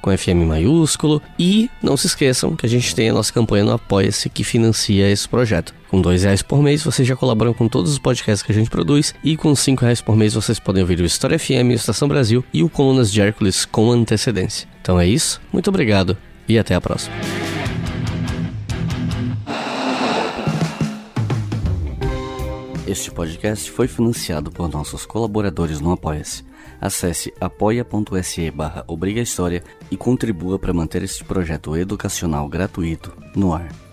[0.00, 1.22] com FM maiúsculo.
[1.38, 5.10] E não se esqueçam que a gente tem a nossa campanha no Apoia-se que financia
[5.10, 5.79] esse projeto.
[5.90, 8.70] Com dois reais por mês, vocês já colaboram com todos os podcasts que a gente
[8.70, 9.12] produz.
[9.24, 12.44] E com cinco reais por mês, vocês podem ouvir o História FM, o Estação Brasil
[12.52, 14.68] e o Colunas de Hércules com antecedência.
[14.80, 16.16] Então é isso, muito obrigado
[16.48, 17.16] e até a próxima.
[22.86, 26.44] Este podcast foi financiado por nossos colaboradores no Apoia-se.
[26.80, 33.89] Acesse apoia.se barra Obriga História e contribua para manter este projeto educacional gratuito no ar.